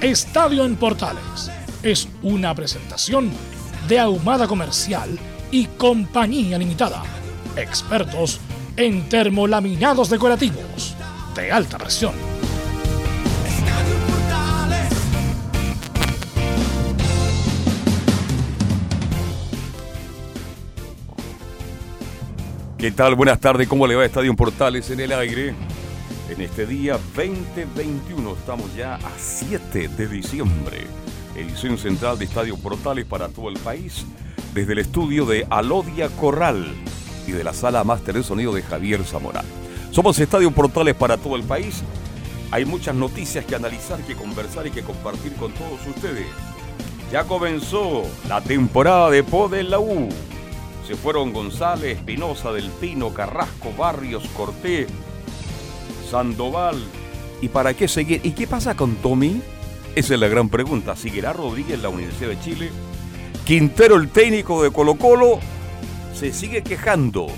[0.00, 1.50] Estadio en Portales
[1.82, 3.32] es una presentación
[3.88, 5.18] de Ahumada Comercial
[5.50, 7.02] y Compañía Limitada.
[7.56, 8.38] Expertos
[8.76, 10.94] en termolaminados decorativos
[11.34, 12.12] de alta presión.
[22.78, 23.16] ¿Qué tal?
[23.16, 23.66] Buenas tardes.
[23.66, 25.56] ¿Cómo le va Estadio Portales en el aire?
[26.28, 30.86] En este día 2021 estamos ya a 7 de diciembre.
[31.34, 34.04] Edición central de Estadio Portales para todo el país.
[34.52, 36.66] Desde el estudio de Alodia Corral
[37.26, 39.42] y de la sala máster de sonido de Javier Zamora.
[39.90, 41.82] Somos Estadio Portales para todo el país.
[42.50, 46.26] Hay muchas noticias que analizar, que conversar y que compartir con todos ustedes.
[47.10, 50.10] Ya comenzó la temporada de POD en la U.
[50.86, 54.88] Se fueron González, Espinosa, Del Pino, Carrasco, Barrios, Cortés,
[56.10, 56.76] Sandoval.
[57.40, 58.20] ¿Y para qué seguir?
[58.24, 59.40] ¿Y qué pasa con Tommy?
[59.94, 60.96] Esa es la gran pregunta.
[60.96, 62.70] ¿Seguirá Rodríguez en la Universidad de Chile?
[63.44, 65.38] Quintero, el técnico de Colo Colo,
[66.14, 67.28] se sigue quejando.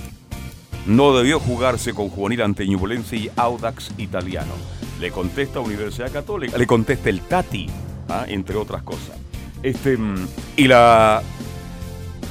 [0.86, 4.52] No debió jugarse con Juvenil ante Ñublense y Audax italiano.
[5.00, 7.68] Le contesta Universidad Católica, le contesta el Tati,
[8.08, 8.24] ¿ah?
[8.28, 9.16] entre otras cosas.
[9.62, 11.22] Este, mm, y la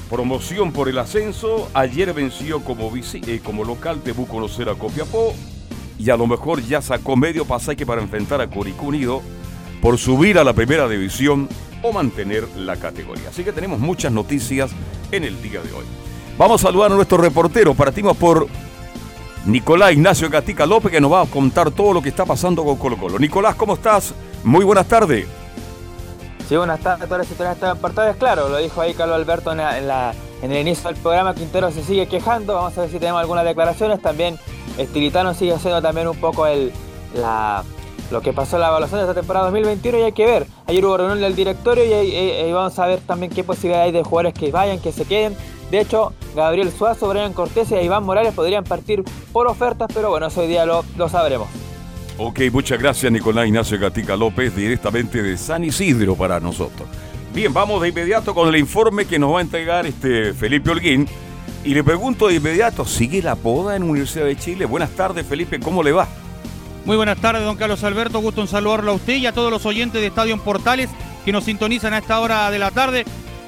[0.09, 1.69] Promoción por el ascenso.
[1.75, 5.35] Ayer venció como, eh, como local Tebú conocer a Copiapó.
[6.00, 9.22] Y a lo mejor ya sacó medio pasaje para enfrentar a Curicú Unido
[9.82, 11.48] por subir a la primera división
[11.84, 13.30] o mantener la categoría.
[13.30, 14.72] Así que tenemos muchas noticias
[15.12, 15.86] en el día de hoy.
[16.38, 17.76] Vamos a saludar a nuestro reportero.
[17.76, 18.48] Partimos por
[19.46, 22.78] Nicolás Ignacio Gatica López que nos va a contar todo lo que está pasando con
[22.78, 23.20] Colo Colo.
[23.20, 24.14] Nicolás, ¿cómo estás?
[24.44, 25.28] Muy buenas tardes.
[26.48, 28.16] Sí, buenas tardes todas las situaciones están apartadas.
[28.18, 31.36] Claro, lo dijo ahí Carlos Alberto en, el inicio del programa.
[31.36, 32.56] Quintero se sigue quejando.
[32.56, 34.02] Vamos a ver si tenemos algunas declaraciones.
[34.02, 34.40] También
[34.79, 36.72] Estilitano sigue haciendo también un poco el,
[38.12, 40.47] lo que pasó en la evaluación de esta temporada 2021 y hay que ver.
[40.67, 44.03] Ayer hubo reunión del directorio y ahí, vamos a ver también qué posibilidad hay de
[44.03, 45.35] jugadores que vayan, que se queden.
[45.69, 50.28] De hecho, Gabriel Suazo, Brian Cortés y Iván Morales podrían partir por ofertas, pero bueno,
[50.35, 51.47] hoy día lo, lo sabremos.
[52.17, 56.88] Ok, muchas gracias Nicolás Ignacio Gatica López, directamente de San Isidro para nosotros.
[57.34, 61.07] Bien, vamos de inmediato con el informe que nos va a entregar este Felipe Holguín.
[61.64, 64.66] Y le pregunto de inmediato, ¿sigue la poda en Universidad de Chile?
[64.66, 66.08] Buenas tardes, Felipe, ¿cómo le va?
[66.86, 68.20] Muy buenas tardes, don Carlos Alberto.
[68.20, 70.90] Gusto en saludarlo a usted y a todos los oyentes de Estadio Portales
[71.25, 73.06] que nos sintonizan a esta hora de la tarde.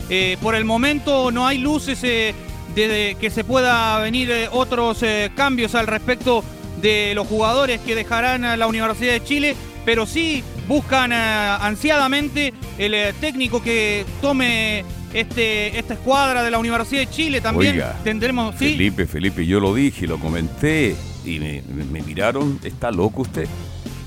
[0.09, 2.35] Eh, por el momento no hay luces eh,
[2.75, 5.03] de, que se pueda venir eh, otros
[5.35, 6.43] cambios al respecto
[6.81, 9.55] de los jugadores que dejarán la Universidad de Chile,
[9.85, 14.83] pero sí buscan ansiadamente el técnico que tome
[15.13, 18.55] este, esta escuadra de la Universidad de Chile también tendremos.
[18.55, 20.95] Felipe, Felipe, yo lo dije, lo comenté
[21.25, 23.47] y me, miraron, ¿está loco usted?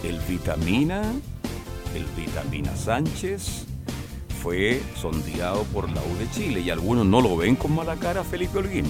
[0.03, 1.03] El Vitamina,
[1.95, 3.67] el Vitamina Sánchez
[4.43, 8.25] fue sondeado por la U de Chile y algunos no lo ven con mala cara
[8.25, 8.85] Felipe Holguín.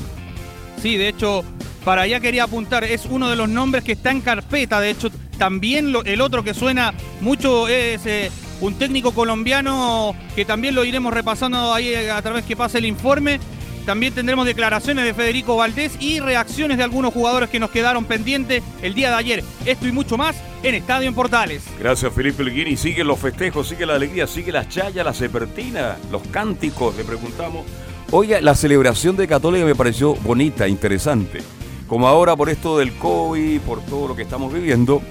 [0.82, 1.44] Sí, de hecho,
[1.84, 5.10] para allá quería apuntar, es uno de los nombres que está en carpeta, de hecho
[5.38, 11.12] también el otro que suena mucho es eh, un técnico colombiano que también lo iremos
[11.12, 13.40] repasando ahí a través que pase el informe.
[13.86, 18.62] También tendremos declaraciones de Federico Valdés y reacciones de algunos jugadores que nos quedaron pendientes
[18.80, 19.44] el día de ayer.
[19.66, 21.62] Esto y mucho más en Estadio en Portales.
[21.78, 22.78] Gracias Felipe Elguini.
[22.78, 27.66] Sigue los festejos, sigue la alegría, sigue las chayas, las sepertinas, los cánticos, le preguntamos.
[28.10, 31.40] Oye, la celebración de Católica me pareció bonita, interesante.
[31.86, 35.02] Como ahora por esto del COVID, por todo lo que estamos viviendo,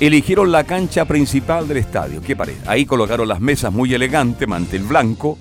[0.00, 2.20] eligieron la cancha principal del estadio.
[2.20, 2.60] ¿Qué parece?
[2.66, 5.38] Ahí colocaron las mesas muy elegantes, mantel blanco,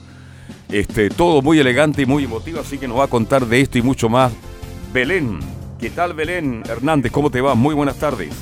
[0.70, 3.78] este, todo muy elegante y muy emotivo, así que nos va a contar de esto
[3.78, 4.32] y mucho más
[4.94, 5.40] Belén.
[5.80, 7.12] ¿Qué tal Belén Hernández?
[7.12, 7.54] ¿Cómo te va?
[7.54, 8.34] Muy buenas tardes.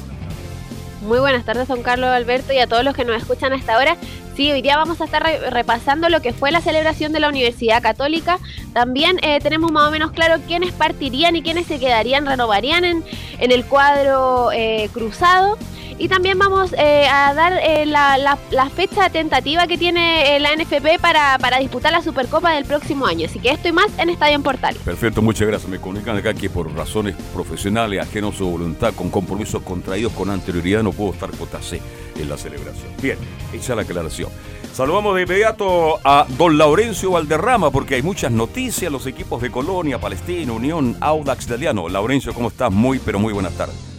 [1.01, 3.97] Muy buenas tardes, don Carlos Alberto, y a todos los que nos escuchan hasta ahora.
[4.37, 7.81] Sí, hoy día vamos a estar repasando lo que fue la celebración de la Universidad
[7.81, 8.39] Católica.
[8.71, 13.03] También eh, tenemos más o menos claro quiénes partirían y quiénes se quedarían, renovarían en,
[13.39, 15.57] en el cuadro eh, cruzado.
[15.97, 18.37] Y también vamos eh, a dar eh, la,
[18.75, 23.25] fecha tentativa que tiene eh, la NFP para, disputar la Supercopa del próximo año.
[23.25, 24.75] Así que esto y más en Estadio en Portal.
[24.83, 25.69] Perfecto, muchas gracias.
[25.69, 30.83] Me comunican acá que por razones profesionales, ajenos a voluntad, con compromisos contraídos con anterioridad,
[30.83, 31.29] no puedo estar
[31.61, 31.81] C
[32.17, 32.91] en la celebración.
[33.01, 33.17] Bien,
[33.53, 34.29] hecha la aclaración.
[34.73, 39.99] Saludamos de inmediato a don Laurencio Valderrama porque hay muchas noticias, los equipos de Colonia,
[39.99, 41.87] Palestina, Unión, Audax Italiano.
[41.89, 42.71] Laurencio, ¿cómo estás?
[42.71, 43.92] Muy, pero muy buenas tardes.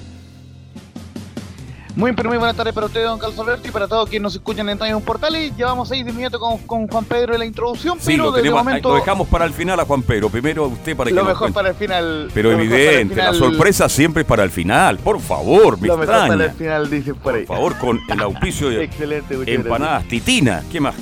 [1.97, 4.35] Muy, pero muy buenas tardes para usted, don Carlos Alberto, y para todos quienes nos
[4.35, 5.57] escuchan en Portal Portales.
[5.57, 8.65] Llevamos ahí de inmediato con, con, Juan Pedro en la introducción, sí, pero lo, tenemos,
[8.65, 8.89] momento...
[8.89, 10.29] lo dejamos para el final a Juan Pedro.
[10.29, 12.31] Primero usted para que Lo mejor para el final.
[12.35, 14.99] Pero evidente, la sorpresa siempre es para el final.
[14.99, 17.45] Por favor, me Lo mejor para el final, dicen por ahí.
[17.45, 20.65] Por favor, con el auspicio de Excelente, empanadas titina.
[20.73, 20.97] ¿Qué más?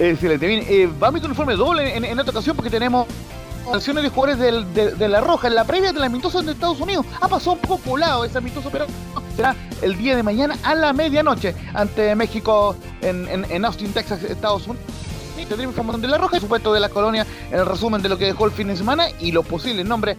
[0.00, 0.46] Excelente.
[0.46, 3.06] Bien, eh, vamos con un informe doble en, en esta ocasión porque tenemos
[3.70, 7.06] sanciones de jugadores de, La Roja en la previa de la amistosa de Estados Unidos.
[7.20, 8.86] Ha pasado un poco colado ese amistoso, pero
[9.34, 14.86] será el día de mañana a la medianoche ante México en, Austin, Texas, Estados Unidos.
[15.36, 18.24] Tendremos información de La Roja, y supuesto de la colonia, el resumen de lo que
[18.24, 20.16] dejó el fin de semana y los posibles nombres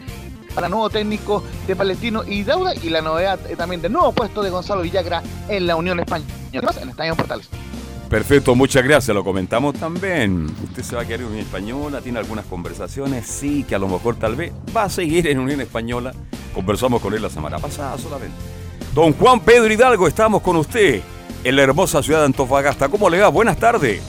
[0.56, 4.42] para nuevo técnico de Palestino y Dauda y la novedad eh, también del nuevo puesto
[4.42, 6.28] de Gonzalo Villagra en la Unión Española.
[6.82, 7.50] En Estadio Portales.
[8.10, 9.14] Perfecto, muchas gracias.
[9.14, 10.48] Lo comentamos también.
[10.64, 13.90] Usted se va a quedar en Unión Española, tiene algunas conversaciones, sí, que a lo
[13.90, 16.14] mejor tal vez va a seguir en Unión Española.
[16.54, 18.36] Conversamos con él la semana pasada solamente.
[18.94, 21.02] Don Juan Pedro Hidalgo, estamos con usted
[21.44, 22.88] en la hermosa ciudad de Antofagasta.
[22.88, 23.28] ¿Cómo le va?
[23.28, 24.02] Buenas tardes.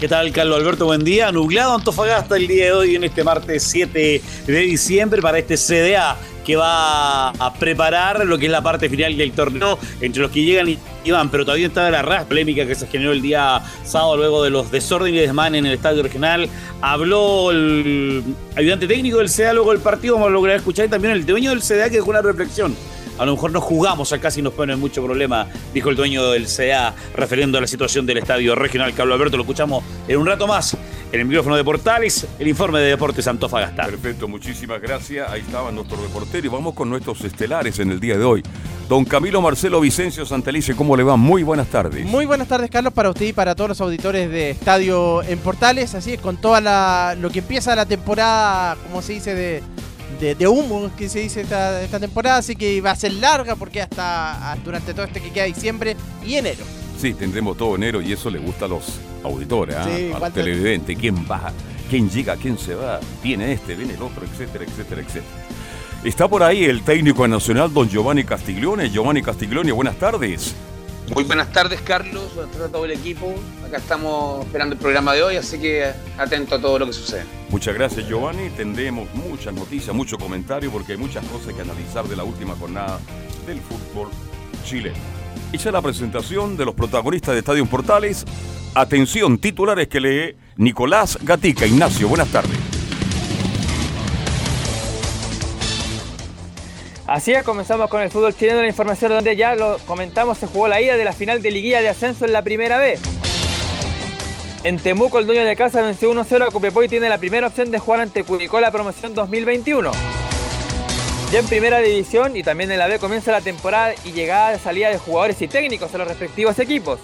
[0.00, 0.86] ¿Qué tal, Carlos Alberto?
[0.86, 1.30] Buen día.
[1.30, 6.16] Nublado Antofagasta el día de hoy en este martes 7 de diciembre para este CDA
[6.46, 10.44] que va a preparar lo que es la parte final del torneo entre los que
[10.44, 14.16] llegan y van, pero todavía está la ras polémica que se generó el día sábado
[14.16, 16.48] luego de los desórdenes de desmanes en el estadio regional.
[16.80, 18.22] Habló el
[18.54, 21.50] ayudante técnico del CDA luego del partido, vamos a lograr escuchar y también el dueño
[21.50, 22.76] del CDA que dejó una reflexión
[23.18, 26.46] a lo mejor no jugamos acá si nos pone mucho problema, dijo el dueño del
[26.46, 28.94] CA, refiriendo a la situación del estadio regional.
[28.94, 30.76] Carlos Alberto, lo escuchamos en un rato más
[31.12, 33.86] en el micrófono de Portales, el informe de Deportes Antofagasta.
[33.86, 35.30] Perfecto, muchísimas gracias.
[35.30, 38.42] Ahí estaban nuestros reporteros y vamos con nuestros estelares en el día de hoy.
[38.88, 41.16] Don Camilo Marcelo Vicencio Santelice, ¿cómo le va?
[41.16, 42.06] Muy buenas tardes.
[42.06, 45.94] Muy buenas tardes, Carlos, para usted y para todos los auditores de Estadio en Portales.
[45.94, 49.62] Así es, con toda la, lo que empieza la temporada, como se dice, de,
[50.20, 53.82] de, humo que se dice esta, esta, temporada, así que va a ser larga porque
[53.82, 56.64] hasta durante todo este que queda diciembre y enero.
[56.98, 59.86] Sí, tendremos todo enero y eso le gusta a los auditores, ¿ah?
[60.16, 61.52] a los televidentes, quién va,
[61.90, 65.46] quién llega, quién se va, viene este, viene el otro, etcétera, etcétera, etcétera.
[66.04, 68.90] Está por ahí el técnico nacional, don Giovanni Castiglione.
[68.90, 70.54] Giovanni Castiglione, buenas tardes.
[71.14, 72.34] Muy buenas tardes, Carlos.
[72.34, 73.32] Buenas tardes a todo el equipo.
[73.66, 77.24] Acá estamos esperando el programa de hoy, así que atento a todo lo que sucede.
[77.48, 78.50] Muchas gracias, Giovanni.
[78.50, 82.98] Tendremos muchas noticias, mucho comentario, porque hay muchas cosas que analizar de la última jornada
[83.46, 84.08] del fútbol
[84.64, 84.96] chileno.
[85.52, 88.24] Hice la presentación de los protagonistas de Estadio Portales.
[88.74, 91.66] Atención, titulares que lee Nicolás Gatica.
[91.66, 92.55] Ignacio, buenas tardes.
[97.06, 100.66] Así es, comenzamos con el fútbol chileno, la información donde ya lo comentamos, se jugó
[100.66, 103.00] la ida de la final de liguilla de ascenso en la primera vez.
[104.64, 107.70] En Temuco, el dueño de casa venció 1-0 a Copiapó y tiene la primera opción
[107.70, 109.92] de jugar ante Curicó la promoción 2021.
[111.30, 114.58] Ya en primera división y también en la B comienza la temporada y llegada de
[114.58, 116.98] salida de jugadores y técnicos a los respectivos equipos.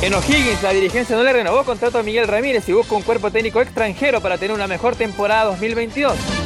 [0.00, 3.32] En O'Higgins, la dirigencia no le renovó contrato a Miguel Ramírez y busca un cuerpo
[3.32, 6.41] técnico extranjero para tener una mejor temporada 2022.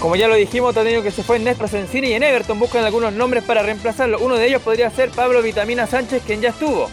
[0.00, 2.84] Como ya lo dijimos, tenido que se fue en Néstor Sensini y en Everton buscan
[2.84, 4.18] algunos nombres para reemplazarlo.
[4.20, 6.90] Uno de ellos podría ser Pablo Vitamina Sánchez, quien ya estuvo.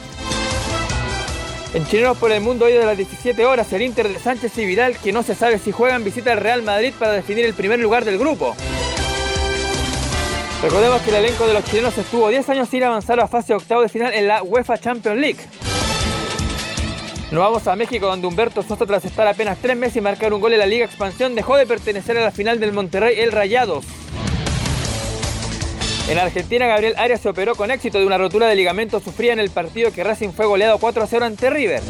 [1.74, 4.66] En Chilenos por el Mundo hoy de las 17 horas, el Inter de Sánchez y
[4.66, 7.80] Vidal, que no se sabe si juegan, visita al Real Madrid para definir el primer
[7.80, 8.56] lugar del grupo.
[10.62, 13.82] Recordemos que el elenco de los chilenos estuvo 10 años sin avanzar a fase octavo
[13.82, 15.40] de final en la UEFA Champions League.
[17.32, 20.42] Nos vamos a México donde Humberto Sosa tras estar apenas tres meses y marcar un
[20.42, 23.86] gol en la Liga Expansión dejó de pertenecer a la final del Monterrey El Rayados.
[26.10, 29.40] En Argentina Gabriel Arias se operó con éxito de una rotura de ligamento sufrida en
[29.40, 31.82] el partido que Racing fue goleado 4 a 0 ante River.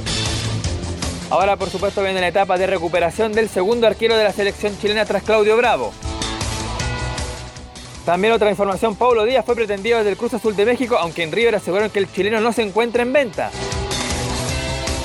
[1.31, 5.05] Ahora por supuesto viene la etapa de recuperación del segundo arquero de la selección chilena
[5.05, 5.91] tras Claudio Bravo.
[8.05, 11.31] También otra información, Paulo Díaz fue pretendido desde el Cruz Azul de México, aunque en
[11.31, 13.49] River aseguraron que el chileno no se encuentra en venta.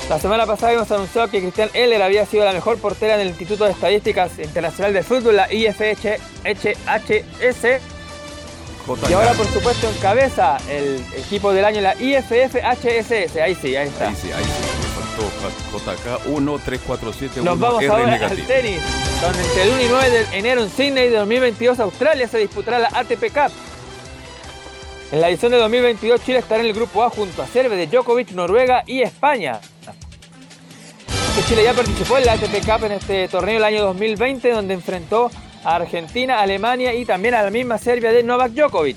[0.09, 3.29] La semana pasada hemos anunciado que Cristian Heller había sido la mejor portera en el
[3.29, 6.65] Instituto de Estadísticas Internacional de Fútbol, la IFHS.
[9.09, 13.37] Y ahora, por supuesto, encabeza el equipo del año, la IFFHSS.
[13.43, 14.09] Ahí sí, ahí está.
[14.09, 14.51] Ahí sí, ahí sí.
[14.81, 18.41] Me faltó JK 1, 3, 4, 7, 1, Nos vamos R ahora negativo.
[18.43, 18.81] al tenis,
[19.21, 22.79] donde entre el 1 y 9 de enero en Sydney de 2022 Australia se disputará
[22.79, 23.51] la ATP Cup.
[25.13, 27.87] En la edición de 2022 Chile estará en el grupo A junto a Serbia, de
[27.87, 29.61] Djokovic, Noruega y España.
[31.47, 35.31] Chile ya participó en la ATP Cup en este torneo el año 2020 donde enfrentó
[35.63, 38.97] a Argentina, Alemania y también a la misma Serbia de Novak Djokovic.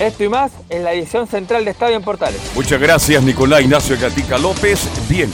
[0.00, 2.40] Esto y más en la edición central de Estadio en Portales.
[2.56, 4.88] Muchas gracias, Nicolás Ignacio Gatica López.
[5.08, 5.30] Bien,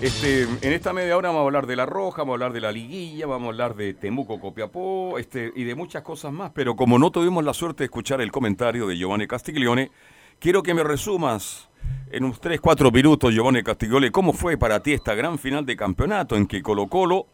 [0.00, 2.60] este, en esta media hora vamos a hablar de La Roja, vamos a hablar de
[2.60, 6.52] la Liguilla, vamos a hablar de Temuco Copiapó este, y de muchas cosas más.
[6.54, 9.90] Pero como no tuvimos la suerte de escuchar el comentario de Giovanni Castiglione,
[10.38, 11.68] quiero que me resumas
[12.12, 15.76] en unos 3, 4 minutos, Giovanni Castiglione, cómo fue para ti esta gran final de
[15.76, 17.26] campeonato en que Colo Colo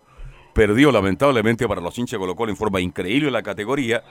[0.55, 4.03] perdió lamentablemente para los hinchas de Colo Colo en forma increíble la categoría,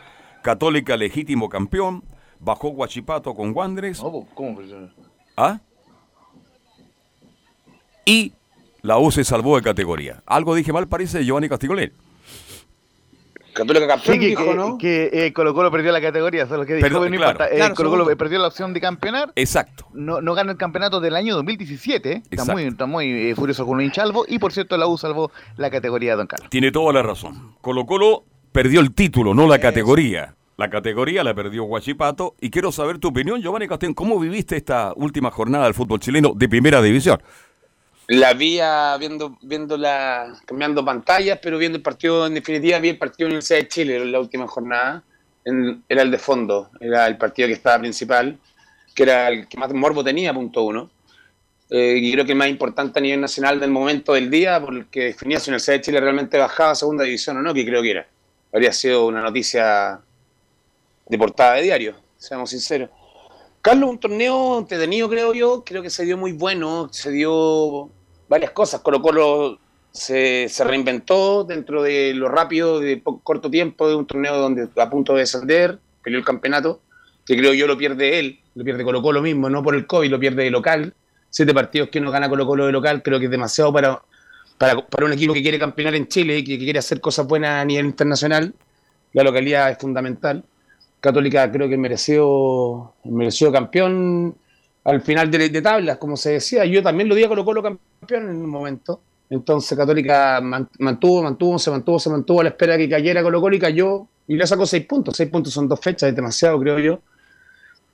[0.44, 2.04] Católica legítimo campeón,
[2.40, 3.54] bajó Guachipato con.
[3.54, 4.60] No, ¿Cómo?
[5.38, 5.60] ¿Ah?
[8.06, 8.34] Y
[8.84, 10.22] la U se salvó de categoría.
[10.26, 11.94] Algo dije mal, parece, Giovanni Castiglione.
[13.54, 14.78] Católica campeón, Sí, que, dijo, que, ¿no?
[14.78, 16.86] que, eh, Colo Colo perdió la categoría, eso es lo que dijo.
[16.86, 17.32] Perdón, no claro.
[17.32, 17.54] importa.
[17.54, 19.32] Eh, Claro, Colo Colo perdió la opción de campeonar.
[19.36, 19.86] Exacto.
[19.94, 22.12] No, no gana el campeonato del año 2017.
[22.12, 22.16] ¿eh?
[22.16, 22.52] Está Exacto.
[22.54, 24.26] muy, está muy eh, furioso con un hinchalvo.
[24.28, 26.50] Y por cierto, la U salvó la categoría de Don Carlos.
[26.50, 27.54] Tiene toda la razón.
[27.62, 30.36] Colo Colo perdió el título, no la categoría.
[30.58, 32.36] La categoría la perdió Guachipato.
[32.42, 33.96] Y quiero saber tu opinión, Giovanni Castiglione.
[33.96, 37.22] ¿Cómo viviste esta última jornada del fútbol chileno de primera división?
[38.08, 42.90] La vi ah, viendo, viendo la, cambiando pantallas, pero viendo el partido, en definitiva, vi
[42.90, 45.04] el partido de Universidad de Chile en la última jornada.
[45.46, 48.38] En- era el de fondo, era el partido que estaba principal,
[48.94, 50.90] que era el que más morbo tenía, punto uno.
[51.70, 55.06] Eh, y creo que el más importante a nivel nacional del momento del día, porque
[55.06, 57.92] definía si Universidad de Chile realmente bajaba a segunda división o no, que creo que
[57.92, 58.08] era.
[58.52, 60.00] Habría sido una noticia
[61.08, 62.90] de portada de diario, seamos sinceros.
[63.64, 65.64] Carlos, un torneo entretenido, creo yo.
[65.66, 66.90] Creo que se dio muy bueno.
[66.92, 67.90] Se dio
[68.28, 68.82] varias cosas.
[68.82, 69.58] Colo Colo
[69.90, 74.68] se, se reinventó dentro de lo rápido, de poco, corto tiempo, de un torneo donde
[74.76, 76.82] a punto de descender, peleó el campeonato,
[77.26, 80.12] que creo yo lo pierde él, lo pierde Colo Colo mismo, no por el COVID,
[80.12, 80.94] lo pierde de local.
[81.30, 84.02] Siete partidos que no gana Colo Colo de local, creo que es demasiado para,
[84.58, 87.26] para, para un equipo que quiere campeonar en Chile y que, que quiere hacer cosas
[87.26, 88.54] buenas a nivel internacional.
[89.14, 90.44] La localidad es fundamental.
[91.04, 94.34] Católica creo que mereció, mereció campeón
[94.86, 96.64] al final de, de tablas, como se decía.
[96.64, 99.02] Yo también lo di a Colo Colo campeón en un momento.
[99.30, 103.22] Entonces Católica man- mantuvo, mantuvo, se mantuvo, se mantuvo a la espera de que cayera
[103.22, 105.18] Colo Colo y cayó y le sacó seis puntos.
[105.18, 107.00] Seis puntos son dos fechas, es demasiado, creo yo.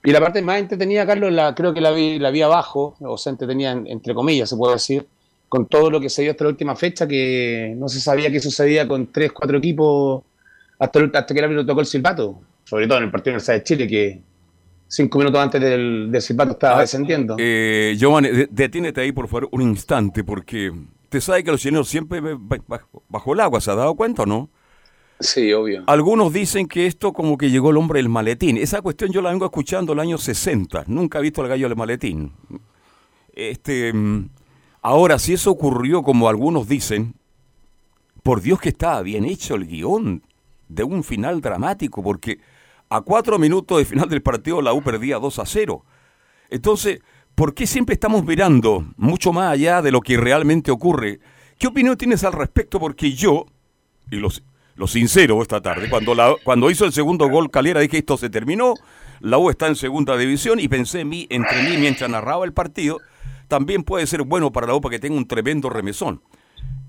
[0.04, 3.18] Y la parte más entretenida, Carlos, la, creo que la vi, la vi abajo, o
[3.18, 5.08] sea, entretenida en- entre comillas, se puede decir,
[5.50, 8.40] con todo lo que se dio hasta la última fecha, que no se sabía qué
[8.40, 10.22] sucedía con tres, cuatro equipos
[10.78, 12.40] hasta, hasta que el árbitro tocó el silbato,
[12.70, 14.22] sobre todo en el partido de Universidad de Chile, que
[14.88, 17.36] cinco minutos antes del, del silbato estaba Ah, descendiendo.
[17.40, 20.72] Eh, Giovanni, de- detínete ahí por favor un instante, porque
[21.10, 24.26] te sabe que los chilenos siempre bajo, bajo el agua, ¿se ha dado cuenta o
[24.26, 24.50] no?
[25.20, 25.84] Sí, obvio.
[25.88, 28.56] Algunos dicen que esto como que llegó el hombre del maletín.
[28.58, 30.86] Esa cuestión yo la vengo escuchando el año 60.
[30.88, 32.32] Nunca he visto al gallo del maletín.
[33.34, 34.30] Este, mm,
[34.82, 37.16] ahora, si eso ocurrió como algunos dicen,
[38.24, 40.24] por Dios que estaba bien hecho el guion
[40.68, 42.40] de un final dramático, porque
[42.90, 45.86] a cuatro minutos de final del partido la U perdía 2 a 0.
[46.50, 47.00] Entonces,
[47.36, 51.20] ¿por qué siempre estamos mirando mucho más allá de lo que realmente ocurre?
[51.58, 52.80] ¿Qué opinión tienes al respecto?
[52.80, 53.46] Porque yo,
[54.10, 54.30] y lo,
[54.76, 58.30] lo sincero esta tarde, cuando, la, cuando hizo el segundo gol Calera dije esto se
[58.30, 58.74] terminó,
[59.20, 62.54] la U está en segunda división y pensé en mí, entre mí mientras narraba el
[62.54, 63.00] partido,
[63.48, 66.22] también puede ser bueno para la U para que tenga un tremendo remesón.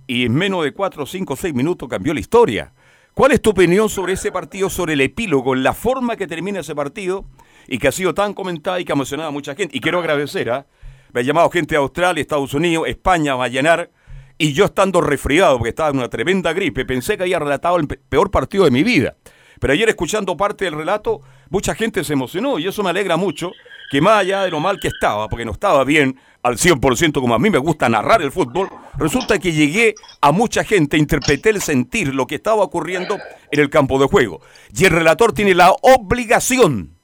[0.07, 2.73] Y en menos de 4, 5, 6 minutos cambió la historia.
[3.15, 6.75] ¿Cuál es tu opinión sobre ese partido, sobre el epílogo, la forma que termina ese
[6.75, 7.25] partido
[7.67, 9.77] y que ha sido tan comentada y que ha emocionado a mucha gente?
[9.77, 10.67] Y quiero agradecer, ¿ah?
[11.13, 13.91] me ha llamado gente de Australia, Estados Unidos, España, a llenar,
[14.39, 17.87] y yo estando resfriado porque estaba en una tremenda gripe, pensé que había relatado el
[17.87, 19.17] pe- peor partido de mi vida.
[19.59, 23.53] Pero ayer escuchando parte del relato, mucha gente se emocionó y eso me alegra mucho,
[23.91, 27.35] que más allá de lo mal que estaba, porque no estaba bien al 100% como
[27.35, 31.61] a mí me gusta narrar el fútbol, resulta que llegué a mucha gente, interpreté el
[31.61, 33.19] sentir, lo que estaba ocurriendo
[33.51, 34.41] en el campo de juego.
[34.73, 36.97] Y el relator tiene la obligación,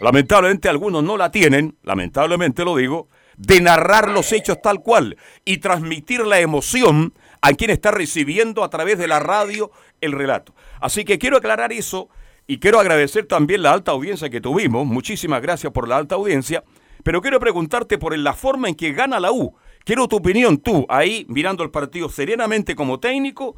[0.00, 5.58] lamentablemente algunos no la tienen, lamentablemente lo digo, de narrar los hechos tal cual y
[5.58, 9.70] transmitir la emoción a quien está recibiendo a través de la radio
[10.00, 10.54] el relato.
[10.80, 12.08] Así que quiero aclarar eso
[12.46, 14.86] y quiero agradecer también la alta audiencia que tuvimos.
[14.86, 16.62] Muchísimas gracias por la alta audiencia.
[17.02, 19.54] Pero quiero preguntarte por la forma en que gana la U.
[19.84, 23.54] Quiero tu opinión, tú, ahí mirando el partido serenamente como técnico.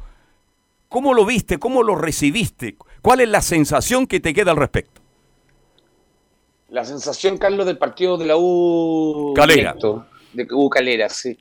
[0.89, 1.57] ¿Cómo lo viste?
[1.57, 2.77] ¿Cómo lo recibiste?
[3.01, 5.01] ¿Cuál es la sensación que te queda al respecto?
[6.69, 9.33] La sensación, Carlos, del partido de la U.
[9.35, 9.73] Calera.
[9.73, 11.37] directo, de U Calera, sí.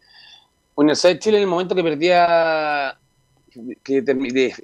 [0.77, 2.99] Universidad de Chile, en el momento que perdía.
[3.83, 4.03] que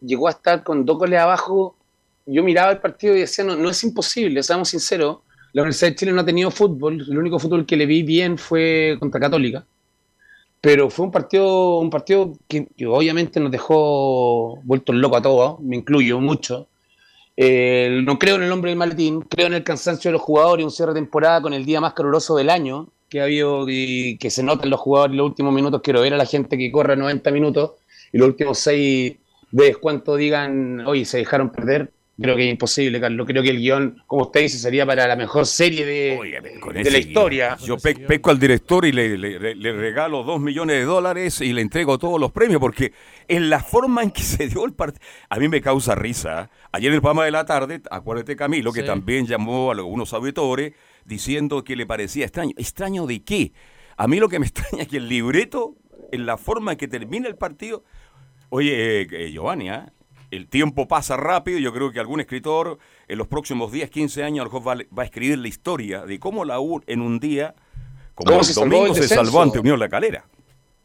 [0.02, 1.76] llegó a estar con dos goles abajo,
[2.26, 5.18] yo miraba el partido y decía: no, no es imposible, seamos sinceros.
[5.52, 7.04] La Universidad de Chile no ha tenido fútbol.
[7.08, 9.66] El único fútbol que le vi bien fue contra Católica.
[10.62, 15.76] Pero fue un partido, un partido que, obviamente nos dejó vueltos locos a todos, me
[15.76, 16.68] incluyo mucho.
[17.36, 20.70] No creo en el nombre del maletín, creo en el cansancio de los jugadores, un
[20.70, 24.30] cierre de temporada con el día más caluroso del año que ha habido y que
[24.30, 25.80] se nota en los jugadores en los últimos minutos.
[25.82, 27.72] Quiero ver a la gente que corre 90 minutos
[28.12, 29.16] y los últimos 6
[29.50, 31.90] de descuento digan, oye, se dejaron perder.
[32.22, 33.26] Creo que es imposible, Carlos.
[33.26, 36.74] Creo que el guion, como usted dice, sería para la mejor serie de, Oye, con
[36.74, 37.08] de la guion.
[37.08, 37.56] historia.
[37.64, 41.52] Yo pe- pesco al director y le, le- le regalo dos millones de dólares y
[41.52, 42.92] le entrego todos los premios, porque
[43.28, 46.50] en la forma en que se dio el partido, a mí me causa risa.
[46.72, 48.86] Ayer en el programa de la tarde, acuérdate Camilo, que Sí.
[48.86, 50.72] también llamó a algunos auditores
[51.04, 52.52] diciendo que le parecía extraño.
[52.56, 53.52] ¿Extraño de qué?
[53.96, 55.74] A mí lo que me extraña es que el libreto,
[56.12, 57.84] en la forma en que termina el partido,
[58.50, 59.92] oye, eh, eh, Giovanni, ¿ah?
[60.32, 61.58] El tiempo pasa rápido.
[61.58, 65.04] Yo creo que algún escritor en los próximos 10, 15 años va, a- va a
[65.04, 67.54] escribir la historia de cómo la U en un día,
[68.14, 70.24] como ¿Cómo el se salvó domingo, del se salvó ante Unión La Calera.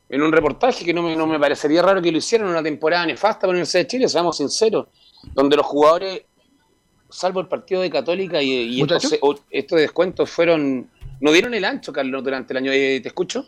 [0.09, 2.63] en un reportaje que no me, no me parecería raro que lo hicieran en una
[2.63, 4.87] temporada nefasta para la Universidad de Chile, seamos sinceros,
[5.33, 6.21] donde los jugadores,
[7.09, 10.89] salvo el partido de Católica y, y estos, o- estos descuentos fueron,
[11.21, 12.71] no dieron el ancho, Carlos, durante el año.
[12.71, 13.47] Eh, ¿Te escucho?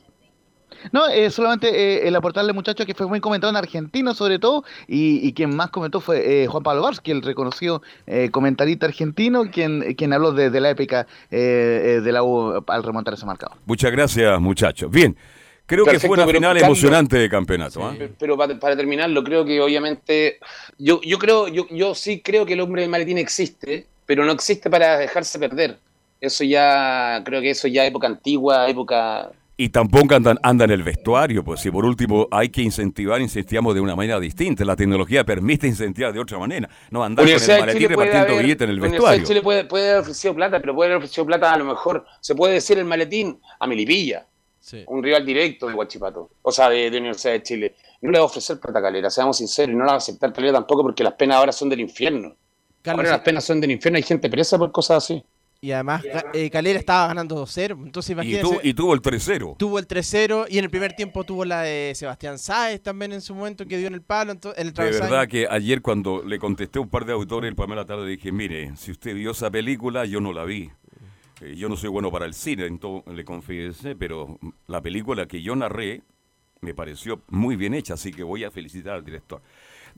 [0.92, 4.64] No, eh, solamente eh, el aportarle, muchachos, que fue muy comentado en argentino, sobre todo,
[4.88, 9.50] y, y quien más comentó fue eh, Juan Pablo Varsky, el reconocido eh, comentarista argentino,
[9.52, 13.58] quien, quien habló de, de la épica de la U al remontar ese marcador.
[13.66, 14.90] Muchas gracias, muchachos.
[14.92, 15.16] Bien,
[15.66, 17.86] creo que fue una final Carlos- emocionante de campeonato.
[17.86, 17.94] ¿ah?
[17.98, 20.40] Pe- Pero para, para terminarlo, creo que obviamente,
[20.78, 24.32] yo, yo creo, yo, yo sí creo que el hombre del maletín existe, pero no
[24.32, 25.78] existe para dejarse perder.
[26.22, 29.30] Eso ya, creo que eso ya época antigua, época
[29.62, 33.76] Y tampoco andan, anda en el vestuario, pues si por último hay que incentivar, incentivamos
[33.76, 34.64] de una manera distinta.
[34.64, 36.70] La tecnología permite incentivar de otra manera.
[36.92, 39.26] No andar con el maletín repartiendo billetes en el Universidad de vestuario.
[39.26, 42.36] Chile puede, puede haber ofrecido plata, pero puede haber ofrecido plata a lo mejor, se
[42.36, 44.26] puede decir el maletín a Melipilla,
[44.62, 44.86] Sí.
[44.88, 47.76] un rival directo de Guachipato, o sea, de, de Universidad de Chile.
[48.02, 49.98] No le va a ofrecer plata a Calera, seamos sinceros, y no la va a
[49.98, 52.34] aceptar Calera tampoco porque las penas ahora son del infierno.
[52.82, 55.22] Carlos, ahora las penas son del infierno, hay gente presa por cosas así.
[55.62, 58.42] Y además eh, Calera estaba ganando 2-0, entonces Y, imagínense.
[58.44, 59.56] tuvo, y tuvo el 3-0.
[59.58, 63.22] Tuvo el 3-0 y en el primer tiempo tuvo la de Sebastián Sáez también en
[63.22, 66.24] su momento que dio en el palo, ento- en el De verdad que ayer cuando
[66.24, 68.92] le contesté a un par de autores el programa de la tarde dije, mire, si
[68.92, 70.70] usted vio esa película, yo no la vi.
[71.42, 75.42] Eh, yo no soy bueno para el cine, entonces le confiesé, pero la película que
[75.42, 76.02] yo narré
[76.62, 79.42] me pareció muy bien hecha, así que voy a felicitar al director.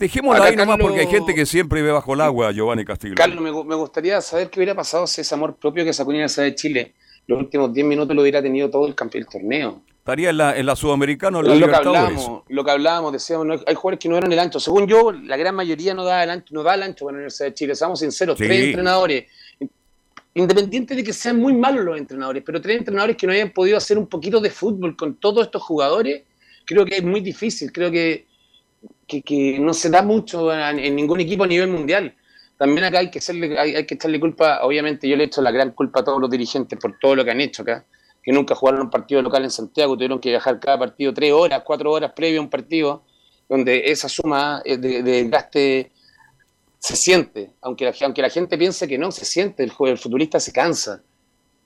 [0.01, 2.83] Dejémosla Acá, ahí nomás Carlos- porque hay gente que siempre ve bajo el agua, Giovanni
[2.83, 3.15] Castillo.
[3.15, 6.09] Carlos, me, gu- me gustaría saber qué hubiera pasado si ese amor propio que sacó
[6.09, 6.93] Universidad de Chile
[7.27, 9.81] los últimos 10 minutos lo hubiera tenido todo el campeón del torneo.
[9.99, 13.13] Estaría en la, en la Sudamericana o en la lo que hablábamos, lo que hablábamos,
[13.13, 14.59] decíamos, no, hay jugadores que no dieron el ancho.
[14.59, 17.17] Según yo, la gran mayoría no da el ancho, no da el ancho para la
[17.19, 17.75] Universidad de Chile.
[17.75, 18.45] Seamos sinceros, Sí.
[18.47, 19.25] tres entrenadores,
[20.33, 23.77] independiente de que sean muy malos los entrenadores, pero tres entrenadores que no hayan podido
[23.77, 26.23] hacer un poquito de fútbol con todos estos jugadores,
[26.65, 27.71] creo que es muy difícil.
[27.71, 28.25] Creo que,
[29.07, 32.15] que, que no se da mucho en, ningún equipo a nivel mundial.
[32.57, 35.51] También acá hay que, hacerle, hay, hay que echarle culpa, obviamente yo le echo la
[35.51, 37.85] gran culpa a todos los dirigentes por todo lo que han hecho acá,
[38.21, 41.63] que nunca jugaron un partido local en Santiago, tuvieron que viajar cada partido tres horas,
[41.65, 43.03] cuatro horas previo a un partido,
[43.49, 45.91] donde esa suma eh, de, de gaste
[46.77, 50.39] se siente, aunque la, aunque la gente piense que no, se siente, el, el futbolista
[50.39, 51.03] se cansa,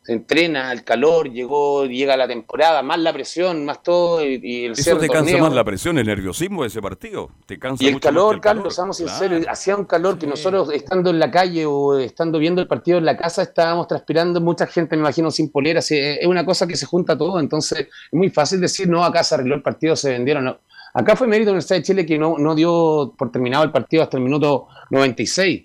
[0.05, 4.65] se entrena, el calor, llegó, llega la temporada, más la presión, más todo, y, y
[4.65, 5.39] el Eso te cansa torneo.
[5.39, 7.31] más la presión, el nerviosismo de ese partido.
[7.47, 9.51] Te cansa Y el mucho más que calor, el Carlos, seamos sinceros, Claro.
[9.51, 13.05] hacía un calor que nosotros estando en la calle o estando viendo el partido en
[13.05, 16.67] la casa estábamos transpirando, mucha gente me imagino sin polera, así, es es una cosa
[16.67, 19.95] que se junta todo, entonces es muy fácil decir, no, acá se arregló el partido,
[19.95, 20.59] se vendieron, no.
[20.93, 23.71] Acá fue mérito de la Universidad de Chile que no, no dio por terminado el
[23.71, 25.63] partido hasta el minuto 96,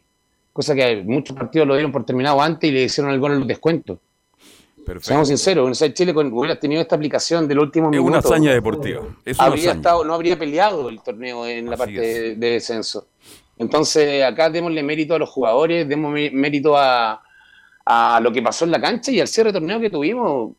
[0.52, 3.38] cosa que muchos partidos lo dieron por terminado antes y le hicieron el gol en
[3.40, 3.98] los descuentos.
[4.84, 5.08] Perfecto.
[5.08, 8.08] Seamos sinceros, Universidad de Chile con, hubiera tenido esta aplicación del último Es minuto.
[8.08, 9.02] una hazaña deportiva.
[9.24, 9.80] Es una habría hazaña.
[9.80, 12.18] estado, no habría peleado el torneo en la parte es.
[12.18, 13.06] de, de descenso.
[13.58, 17.22] Entonces, acá démosle mérito a los jugadores, demos mé- mérito a,
[17.84, 20.52] a lo que pasó en la cancha y al cierre de torneo que tuvimos.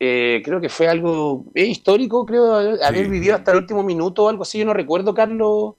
[0.00, 3.10] Eh, creo que fue algo es histórico, creo, haber haber Sí.
[3.10, 4.58] vivido hasta el último minuto o algo así.
[4.58, 5.74] Yo no recuerdo, Carlos.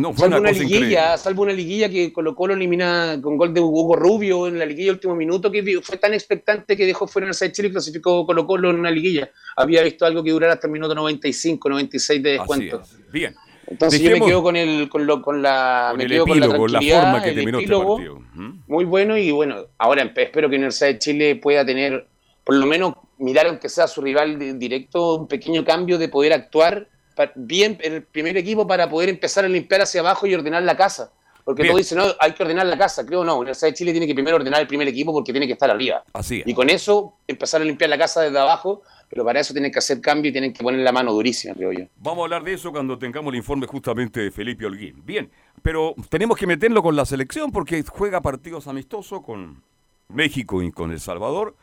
[0.00, 1.18] No, fue salvo una una, cosa liguilla, increíble.
[1.18, 4.92] salvo una liguilla que Colo Colo elimina con gol de Hugo Rubio en la liguilla
[4.92, 8.46] último minuto, que fue tan expectante que dejó fuera el de Chile y clasificó Colo
[8.46, 9.30] Colo en una liguilla.
[9.56, 12.80] Había visto algo que durara hasta el minuto 95, 96 de descuento.
[12.80, 13.12] es.
[13.12, 13.34] Bien.
[13.66, 16.40] Entonces yo me quedo con el con, lo, con la con me el quedo con
[16.40, 18.20] la la, forma que el terminó este epílogo, partido.
[18.34, 18.62] ¿Mm?
[18.66, 22.08] muy bueno y bueno, ahora espero que Universidad de Chile pueda tener,
[22.42, 26.32] por lo menos mirar aunque sea a su rival directo, un pequeño cambio de poder
[26.32, 26.88] actuar
[27.34, 30.76] bien en el primer equipo para poder empezar a limpiar hacia abajo y ordenar la
[30.76, 31.12] casa.
[31.44, 31.72] Porque Bien.
[31.72, 33.04] todos dicen, no, hay que ordenar la casa.
[33.04, 35.54] Creo no, Universidad de Chile tiene que primero ordenar el primer equipo porque tiene que
[35.54, 36.04] estar arriba.
[36.12, 36.46] Así es.
[36.46, 39.78] Y con eso empezar a limpiar la casa desde abajo, pero para eso tienen que
[39.78, 41.86] hacer cambio y tienen que poner la mano durísima, creo yo.
[41.96, 45.04] Vamos a hablar de eso cuando tengamos el informe justamente de Felipe Holguín.
[45.04, 45.30] Bien,
[45.62, 49.62] pero tenemos que meterlo con la selección porque juega partidos amistosos con
[50.08, 51.56] México y con El Salvador.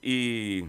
[0.00, 0.64] Y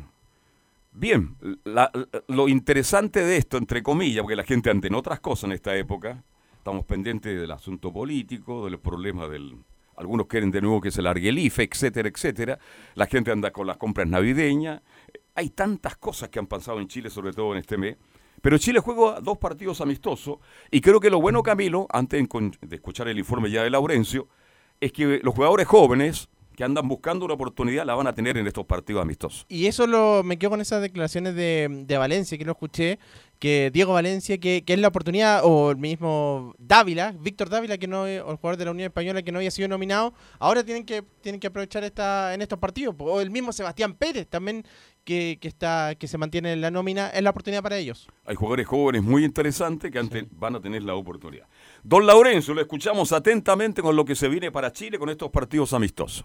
[0.93, 1.91] bien, la-
[2.27, 5.75] lo interesante de esto, entre comillas, porque la gente anda en otras cosas en esta
[5.75, 6.23] época,
[6.57, 9.57] estamos pendientes del asunto político, de los problemas del...
[9.95, 12.57] Algunos quieren de nuevo que se largue el IFE, etcétera, etcétera.
[12.95, 14.81] La gente anda con las compras navideñas.
[15.35, 17.97] Hay tantas cosas que han pasado en Chile, sobre todo en este mes.
[18.41, 20.39] Pero Chile juega dos partidos amistosos
[20.71, 22.27] y creo que lo bueno, Camilo, antes
[22.61, 24.27] de escuchar el informe ya de Laurencio,
[24.81, 28.47] es que los jugadores jóvenes que andan buscando una oportunidad la van a tener en
[28.47, 29.45] estos partidos amistosos.
[29.49, 32.99] Y eso lo, me quedo con esas declaraciones de, de Valencia, que lo escuché,
[33.39, 37.87] que Diego Valencia, que, que es la oportunidad, o el mismo Dávila, Víctor Dávila, que
[37.87, 40.85] no, o el jugador de la Unión Española que no había sido nominado, ahora tienen
[40.85, 42.95] que, tienen que aprovechar esta, en estos partidos.
[42.99, 44.63] O el mismo Sebastián Pérez también,
[45.03, 48.07] que, que está, que se mantiene en la nómina, es la oportunidad para ellos.
[48.25, 51.45] Hay jugadores jóvenes muy interesantes que ante- van a tener la oportunidad.
[51.83, 55.73] Don Laurencio, lo escuchamos atentamente con lo que se viene para Chile con estos partidos
[55.73, 56.23] amistosos.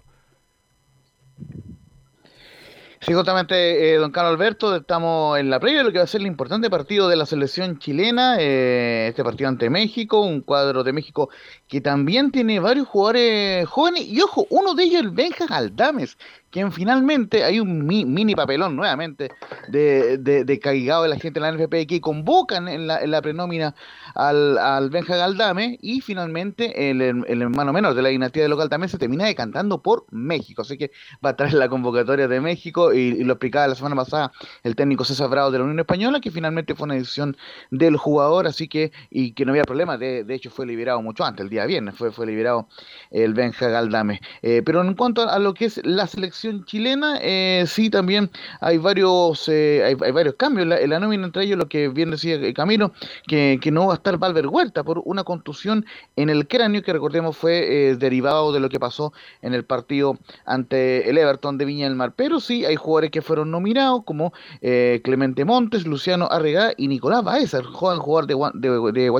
[3.00, 6.06] Sí, justamente, eh, don Carlos Alberto, estamos en la previa de lo que va a
[6.08, 10.82] ser el importante partido de la selección chilena, eh, este partido ante México, un cuadro
[10.82, 11.30] de México
[11.68, 16.18] que también tiene varios jugadores jóvenes, y ojo, uno de ellos el Benja Galdames,
[16.50, 19.30] quien finalmente hay un mi- mini papelón nuevamente
[19.68, 23.22] de, de, de de la gente de la NFP que convocan en la, en la
[23.22, 23.74] prenómina
[24.14, 28.68] al, al Benja Galdame y finalmente el, el hermano menor de la dinastía de local
[28.68, 30.90] también se termina decantando por México, así que
[31.24, 34.32] va a traer la convocatoria de México y, y lo explicaba la semana pasada
[34.62, 37.36] el técnico César Bravo de la Unión Española que finalmente fue una decisión
[37.70, 41.24] del jugador, así que y que no había problema, de, de hecho fue liberado mucho
[41.24, 42.68] antes, el día viernes fue, fue liberado
[43.10, 44.20] el Benja Galdame.
[44.42, 48.30] Eh, pero en cuanto a lo que es la selección chilena, eh, sí también
[48.60, 51.88] hay varios eh, hay, hay varios cambios la, en la nómina, entre ellos lo que
[51.88, 52.92] bien decía eh, Camilo,
[53.26, 55.84] que, que no va a estar Valver Huerta por una contusión
[56.16, 60.18] en el cráneo que recordemos fue eh, derivado de lo que pasó en el partido
[60.44, 62.12] ante el Everton de Viña del Mar.
[62.16, 67.54] Pero sí hay jugadores que fueron nominados como Clemente Montes, Luciano Arregá y Nicolás Baez,
[67.54, 69.10] el joven jugador de, de, de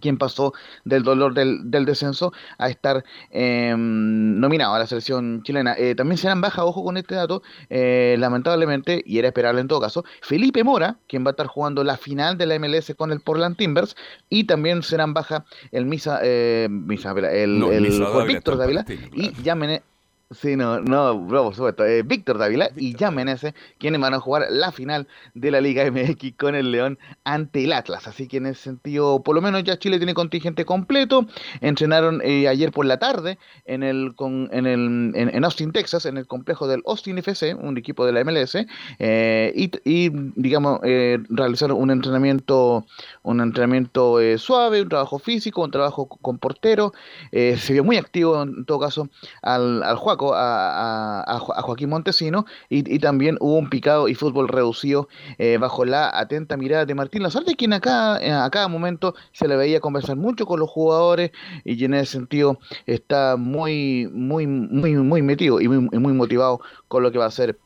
[0.00, 0.52] quien pasó
[0.84, 5.74] del dolor del, del descenso a estar eh, nominado a la selección chilena.
[5.76, 9.80] Eh, también serán baja, ojo con este dato, eh, lamentablemente, y era esperable en todo
[9.80, 13.20] caso, Felipe Mora, quien va a estar jugando la final de la MLS con el
[13.20, 13.96] Portland Timbers,
[14.28, 18.56] y también serán baja el Misa, eh, Misa, el, No, el Misa Juan Dávila Víctor
[18.56, 19.82] Dávila, y claro.
[20.30, 21.86] Sí, no, no, bro, por supuesto.
[21.86, 25.86] eh, Víctor Dávila y Jan Menezes, quienes van a jugar la final de la Liga
[25.86, 28.06] MX con el León ante el Atlas.
[28.06, 31.26] Así que en ese sentido, por lo menos ya Chile tiene contingente completo.
[31.62, 36.04] Entrenaron eh, ayer por la tarde en el, con, en, el en, en Austin, Texas,
[36.04, 38.66] en el complejo del Austin FC, un equipo de la MLS,
[38.98, 42.84] eh, y, y, digamos, eh, realizaron un entrenamiento,
[43.22, 46.92] un entrenamiento eh, suave, un trabajo físico, un trabajo con portero.
[47.32, 49.08] eh, se vio muy activo en todo caso
[49.42, 54.08] al, al Juaco, a, a- a Jo- a Joaquín Montesino, y, también hubo un picado
[54.08, 58.32] y fútbol reducido eh, bajo la atenta mirada de Martín Lazarte, quien a cada, eh,
[58.32, 61.30] a cada momento se le veía conversar mucho con los jugadores
[61.64, 67.02] y en ese sentido está muy, muy, muy, muy metido y muy, muy motivado con
[67.02, 67.58] lo que va a ser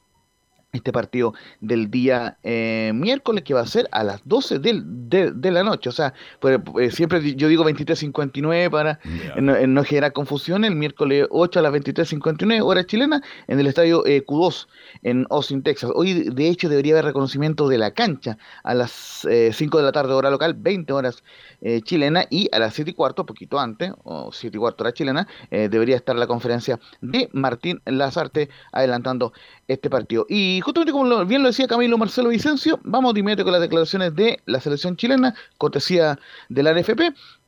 [0.73, 5.31] este partido del día eh, miércoles que va a ser a las 12 del, de,
[5.31, 5.91] de la noche.
[5.91, 9.37] O sea, pues, eh, siempre yo digo 23.59 para Ya.
[9.41, 10.65] no, eh, no generar confusión.
[10.65, 14.67] El miércoles 8 a las 23.59 hora chilena en el estadio eh, Q2
[15.03, 15.91] en Austin, Texas.
[15.95, 19.93] Hoy de hecho debería haber reconocimiento de la cancha a las eh, 5 de la
[19.93, 21.23] tarde hora local, 20 horas
[21.61, 24.95] eh, chilena y a las 7 y cuarto, poquito antes, o 7 y cuarto hora
[24.95, 29.35] chilena, eh, debería estar la conferencia de Martín Lazarte adelantando
[29.69, 30.25] este partido.
[30.31, 34.40] Y justamente como bien lo decía Camilo Marcelo Vicencio, vamos de con las declaraciones de
[34.46, 37.01] la selección chilena, cortesía de la NFP.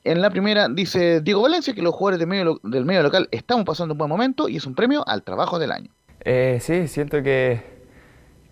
[0.05, 3.99] En la primera dice Diego Valencia que los jugadores del medio, local estamos pasando un
[3.99, 5.91] buen momento y es un premio al trabajo del año.
[6.21, 7.63] Eh, sí, siento que,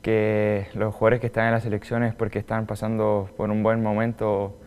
[0.00, 4.58] que los jugadores que están en las selecciones porque están pasando por un buen momento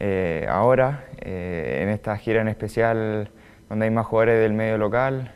[0.00, 3.30] eh, ahora, eh, en esta gira en especial
[3.68, 5.34] donde hay más jugadores del medio local,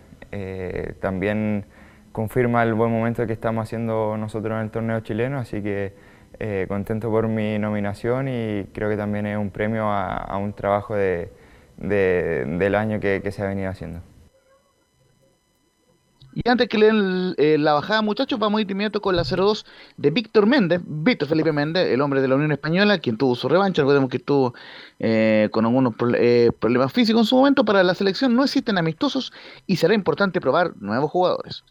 [1.01, 1.67] también
[2.13, 6.13] confirma el buen momento que estamos haciendo nosotros en el torneo chileno, así que
[6.69, 11.31] contento por mi nominación y creo que también es un premio a, un trabajo de,
[11.77, 14.01] del año que se ha venido haciendo.
[16.35, 19.67] Y antes que leen eh, la bajada, muchachos, vamos a ir inmediato con la 02
[19.99, 23.49] de Víctor Méndez, Víctor Felipe Méndez, el hombre de la Unión Española, quien tuvo su
[23.49, 23.83] revancha.
[23.83, 24.55] Recordemos que estuvo
[24.99, 27.65] eh, con algunos eh, problemas físicos en su momento.
[27.67, 29.33] Para la selección no existen amistosos
[29.67, 31.65] y será importante probar nuevos jugadores.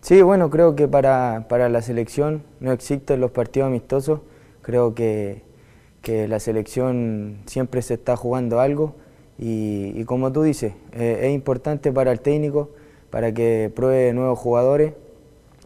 [0.00, 4.20] Sí, bueno, creo que para, para la selección no existen los partidos amistosos.
[4.62, 5.42] Creo que,
[6.02, 8.94] que la selección siempre se está jugando algo.
[9.38, 12.70] Y, y como tú dices, es importante para el técnico
[13.10, 14.92] para que pruebe nuevos jugadores.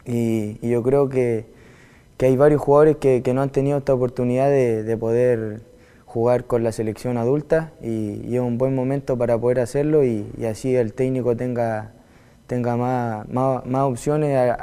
[0.07, 1.47] Y, yo creo que,
[2.21, 5.61] hay varios jugadores que, no han tenido esta oportunidad de, poder
[6.07, 7.73] jugar con la selección adulta.
[7.83, 11.93] Y, es un buen momento para poder hacerlo y, así el técnico tenga,
[12.47, 14.55] tenga más, más, opciones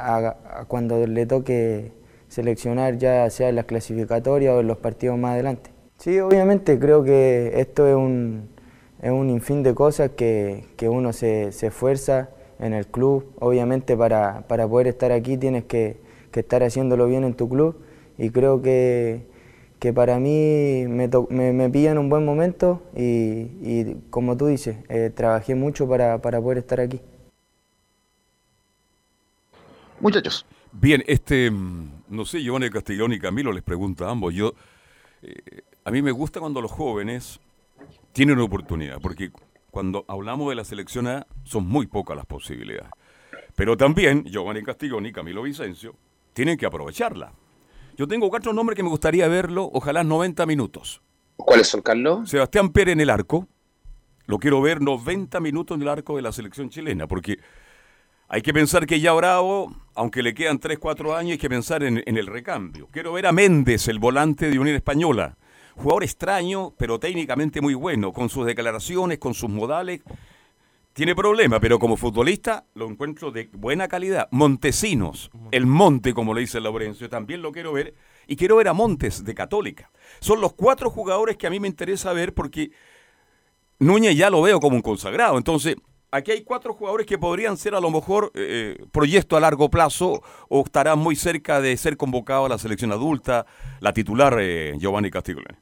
[0.68, 1.92] cuando le toque
[2.28, 5.70] seleccionar ya sea en las clasificatorias o en los partidos más adelante.
[5.98, 8.48] Sí, obviamente creo que esto es un,
[9.02, 13.32] es un infín de cosas que, uno se, se esfuerza en el club.
[13.38, 15.98] Obviamente para, para poder estar aquí tienes que,
[16.30, 17.76] que, estar haciéndolo bien en tu club
[18.16, 19.26] y creo que,
[19.78, 24.46] que para mí me, me, me pilla en un buen momento y, y como tú
[24.46, 27.00] dices, eh, trabajé mucho para, para poder estar aquí.
[30.00, 30.46] Muchachos.
[30.72, 34.34] Bien, este, mm, no sé, Giovanni Castellón y Camilo les pregunto a ambos.
[34.34, 34.54] Yo,
[35.22, 37.40] eh, a mí me gusta cuando los jóvenes
[38.12, 39.30] tienen una oportunidad, porque
[39.70, 42.90] cuando hablamos de la selección A, son muy pocas las posibilidades.
[43.54, 45.94] Pero también Giovanni Castigón y Camilo Vicencio
[46.32, 47.32] tienen que aprovecharla.
[47.96, 51.02] Yo tengo cuatro nombres que me gustaría verlo, ojalá 90 minutos.
[51.36, 52.30] ¿Cuáles son, Carlos?
[52.30, 53.46] Sebastián Pérez en el arco.
[54.26, 57.38] Lo quiero ver 90 minutos en el arco de la selección chilena, porque
[58.28, 61.82] hay que pensar que ya Bravo, aunque le quedan 3, 4 años, hay que pensar
[61.82, 62.88] en, el recambio.
[62.90, 65.36] Quiero ver a Méndez, el volante de Unión Española.
[65.76, 70.00] Jugador extraño, pero técnicamente muy bueno, con sus declaraciones, con sus modales.
[70.94, 74.28] Tiene problemas, pero como futbolista lo encuentro de buena calidad.
[74.30, 77.92] Montesinos, el Monte, como le dice Laurencio, también lo quiero ver.
[78.26, 79.90] Y quiero ver a Montes, de Católica.
[80.20, 82.70] Son los cuatro jugadores que a mí me interesa ver porque
[83.78, 85.36] Núñez ya lo veo como un consagrado.
[85.36, 85.76] Entonces,
[86.10, 89.70] aquí hay cuatro jugadores que podrían ser a lo mejor eh, eh, proyecto a largo
[89.70, 93.46] plazo o estarán muy cerca de ser convocados a la selección adulta,
[93.80, 95.58] la titular eh, Giovanni Castiglione.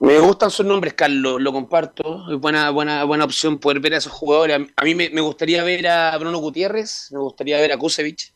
[0.00, 2.30] Me gustan sus nombres, Carlos, lo comparto.
[2.32, 4.68] Es buena, buena, buena opción poder ver a esos jugadores.
[4.76, 8.32] A mí me, gustaría ver a Bruno Gutiérrez, me gustaría ver a Kusevich.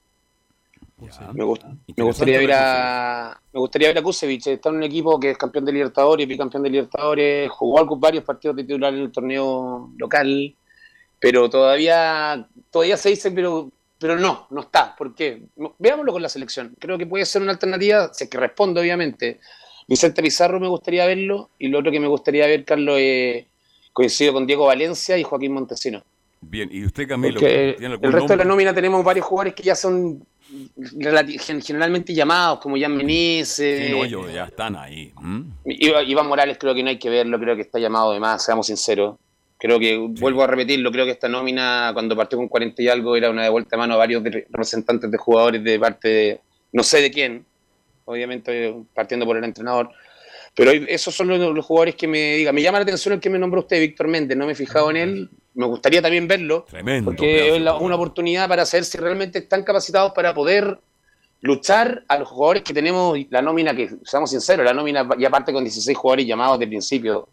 [1.33, 1.45] Me,
[2.05, 5.65] gustaría ver a me gustaría ver a Kusevich, está en un equipo que es campeón
[5.65, 10.57] de Libertadores, bicampeón de Libertadores, jugó varios partidos de titular en el torneo local,
[11.23, 14.97] pero todavía todavía se dice, pero pero no, no está.
[14.97, 15.43] ¿Por qué?
[15.79, 16.75] Veámoslo con la selección.
[16.81, 19.39] Creo que puede ser una alternativa, si es que responde, obviamente,
[19.87, 23.47] Vicente Pizarro me gustaría verlo y lo otro que me gustaría ver, Carlos, es
[23.93, 26.03] coincido con Diego Valencia y Joaquín Montesino.
[26.41, 29.77] Bien, y usted, Camilo, ¿tiene el resto de la nómina tenemos varios jugadores que ya
[29.77, 30.27] son
[31.65, 33.87] generalmente llamados, como Jan Menezes.
[33.87, 35.13] Sí, no, ellos ya están ahí.
[35.65, 38.67] Iván Morales creo que no hay que verlo, creo que está llamado de más, seamos
[38.67, 39.17] sinceros.
[39.63, 43.15] Creo que, vuelvo a repetirlo, creo que esta nómina, cuando partió con 40 y algo,
[43.15, 46.41] era una de vuelta a mano a varios representantes de jugadores de parte de,
[46.73, 47.47] no sé de quién,
[48.05, 49.91] obviamente partiendo por el entrenador.
[50.57, 52.51] Pero esos son los, jugadores que me diga.
[52.51, 54.37] Me llama la atención el que me nombró usted, Víctor Méndez.
[54.37, 55.31] No me he fijado en él.
[55.55, 56.67] Me gustaría también verlo.
[56.69, 57.13] Tremendo.
[57.13, 60.81] Porque es una oportunidad para saber si realmente están capacitados para poder
[61.41, 63.17] luchar a los jugadores que tenemos.
[63.31, 67.29] La nómina, que seamos sinceros, la nómina ya parte con 16 jugadores llamados de principio.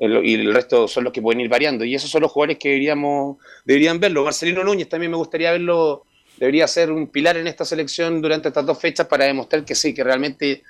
[0.00, 1.84] Y el resto son los que pueden ir variando.
[1.84, 4.24] Y esos son los jugadores que deberíamos, deberían verlo.
[4.24, 6.04] Marcelino Núñez también me gustaría verlo
[6.40, 9.92] debería ser un pilar en esta selección durante estas dos fechas para demostrar que sí,
[9.92, 10.62] que realmente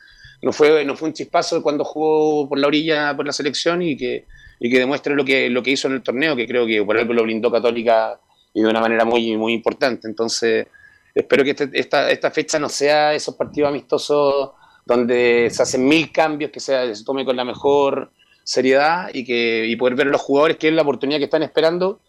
[0.42, 3.96] no fue, no fue un chispazo cuando jugó por la orilla por la selección y
[3.96, 4.26] que,
[4.58, 6.98] y que demuestre lo que, lo que hizo en el torneo, que creo que por
[6.98, 8.18] algo lo brindó Católica
[8.52, 10.08] y de una manera muy, muy importante.
[10.08, 10.66] Entonces,
[11.14, 14.50] espero que este, esta, esta fecha no sea esos partidos amistosos
[14.84, 18.10] donde se hacen mil cambios, que sea, se tome con la mejor
[18.44, 21.42] seriedad y que y poder ver a los jugadores que es la oportunidad que están
[21.42, 22.00] esperando,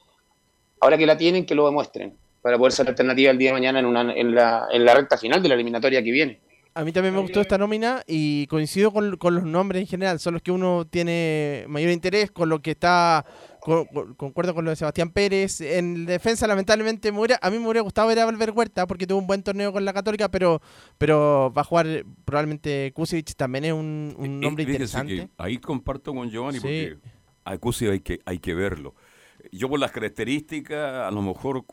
[0.80, 3.80] ahora que la tienen, que lo demuestren para poder ser alternativa el día de mañana
[3.80, 6.40] en, una, en, la, en la recta final de la eliminatoria que viene.
[6.74, 10.20] A mí también me gustó esta nómina y coincido con, con los nombres en general,
[10.20, 13.26] son los que uno tiene mayor interés con lo que está
[13.62, 15.62] concuerdo con lo de Sebastián Pérez.
[15.62, 19.20] En defensa, lamentablemente, me a mí me hubiera gustado ver a Valver Huerta porque tuvo
[19.20, 20.62] un buen torneo con la Católica, pero,
[20.98, 25.30] pero va a jugar probablemente Kusevich también es un, un nombre interesante.
[25.38, 26.98] ahí comparto con Giovanni porque
[27.46, 28.96] a Kusevich hay que, hay que verlo.
[29.52, 31.66] Yo por las características, a lo mejor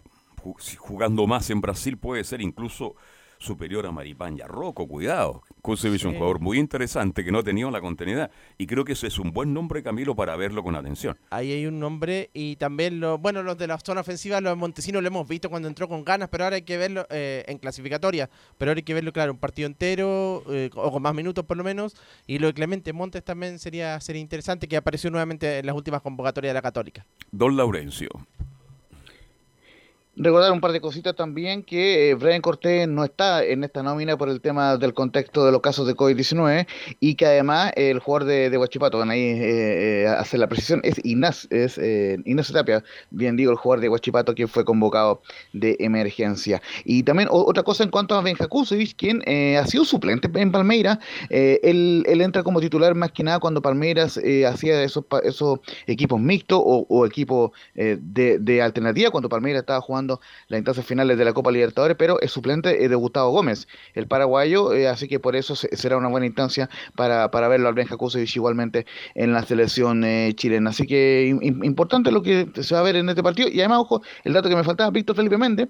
[0.78, 2.94] jugando más en Brasil puede ser incluso
[3.38, 5.42] superior a Maripán y a Rocco, cuidado.
[5.62, 8.92] Kusevich es un jugador muy interesante que no ha tenido la continuidad y creo que
[8.92, 11.16] ese es un buen nombre, Camilo, para verlo con atención.
[11.30, 15.02] Ahí hay un nombre y también, lo, bueno, los de la zona ofensiva, los Montesinos
[15.02, 18.30] lo hemos visto cuando entró con ganas, pero ahora hay que verlo eh, en clasificatoria,
[18.56, 21.56] pero ahora hay que verlo, claro, un partido entero eh, o con más minutos por
[21.56, 21.96] lo menos.
[22.26, 26.02] Y lo de Clemente Montes también sería, sería interesante que apareció nuevamente en las últimas
[26.02, 27.06] convocatorias de la Católica.
[27.30, 28.08] Don Laurencio.
[30.20, 34.18] Recordar un par de cositas también que eh, Brian Cortés no está en esta nómina
[34.18, 36.66] por el tema del contexto de los casos de COVID-19
[36.98, 40.80] y que además el jugador de, de Huachipato, van ahí eh, eh, hacer la precisión,
[40.82, 45.22] es Inás, es eh, Inés Tapia, bien digo, el jugador de Huachipato que fue convocado
[45.52, 46.60] de emergencia.
[46.84, 50.50] Y también otra cosa en cuanto a Benja Kusevich, quien eh, ha sido suplente en
[50.50, 50.98] Palmeiras,
[51.30, 56.60] él, él, entra como titular más que nada cuando Palmeiras hacía esos, esos equipos mixtos
[56.60, 60.07] o, o equipos de alternativa, cuando Palmeiras estaba jugando
[60.48, 64.06] las instancias finales de la Copa Libertadores, pero es suplente eh, de Gustavo Gómez, el
[64.06, 67.96] paraguayo, eh, así que por eso será una buena instancia para, para verlo al Benja
[67.96, 70.70] Kusevich igualmente en la selección eh, chilena.
[70.70, 73.48] Así que importante lo que se va a ver en este partido.
[73.48, 75.68] Y además, ojo, el dato que me faltaba, Víctor Felipe Méndez,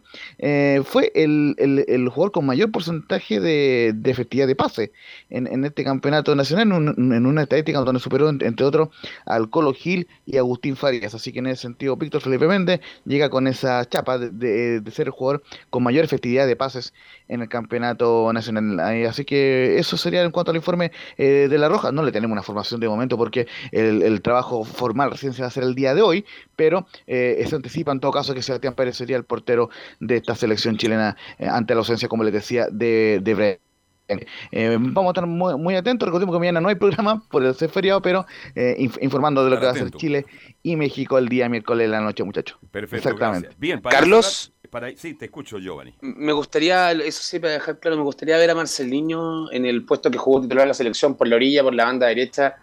[0.84, 4.92] fue el, el, jugador con mayor porcentaje de, efectividad de pase
[5.30, 8.88] en, en, este campeonato nacional, en, una estadística donde superó, entre otros,
[9.26, 11.14] al Colo Gil y Agustín Farias.
[11.14, 15.06] Así que en ese sentido, Víctor Felipe Méndez llega con esa chapa de de, ser
[15.06, 16.94] el jugador con mayor efectividad de pases
[17.28, 18.80] en el campeonato nacional.
[19.06, 21.92] Así que eso sería en cuanto al informe eh, de La Roja.
[21.92, 25.48] No le tenemos una formación de momento porque el, trabajo formal recién se va a
[25.48, 26.24] hacer el día de hoy,
[26.56, 30.34] pero eh, se anticipa en todo caso que Sebastián Pérez sería el portero de esta
[30.34, 33.60] selección chilena eh, ante la ausencia, como les decía, de, de
[34.08, 36.06] eh, vamos a estar muy, atentos.
[36.06, 39.58] Recordemos que mañana no hay programa por el ser feriado, pero eh, informando de lo
[39.58, 40.26] que va a hacer Chile
[40.62, 42.58] y México el día miércoles de la noche, muchachos.
[42.70, 43.08] Perfecto.
[43.08, 43.50] Exactamente.
[43.58, 44.52] Bien, Carlos.
[44.70, 45.94] para, sí, te escucho, Giovanni.
[46.00, 50.10] Me gustaría, eso sí, para dejar claro, me gustaría ver a Marcelinho en el puesto
[50.10, 52.56] que jugó titular de la selección por la orilla, por la banda derecha,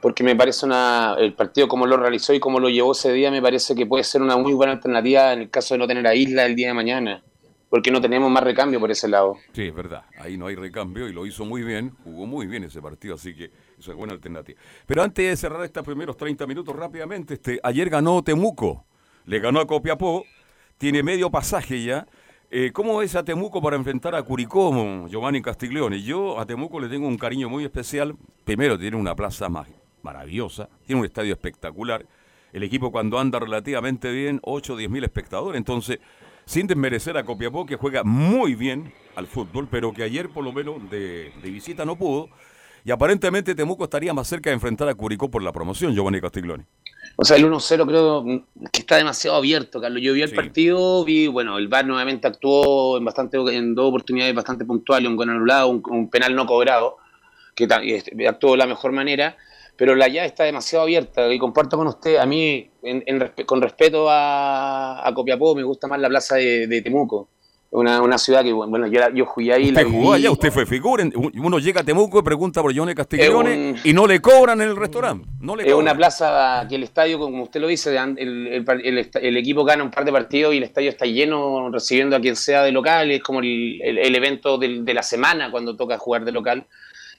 [0.00, 1.16] porque me parece una.
[1.18, 4.04] El partido, como lo realizó y como lo llevó ese día, me parece que puede
[4.04, 6.68] ser una muy buena alternativa en el caso de no tener a Isla el día
[6.68, 7.22] de mañana
[7.68, 9.36] porque no tenemos más recambio por ese lado.
[9.52, 12.64] Sí, es verdad, ahí no hay recambio y lo hizo muy bien, jugó muy bien
[12.64, 14.60] ese partido, así que eso es buena alternativa.
[14.86, 18.84] Pero antes de cerrar estos primeros 30 minutos rápidamente, este, ayer ganó Temuco,
[19.26, 20.24] le ganó a Copiapó,
[20.78, 22.06] tiene medio pasaje ya.
[22.50, 26.02] Eh, ¿Cómo es a Temuco para enfrentar a Curicó, Giovanni Castiglione?
[26.02, 28.14] Yo a Temuco le tengo un cariño muy especial.
[28.44, 29.48] Primero, tiene una plaza
[30.02, 32.06] maravillosa, tiene un estadio espectacular.
[32.52, 35.58] El equipo cuando anda relativamente bien, 8 o 10 mil espectadores.
[35.58, 35.98] Entonces,
[36.46, 40.52] sin desmerecer a Copiapó, que juega muy bien al fútbol, pero que ayer por lo
[40.52, 42.28] menos de, visita no pudo.
[42.84, 46.64] Y aparentemente Temuco estaría más cerca de enfrentar a Curicó por la promoción, Giovanni Castiglioni.
[47.16, 50.02] O sea, el 1-0 creo que está demasiado abierto, Carlos.
[50.02, 54.34] Yo vi el partido, vi, bueno, el VAR nuevamente actuó en bastante en dos oportunidades
[54.34, 56.96] bastante puntuales, un gol anulado, un, penal no cobrado,
[57.54, 59.36] que este, actuó de la mejor manera
[59.76, 62.70] pero la ya está demasiado abierta y comparto con usted, a mí,
[63.46, 67.28] con respeto a, a, Copiapó, me gusta más la plaza de, Temuco.
[67.70, 69.70] Una, una, ciudad que, bueno, yo, yo fui ahí.
[69.70, 71.04] Usted jugó allá, usted fue figura.
[71.12, 74.76] Uno llega a Temuco y pregunta por Johnny Castiglione y no le cobran en el
[74.76, 75.28] restaurante.
[75.40, 79.64] No le es una plaza que el estadio, como usted lo dice, el, el, equipo
[79.64, 82.70] gana un par de partidos y el estadio está lleno recibiendo a quien sea de
[82.70, 83.10] local.
[83.10, 86.68] Es como el, evento de la semana cuando toca jugar de local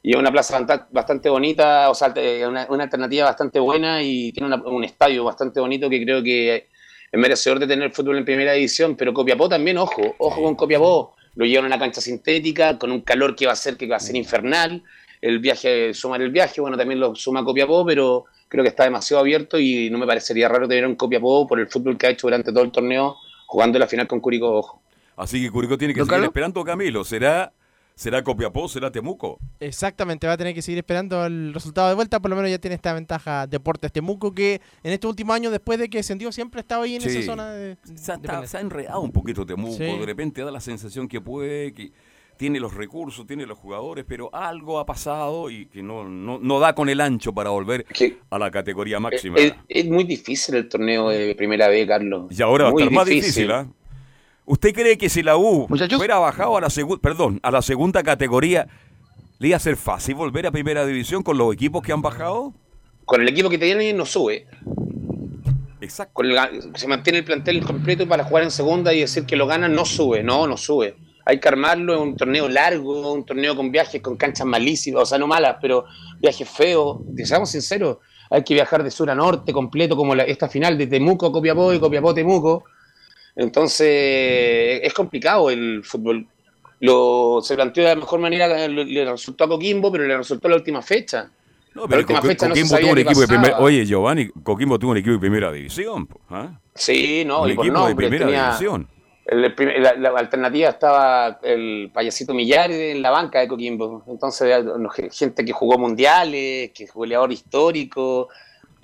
[0.05, 2.13] y es una plaza bastante bonita, o sea,
[2.47, 6.67] una, una alternativa bastante buena y tiene un estadio bastante bonito que creo que
[7.11, 11.15] es merecedor de tener fútbol en primera división, pero Copiapó también, ojo, ojo con Copiapó,
[11.33, 13.95] lo llevan a una cancha sintética, con un calor que va a ser que va
[13.95, 14.83] a ser infernal,
[15.21, 19.21] el viaje, sumar el viaje, bueno, también lo suma Copiapó, pero creo que está demasiado
[19.21, 22.27] abierto y no me parecería raro tener un Copiapó por el fútbol que ha hecho
[22.27, 23.15] durante todo el torneo,
[23.47, 24.83] jugando la final con Curicó, ojo.
[25.15, 27.53] Así que Curicó tiene que seguir esperando, Camilo, será
[27.95, 28.67] ¿Será Copiapó?
[28.67, 29.39] ¿Será Temuco?
[29.59, 32.19] Exactamente, va a tener que seguir esperando el resultado de vuelta.
[32.19, 35.79] Por lo menos ya tiene esta ventaja Deportes Temuco que en este último año, después
[35.79, 37.77] de que descendió, siempre estaba ahí en esa zona de.
[37.95, 39.77] Se ha, enredado un poquito Temuco.
[39.77, 41.93] De repente da la sensación que puede, que
[42.37, 46.75] tiene los recursos, tiene los jugadores, pero algo ha pasado y que no, no, da
[46.75, 47.85] con el ancho para volver
[48.29, 49.37] a la categoría máxima.
[49.69, 52.27] Es, muy difícil el torneo de primera vez, Carlos.
[52.29, 53.67] Y ahora va a estar más difícil, ¿ah?
[54.45, 55.97] ¿Usted cree que si la U Muchachos.
[55.97, 58.67] fuera bajado a la segunda, perdón, a la segunda categoría,
[59.39, 62.53] le iba a ser fácil volver a primera división con los equipos que han bajado?
[63.05, 64.47] Con el equipo que tiene no sube.
[65.81, 66.13] Exacto.
[66.13, 69.45] Con la- se mantiene el plantel completo para jugar en segunda y decir que lo
[69.47, 70.95] ganan no sube, no, no sube.
[71.25, 75.05] Hay que armarlo, es un torneo largo, un torneo con viajes, con canchas malísimas, o
[75.07, 75.85] sea, no malas, pero
[76.19, 76.99] viajes feos.
[77.23, 77.97] Seamos sinceros,
[78.29, 81.31] hay que viajar de sur a norte completo, como la- esta final de Temuco a
[81.31, 82.63] Copiapó y Copiapó a Temuco.
[83.35, 86.25] Entonces, es complicado el fútbol.
[86.81, 90.47] Lo, se planteó de la mejor manera, le, le resultó a Coquimbo, pero le resultó
[90.49, 91.29] la última fecha.
[91.73, 93.59] No, La pero fecha no Coquimbo sabía tuvo un equipo de primera.
[93.59, 96.07] Oye, Giovanni, Coquimbo tuvo un equipo de primera división.
[96.29, 96.59] ¿ah?
[96.73, 98.87] Sí, no, un y equipo de primera tenía- división.
[99.25, 104.03] El- la, la alternativa estaba el payasito Millar en la banca de Coquimbo.
[104.07, 108.29] Entonces, no, gente que jugó mundiales, que es goleador histórico,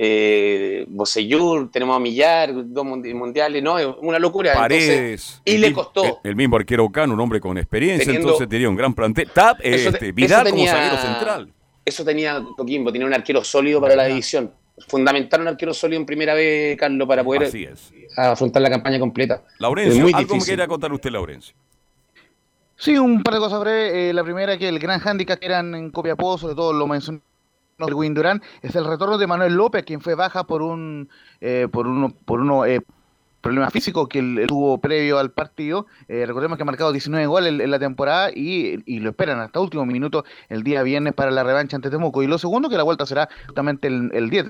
[0.04, 4.54] eh, Bocellur, tenemos a Millar, dos mundi- mundiales, no, es una locura.
[4.54, 5.42] Entonces, Paredes.
[5.46, 6.04] y el le costó.
[6.04, 9.30] El, el mismo arquero Cano, un hombre con experiencia, Teniendo- entonces tenía un gran plantel.
[9.32, 11.54] Tap, Eso este, Vidal como zaguero central.
[11.86, 14.52] eso tenía Coquimbo, tenía un arquero sólido para la división.
[14.88, 17.94] Fundamental un arquero sólido en primera vez, Carlos, para poder Así es.
[18.18, 19.44] afrontar la campaña completa.
[19.60, 21.54] Laurencio, muy algo me quiera contar usted, Laurencio.
[22.76, 23.94] Sí, un par de cosas breves.
[23.94, 27.20] Eh, la primera, que el gran hándicap que eran en Copiapó, sobre todo lo mencionó
[27.88, 31.10] el Win Durán, es el retorno de Manuel López, quien fue baja por un
[31.42, 32.82] eh, por uno, por uno eh,
[33.42, 35.88] problema físico que él tuvo previo al partido.
[36.08, 39.60] Eh, recordemos que ha marcado 19 goles en, la temporada y, y lo esperan hasta
[39.60, 42.24] último minuto el día viernes para la revancha ante Temuco.
[42.24, 44.46] Y lo segundo, que la vuelta será justamente el, el 10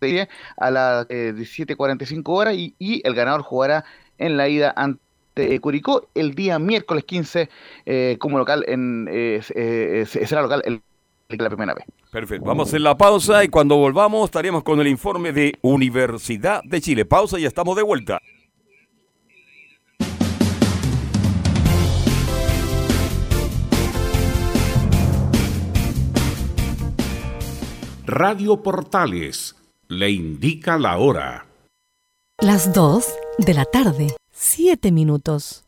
[0.00, 3.84] de día a las eh, 17.45 horas y, y el ganador jugará
[4.18, 5.00] en la ida ante
[5.38, 7.48] eh, Curicó el día miércoles 15
[7.86, 10.82] eh, como local en eh, eh, eh, será local el,
[11.28, 11.84] la primera vez.
[12.10, 12.46] Perfecto.
[12.46, 16.80] Vamos a hacer la pausa y cuando volvamos estaremos con el informe de Universidad de
[16.80, 17.04] Chile.
[17.04, 18.20] Pausa y estamos de vuelta.
[28.06, 29.54] Radio Portales
[29.88, 31.46] le indica la hora.
[32.40, 33.04] Las 2
[33.36, 35.67] de la tarde, 7 minutos.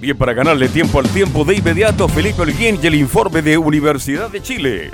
[0.00, 4.30] Bien, para ganarle tiempo al tiempo, de inmediato, Felipe Olguín y el informe de Universidad
[4.30, 4.90] de Chile.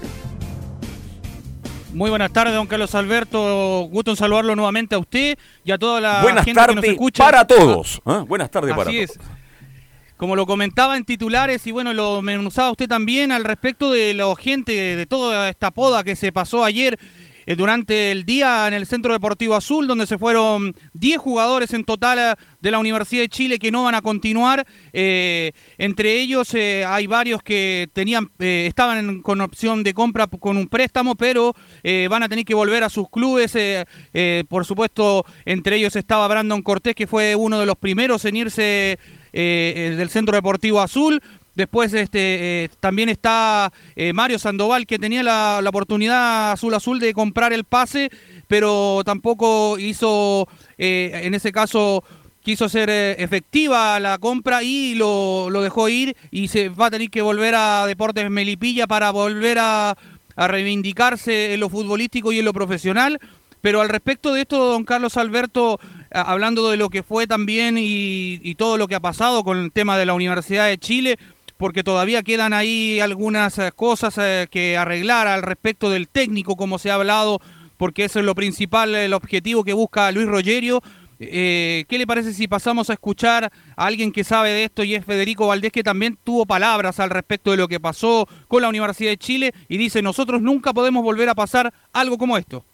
[1.92, 3.88] Muy buenas tardes, don Carlos Alberto.
[3.90, 7.24] Gusto en saludarlo nuevamente a usted y a toda la Buenas gente que nos escucha.
[7.24, 8.02] para todos.
[8.04, 8.24] ¿ah?
[8.26, 9.14] Buenas tardes para es.
[9.14, 9.28] todos.
[10.16, 14.34] como lo comentaba en titulares y bueno, lo menuzaba usted también al respecto de la
[14.36, 18.86] gente, de toda esta poda que se pasó ayer eh, durante el día en el
[18.86, 23.28] Centro Deportivo Azul, donde se fueron 10 jugadores en total eh, de la Universidad de
[23.28, 24.66] Chile que no van a continuar.
[24.92, 31.14] Eh, entre ellos hay varios que tenían, estaban con opción de compra con un préstamo,
[31.14, 31.54] pero
[32.10, 33.56] van a tener que volver a sus clubes.
[34.48, 38.98] por supuesto, entre ellos estaba Brandon Cortés, que fue uno de los primeros en irse
[39.32, 41.22] del Centro Deportivo Azul.
[41.56, 47.14] Después este, eh, también está eh, Mario Sandoval, que tenía la, oportunidad azul azul de
[47.14, 48.10] comprar el pase,
[48.46, 52.04] pero tampoco hizo, eh, en ese caso,
[52.42, 57.22] quiso ser efectiva la compra y lo, dejó ir y se va a tener que
[57.22, 59.96] volver a Deportes Melipilla para volver a,
[60.36, 63.18] reivindicarse en lo futbolístico y en lo profesional.
[63.62, 65.80] Pero al respecto de esto, don Carlos Alberto,
[66.10, 69.72] hablando de lo que fue también y, y, todo lo que ha pasado con el
[69.72, 71.18] tema de la Universidad de Chile,
[71.56, 76.78] porque todavía quedan ahí algunas eh, cosas eh, que arreglar al respecto del técnico, como
[76.78, 77.40] se ha hablado,
[77.76, 80.82] porque eso es lo principal, el objetivo que busca Luis Rogerio.
[81.18, 84.94] Eh, ¿Qué le parece si pasamos a escuchar a alguien que sabe de esto y
[84.94, 88.68] es Federico Valdés, que también tuvo palabras al respecto de lo que pasó con la
[88.68, 92.64] Universidad de Chile y dice, nosotros nunca podemos volver a pasar algo como esto?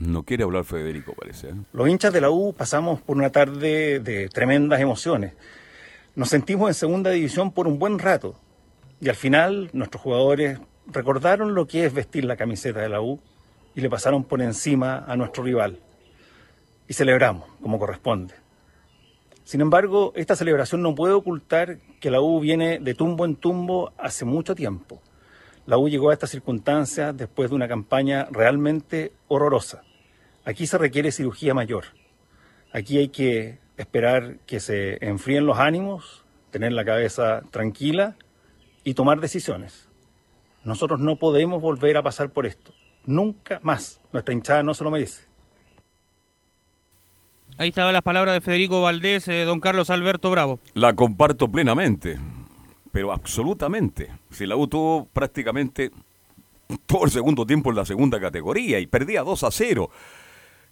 [0.00, 1.50] No quiere hablar Federico, parece.
[1.50, 1.54] ¿eh?
[1.74, 5.34] Los hinchas de la U pasamos por una tarde de tremendas emociones.
[6.16, 8.34] Nos sentimos en segunda división por un buen rato.
[8.98, 13.20] Y al final nuestros jugadores recordaron lo que es vestir la camiseta de la U
[13.74, 15.78] y le pasaron por encima a nuestro rival.
[16.88, 18.32] Y celebramos como corresponde.
[19.44, 23.92] Sin embargo, esta celebración no puede ocultar que la U viene de tumbo en tumbo
[23.98, 25.02] hace mucho tiempo.
[25.66, 29.82] La U llegó a esta circunstancia después de una campaña realmente horrorosa.
[30.44, 31.84] Aquí se requiere cirugía mayor.
[32.72, 38.16] Aquí hay que esperar que se enfríen los ánimos, tener la cabeza tranquila
[38.84, 39.88] y tomar decisiones.
[40.64, 42.72] Nosotros no podemos volver a pasar por esto.
[43.06, 44.00] Nunca más.
[44.12, 45.24] Nuestra hinchada no se lo merece.
[47.56, 50.60] Ahí estaban las palabras de Federico Valdés, eh, don Carlos Alberto Bravo.
[50.74, 52.18] La comparto plenamente,
[52.92, 54.10] pero absolutamente.
[54.30, 55.90] Si la U tuvo prácticamente
[56.86, 59.90] todo el segundo tiempo en la segunda categoría y perdía 2 a 0.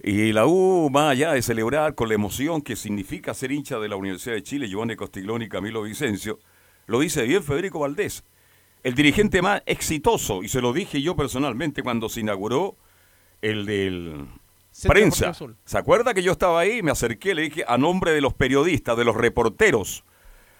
[0.01, 3.89] Y la U, más allá de celebrar con la emoción que significa ser hincha de
[3.89, 6.39] la Universidad de Chile, Giovanni Costigloni y Camilo Vicencio,
[6.87, 8.25] lo dice bien Federico Valdés,
[8.85, 12.77] el dirigente más exitoso, y se lo dije yo personalmente cuando se inauguró
[13.43, 14.27] el del
[14.87, 15.33] prensa.
[15.65, 16.83] ¿Se acuerda que yo estaba ahí?
[16.83, 20.05] Me acerqué, le dije a nombre de los periodistas, de los reporteros,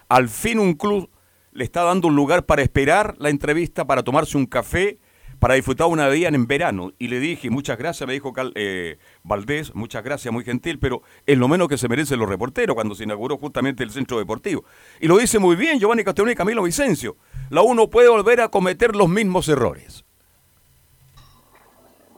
[0.09, 1.09] al fin un club
[1.53, 4.99] le está dando un lugar para esperar la entrevista, para tomarse un café
[5.39, 6.93] para disfrutar una día en verano.
[6.99, 11.39] Y le dije, muchas gracias, me dijo eh, Valdés, muchas gracias, muy gentil, pero es
[11.39, 14.65] lo menos que se merecen los reporteros cuando se inauguró justamente el centro deportivo.
[15.01, 17.17] Y lo dice muy bien Giovanni Castellón y Camilo Vicencio.
[17.51, 20.05] La uno puede volver a cometer los mismos errores.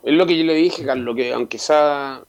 [0.03, 2.23] Es lo que yo le dije, Carlos, que aunque sea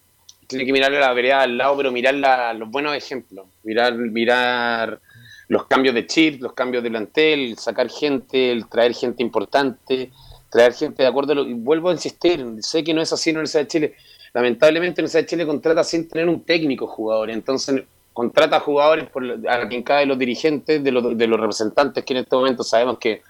[0.52, 2.14] tiene que mirar la vereda al lado, pero mirar
[2.56, 5.00] los buenos ejemplos, mirar, mirar
[5.48, 10.12] los cambios de chip, los cambios de plantel, sacar gente, el traer gente importante,
[10.52, 13.30] traer gente de acuerdo a lo, y vuelvo a insistir, sé que no es así
[13.30, 13.95] en la Universidad de Chile.
[14.34, 17.84] Lamentablemente la Universidad de Chile contrata sin tener un técnico jugador, entonces
[18.14, 19.08] contrata jugadores
[19.49, 22.99] a quien cae los dirigentes, de los, de los representantes que en este momento sabemos
[22.99, 23.22] que,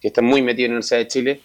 [0.00, 1.40] están muy metidos en la Universidad de Chile,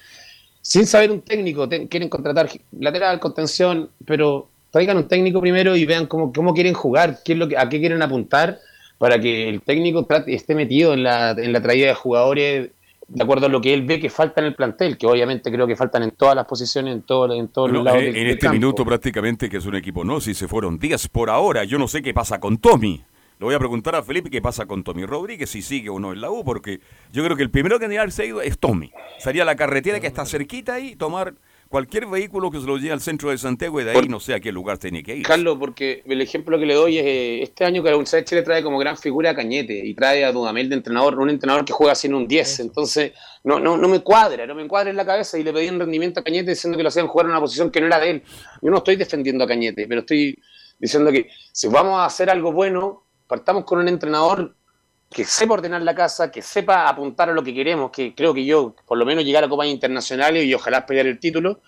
[0.61, 6.05] sin saber un técnico, quieren contratar lateral, contención, pero traigan un técnico primero y vean
[6.05, 8.59] cómo, cómo quieren jugar, qué es lo que, a qué quieren apuntar
[8.99, 12.69] para que el técnico esté metido en la, en la traída de jugadores
[13.07, 15.67] de acuerdo a lo que él ve que falta en el plantel, que obviamente creo
[15.67, 18.01] que faltan en todas las posiciones, en, todo, en todos los lados.
[18.01, 21.29] En, en este minuto prácticamente que es un equipo, no, si se fueron días por
[21.29, 23.03] ahora, yo no sé qué pasa con Tommy.
[23.39, 26.13] Le voy a preguntar a Felipe qué pasa con Tommy Rodríguez, si sigue o no
[26.13, 26.79] en la U, porque
[27.11, 28.91] yo creo que el primero que tendría que haberse ido es Tommy.
[29.17, 31.33] Sería la carretera que está cerquita ahí, tomar
[31.73, 34.35] cualquier vehículo que se lo lleve al centro de Santiago y de ahí no sé
[34.35, 35.25] a qué lugar tiene que ir.
[35.25, 38.25] Carlos, porque el ejemplo que le doy es eh, este año que la Universidad de
[38.25, 41.65] Chile trae como gran figura a Cañete y trae a Dudamel de entrenador, un entrenador
[41.65, 43.13] que juega sin un 10, entonces
[43.43, 45.79] no, no, no me cuadra, no me cuadra en la cabeza y le pedí un
[45.79, 48.11] rendimiento a Cañete diciendo que lo hacían jugar en una posición que no era de
[48.11, 48.23] él.
[48.61, 50.37] Yo no estoy defendiendo a Cañete, pero estoy
[50.77, 54.55] diciendo que si vamos a hacer algo bueno, partamos con un entrenador
[55.13, 58.43] que sepa ordenar la casa, que sepa apuntar a lo que queremos, que creo que
[58.45, 61.59] yo, por lo menos llegar a copas internacionales y ojalá pelear el título,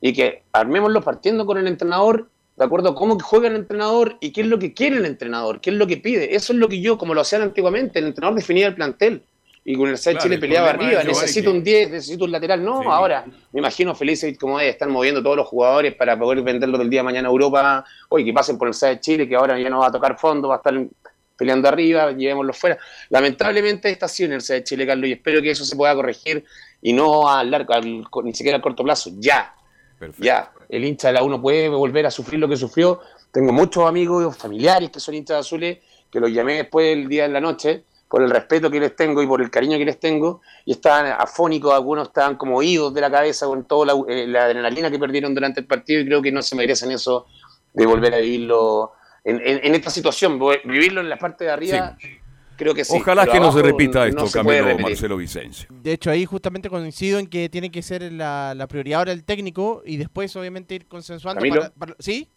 [0.00, 4.32] y que armémoslo partiendo con el entrenador, de acuerdo a cómo juega el entrenador y
[4.32, 6.34] qué es lo que quiere el entrenador, qué es lo que pide.
[6.34, 9.22] Eso es lo que yo, como lo hacían antiguamente, el entrenador definía el plantel.
[9.68, 11.02] y con el Universidad de Claro, Chile el peleaba arriba.
[11.02, 12.64] Necesito que- un 10, necesito un lateral.
[12.64, 12.86] No, Sí.
[12.88, 16.88] ahora me imagino Felice como debe estar moviendo todos los jugadores para poder venderlo del
[16.88, 17.84] día de mañana a Europa.
[18.10, 20.16] Oye, que pasen por el Universidad de Chile, que ahora ya no va a tocar
[20.20, 20.72] fondo, va a estar
[21.36, 22.78] peleando arriba, llevémoslo fuera.
[23.10, 25.94] Lamentablemente esta ha sido la Universidad de Chile, Carlos, y espero que eso se pueda
[25.94, 26.44] corregir
[26.82, 29.52] y no a largo, al- ni siquiera a corto plazo, ya.
[30.18, 33.00] Ya, el hincha de la uno puede volver a sufrir lo que sufrió.
[33.32, 35.78] Tengo muchos amigos, familiares que son hinchas azules,
[36.10, 39.22] que los llamé después del día en la noche, por el respeto que les tengo
[39.22, 43.00] y por el cariño que les tengo, y estaban afónicos, algunos estaban como oídos de
[43.00, 46.22] la cabeza con toda la, eh, la adrenalina que perdieron durante el partido, y creo
[46.22, 47.26] que no se merecen eso
[47.72, 48.92] de volver a vivirlo
[49.26, 51.96] en, en- en esta situación, vivirlo en la parte de arriba.
[52.56, 52.96] Creo que sí.
[52.96, 54.78] Ojalá pero que no se repita esto, no se Camilo.
[54.78, 55.68] Marcelo Vicencio.
[55.70, 59.24] De hecho, ahí justamente coincido en que tiene que ser la, la prioridad ahora el
[59.24, 61.46] técnico y después, obviamente, ir consensuando.
[61.46, 62.28] Para, para- ¿Sí?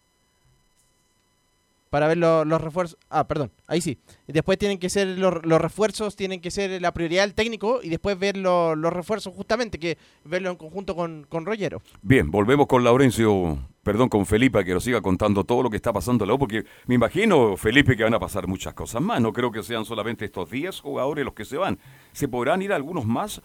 [1.90, 3.00] Para ver lo- los refuerzos.
[3.10, 3.98] Ah, perdón, ahí sí.
[4.28, 7.90] Después tienen que ser los, los refuerzos, tienen que ser la prioridad del técnico y
[7.90, 11.82] después ver lo- los refuerzos, justamente, que verlo en conjunto con, con Rollero.
[12.04, 13.58] Bien, volvemos con Laurencio,
[13.90, 16.38] perdón, con Felipe, que nos siga contando todo lo que está pasando en la U,
[16.38, 19.20] porque me imagino, Felipe, que van a pasar muchas cosas más.
[19.20, 21.80] No creo que sean solamente estos 10 jugadores los que se van.
[22.12, 23.42] ¿Se podrán ir algunos más?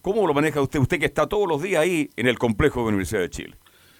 [0.00, 0.78] ¿Cómo lo maneja usted?
[0.78, 3.56] Usted que está todos los días ahí en el complejo de la Universidad de Chile.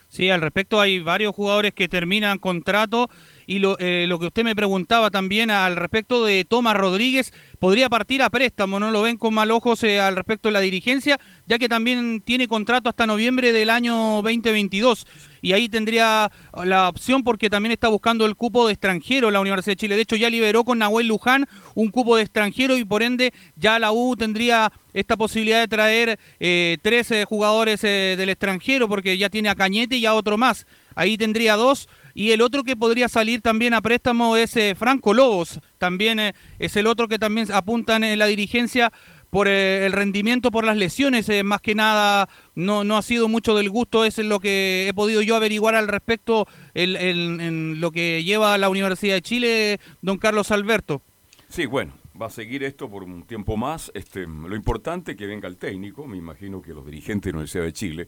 [0.07, 3.11] Sí, al respecto hay varios jugadores que terminan contrato
[3.49, 7.89] y lo, eh, lo que usted me preguntaba también al respecto de Tomás Rodríguez, podría
[7.89, 11.19] partir a préstamo, no lo ven con mal ojos eh, al respecto de la dirigencia,
[11.47, 15.07] ya que también tiene contrato hasta noviembre del año 2022
[15.43, 16.31] y ahí tendría
[16.65, 19.97] la opción porque también está buscando el cupo de extranjero la Universidad de Chile.
[19.97, 23.79] De hecho, ya liberó con Nahuel Luján un cupo de extranjero y por ende ya
[23.79, 29.31] la U tendría esta posibilidad de traer eh, 13 jugadores eh, del extranjero porque ya
[29.31, 30.67] tiene a Cañete y a otro más.
[30.95, 31.89] Ahí tendría dos.
[32.15, 35.61] Y el otro que podría salir también a préstamo es eh, Franco Lobos.
[35.79, 38.93] También eh, es el otro que también apuntan en la dirigencia
[39.31, 43.29] por eh, el rendimiento, por las lesiones, eh, más que nada no, no ha sido
[43.29, 48.23] mucho del gusto, es lo que he podido yo averiguar al respecto en lo que
[48.25, 51.03] lleva la Universidad de Chile, don Carlos Alberto.
[51.49, 53.91] Sí, bueno, va a seguir esto por un tiempo más.
[53.95, 57.39] Este, lo importante es que venga el técnico, me imagino que los dirigentes de la
[57.39, 58.07] Universidad de Chile,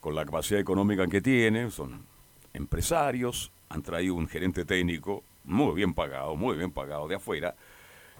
[0.00, 2.04] con la capacidad económica que tienen, son
[2.52, 7.54] empresarios, han traído un gerente técnico muy bien pagado, muy bien pagado de afuera,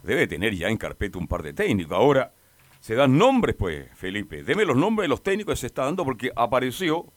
[0.03, 1.97] debe tener ya en carpeta un par de técnicos.
[1.97, 2.33] Ahora,
[2.81, 4.43] se dan nombres, pues, Felipe.
[4.43, 7.13] Deme los nombres de los técnicos que se está dando porque apareció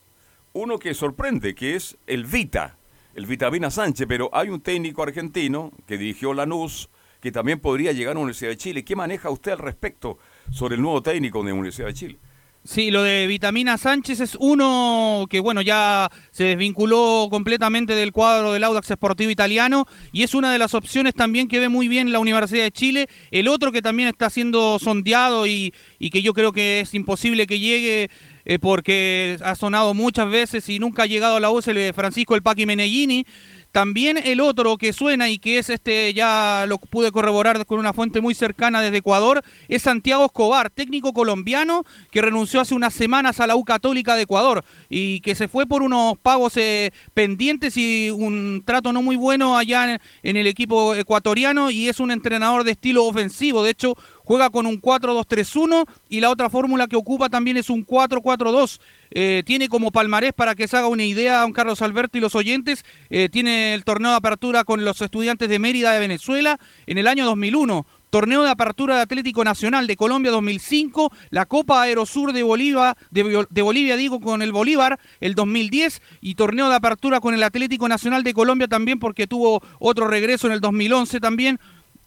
[0.53, 2.77] uno que sorprende, que es el Vita,
[3.15, 6.89] el Vitamina Sánchez, pero hay un técnico argentino que dirigió Lanús,
[7.21, 8.83] que también podría llegar a la Universidad de Chile.
[8.83, 10.17] ¿Qué maneja usted al respecto
[10.49, 12.19] sobre el nuevo técnico de la Universidad de Chile?
[12.63, 18.53] Sí, lo de Vitamina Sánchez es uno que, bueno, ya se desvinculó completamente del cuadro
[18.53, 22.11] del Audax Sportivo Italiano y es una de las opciones también que ve muy bien
[22.11, 23.07] la Universidad de Chile.
[23.31, 25.73] El otro que también está siendo sondeado y,
[26.11, 28.11] que yo creo que es imposible que llegue
[28.45, 31.75] eh, porque ha sonado muchas veces y nunca ha llegado a la U es el
[31.77, 33.25] de Francisco El Paqui Menellini.
[33.71, 37.93] También el otro que suena y que es este, ya lo pude corroborar con una
[37.93, 43.39] fuente muy cercana desde Ecuador, es Santiago Escobar, técnico colombiano que renunció hace unas semanas
[43.39, 47.77] a la U Católica de Ecuador y que se fue por unos pagos eh, pendientes
[47.77, 52.11] y un trato no muy bueno allá en, en el equipo ecuatoriano y es un
[52.11, 56.95] entrenador de estilo ofensivo, de hecho juega con un 4-2-3-1 y la otra fórmula que
[56.95, 58.79] ocupa también es un 4-4-2.
[59.13, 62.35] Eh, tiene como palmarés, para que se haga una idea, don Carlos Alberto y los
[62.35, 66.97] oyentes, eh, tiene el torneo de apertura con los estudiantes de Mérida de Venezuela en
[66.97, 67.85] el año 2001.
[68.09, 73.47] Torneo de apertura de Atlético Nacional de Colombia 2005, la Copa Aerosur de Bolivia, de,
[73.49, 77.87] de Bolivia digo con el Bolívar el 2010 y torneo de apertura con el Atlético
[77.87, 81.57] Nacional de Colombia también porque tuvo otro regreso en el 2011 también.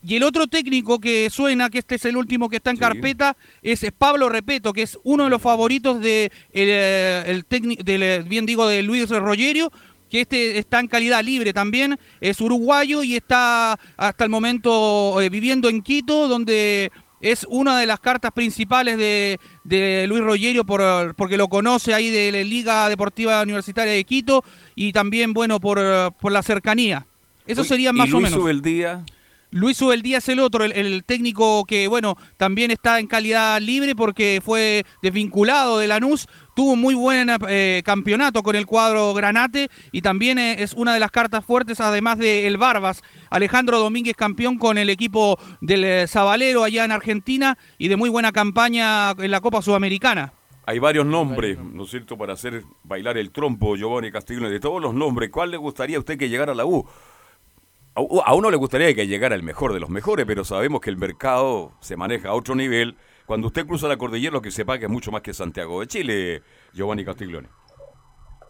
[0.06, 3.38] Y el otro técnico que suena, que este es el último que está en carpeta,
[3.62, 8.02] es Pablo Repeto, que es uno de los favoritos de el, eh, el técnico, del,
[8.02, 9.72] eh, bien digo, de Luis Rogerio,
[10.10, 15.30] que este está en calidad libre también, es uruguayo y está hasta el momento eh,
[15.30, 16.92] viviendo en Quito, donde
[17.22, 22.10] es una de las cartas principales de, de Luis Rogerio por, porque lo conoce ahí
[22.10, 24.44] de la Liga Deportiva Universitaria de Quito
[24.74, 25.80] y también, bueno, por,
[26.20, 27.06] por la cercanía.
[27.46, 28.44] Eso sería ¿y más o Luis menos.
[28.44, 29.02] Ubeldía?
[29.54, 33.94] Luis Ubeldía es el otro, el, el técnico que, bueno, también está en calidad libre
[33.94, 36.26] porque fue desvinculado de Lanús,
[36.56, 40.92] tuvo un muy buen eh, campeonato con el cuadro Granate y también eh, es una
[40.92, 45.84] de las cartas fuertes, además de el Barbas, Alejandro Domínguez campeón con el equipo del
[45.84, 50.32] eh, Zabalero allá en Argentina y de muy buena campaña en la Copa Sudamericana.
[50.66, 54.50] Hay varios nombres, ¿no es cierto?, para hacer bailar el trompo, Giovanni Castiglione.
[54.50, 56.88] De todos los nombres, ¿cuál le gustaría a usted que llegara a la U?
[57.94, 60.96] A, uno le gustaría que llegara el mejor de los mejores, pero sabemos que el
[60.96, 62.96] mercado se maneja a otro nivel.
[63.26, 65.86] Cuando usted cruza la cordillera, lo que se paga es mucho más que Santiago de
[65.86, 66.42] Chile,
[66.72, 67.48] Giovanni Castiglione.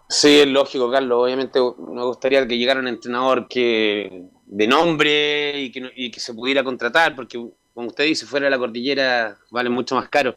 [0.09, 1.25] Sí, es lógico, Carlos.
[1.25, 6.35] Obviamente me gustaría que llegara un entrenador que de nombre y que, y que se
[6.35, 7.39] pudiera contratar, porque
[7.75, 10.37] como usted dice, fuera de la cordillera vale mucho más caro.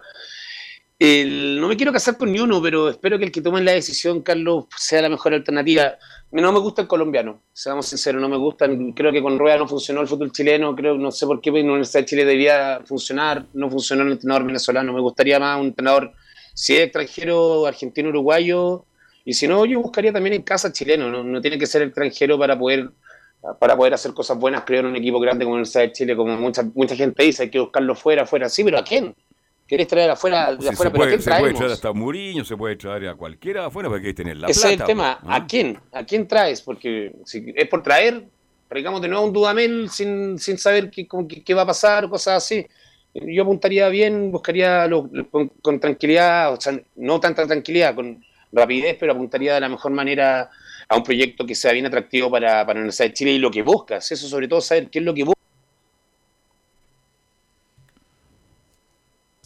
[1.00, 4.24] No me quiero casar con ni uno, pero espero que el que tome la decisión,
[4.24, 5.95] Carlos, sea la mejor alternativa.
[6.32, 8.93] No me gusta el colombiano, seamos sinceros, no me gustan.
[8.93, 11.68] Creo que con Rueda no funcionó el fútbol chileno, creo, no sé por qué en
[11.68, 14.91] la Universidad de Chile debía funcionar, no funcionó el entrenador venezolano.
[14.91, 16.14] Me gustaría más un entrenador,
[16.56, 18.86] si es extranjero, argentino, uruguayo,
[19.24, 22.39] y si no, yo buscaría también en casa chileno, no, no tiene que ser extranjero
[22.39, 22.89] para poder
[23.60, 26.16] para poder hacer cosas buenas, creo, en un equipo grande como la Universidad de Chile,
[26.16, 28.50] como mucha, mucha gente dice, hay que buscarlo fuera, fuera.
[28.50, 29.16] Sí, pero ¿a quién?
[29.68, 31.59] ¿Querés traer afuera, de afuera se, pero ¿a puede, quién se puede traemos?
[31.59, 34.59] traer hasta Muriño, se puede traer a cualquiera afuera, porque hay que tener la Ese
[34.61, 34.68] plata.
[34.74, 35.18] es el tema.
[35.22, 35.36] pues, ¿ah?
[35.36, 35.80] ¿A quién?
[35.91, 36.61] ¿A quién traes?
[36.61, 38.24] Porque si es por traer,
[38.70, 42.09] traigamos de nuevo un Dudamel sin, sin saber qué, qué- qué va a pasar o
[42.09, 42.65] cosas así.
[43.13, 48.95] Yo apuntaría bien, buscaría lo- con, con tranquilidad, o sea, no tanta tranquilidad, con rapidez,
[48.99, 50.49] pero apuntaría de la mejor manera
[50.89, 53.51] a un proyecto que sea bien atractivo para, para la Universidad de Chile y lo
[53.51, 54.09] que buscas.
[54.11, 55.36] Eso sobre todo, saber qué es lo que buscas.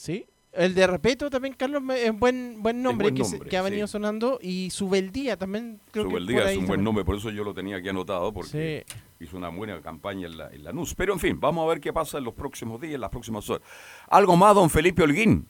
[0.01, 0.25] Sí.
[0.51, 3.61] El de Repeto también, Carlos, me- es buen, buen nombre, buen que, se- que ha
[3.61, 3.91] venido sí.
[3.91, 4.39] sonando.
[4.41, 6.83] Y Subeldía también, creo que Subeldía por ahí es un buen también.
[6.83, 8.83] nombre, por eso yo lo tenía aquí anotado, porque
[9.19, 10.95] hizo una buena campaña en la, en la NUS.
[10.95, 13.47] Pero en fin, vamos a ver qué pasa en los próximos días, en las próximas
[13.49, 13.65] horas.
[14.09, 15.47] ¿Algo más, don Felipe Holguín?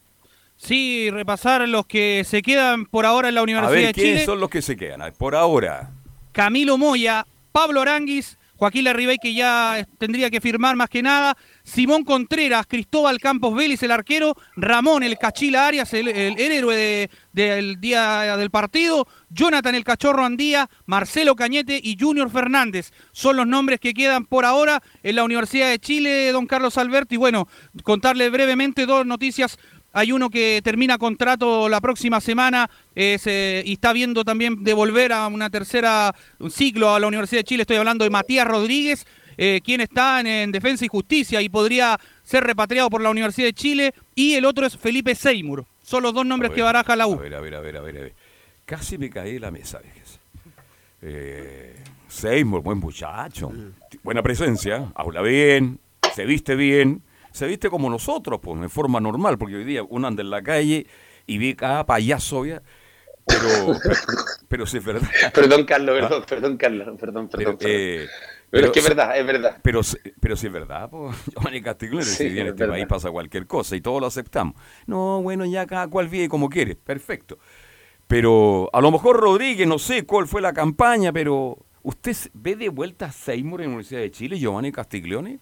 [0.58, 4.14] Sí, repasar los que se quedan por ahora en la A Universidad ver, de ¿quiénes
[4.14, 4.26] Chile.
[4.26, 5.02] son los que se quedan?
[5.02, 5.92] A ver, Por ahora.
[6.32, 11.36] Camilo Moya, Pablo Aranguis, Joaquín Larribey, que ya tendría que firmar más que nada,
[11.72, 17.80] Simón Contreras, Cristóbal Campos Vélez, el arquero, Ramón, el Cachila Arias, el, héroe de- del
[17.80, 22.92] día del partido, Jonathan, el Cachorro Andía, Marcelo Cañete y Junior Fernández.
[23.14, 27.16] Son los nombres que quedan por ahora en la Universidad de Chile, don Carlos Alberto.
[27.16, 27.48] Y bueno,
[27.84, 29.58] contarle brevemente dos noticias
[29.94, 35.28] hay uno que termina contrato la próxima semana eh, y está viendo también devolver a
[35.28, 36.16] una tercera
[36.50, 37.62] ciclo a la Universidad de Chile.
[37.64, 39.06] Estoy hablando de Matías Rodríguez,
[39.44, 43.48] eh, quien está en, en Defensa y Justicia y podría ser repatriado por la Universidad
[43.48, 43.94] de Chile.
[44.14, 45.66] Y el otro es Felipe Seymour.
[45.82, 47.18] Son los dos nombres A que baraja la A U.
[47.18, 47.98] ver, a ver, a ver, a ver.
[47.98, 48.14] a ver.
[48.66, 50.20] Casi me caí de la mesa, fíjese.
[51.02, 51.76] Eh,
[52.08, 53.52] Seymour, buen muchacho.
[54.04, 55.80] Buena presencia, habla bien,
[56.14, 57.02] se viste bien.
[57.32, 60.44] Se viste como nosotros, pues, en forma normal, porque hoy día uno anda en la
[60.44, 60.86] calle
[61.26, 62.62] y ve cada payaso, ¿ya?
[63.26, 63.96] Pero, pero,
[64.50, 65.10] pero sí es verdad.
[65.34, 67.30] Perdón, Carlos, perdón, perdón, Carlos, perdón, perdón.
[67.30, 67.74] Pero, perdón.
[67.74, 68.08] eh,
[68.52, 69.58] Pero es que es verdad, es verdad.
[69.64, 69.82] Pero,
[70.20, 71.16] pero sí es verdad, pues.
[71.34, 72.76] Giovanni Castiglione, Sí, si bien en es este verdad.
[72.76, 74.56] país pasa cualquier cosa y todos lo aceptamos.
[74.86, 77.40] No, bueno, ya cada cual vive como quiere, perfecto.
[78.08, 82.68] Pero a lo mejor Rodríguez, no sé cuál fue la campaña, pero ¿usted ve de
[82.70, 85.40] vuelta a Seymour en la Universidad de Chile, Giovanni Castiglione?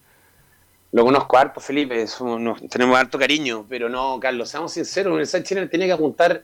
[0.92, 5.14] Lo conozco harto, Felipe, somos- nos- tenemos harto cariño, pero no, Carlos, seamos sinceros, la
[5.14, 6.42] Universidad de Chile tenía que apuntar,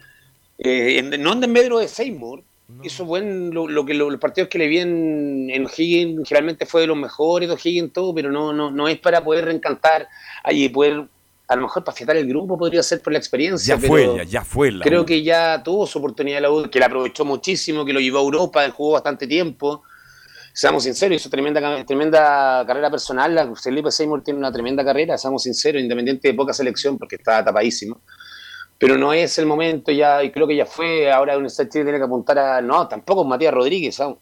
[0.59, 2.43] eh, en- no en desmedro de Seymour,
[2.83, 6.67] hizo buen, lo, lo que lo- los partidos que le vi en, en O'Higgins, generalmente
[6.67, 10.09] fue de los mejores de O'Higgins, todo, pero no, no, no es para poder reencantar,
[10.43, 11.07] ahí poder,
[11.49, 14.17] a lo mejor para fiatar el grupo podría ser por la experiencia, Ya pero fue,
[14.17, 15.07] ya, ya fue la creo U.
[15.07, 18.23] que ya tuvo su oportunidad la U, que la aprovechó muchísimo, que lo llevó a
[18.23, 19.83] Europa, jugó bastante tiempo,
[20.53, 23.35] seamos sinceros, hizo tremenda, tremenda carrera personal.
[23.35, 27.45] La- Felipe Seymour tiene una tremenda carrera, seamos sinceros, independiente de poca selección, porque está
[27.45, 28.01] tapadísimo.
[28.79, 31.11] Pero no es el momento ya, y creo que ya fue.
[31.11, 32.61] Ahora Universidad de Chile tiene que apuntar a.
[32.61, 33.99] No, tampoco Matías Rodríguez.
[34.01, 34.19] aún.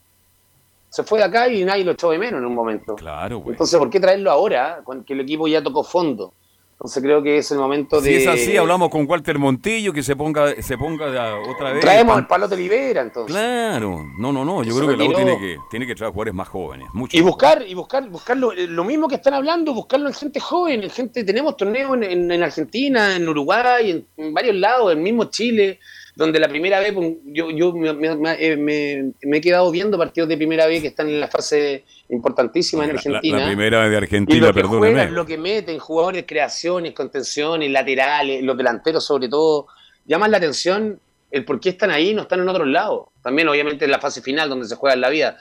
[0.88, 2.94] Se fue de acá y nadie lo echó de menos en un momento.
[2.94, 3.54] Claro, güey.
[3.54, 4.80] Entonces, ¿por qué traerlo ahora?
[4.84, 6.32] Cuando que el equipo ya tocó fondo.
[6.74, 8.16] Entonces, creo que es el momento Si de.
[8.16, 11.80] es así, hablamos con Walter Montillo, que se ponga, se ponga de- otra vez.
[11.80, 13.34] Traemos al Palote Libera, entonces.
[13.34, 16.12] Claro, no, no, no, yo Se creo que la U tiene que, tiene que traer
[16.12, 19.72] jugadores más jóvenes, mucho Y buscar, y buscar, buscarlo, eh, lo mismo que están hablando,
[19.72, 24.06] buscarlo en gente joven, en gente, tenemos torneos en, en- en Argentina, en Uruguay, en,
[24.16, 25.78] en varios lados, en mismo Chile,
[26.16, 29.98] donde la primera vez, pues, yo, yo me, me- me- eh, me- he quedado viendo
[29.98, 33.38] partidos de primera vez que están en la fase importantísima en La- la- Argentina.
[33.40, 34.78] La, primera de y Argentina, lo que perdóneme.
[34.92, 39.66] juegan, lo que meten, jugadores, creaciones, contenciones, laterales, los delanteros sobre todo,
[40.06, 41.00] llaman la atención
[41.32, 43.08] el por qué están ahí, no están en otros lados.
[43.20, 45.36] También obviamente en la fase final donde se juega en la vida,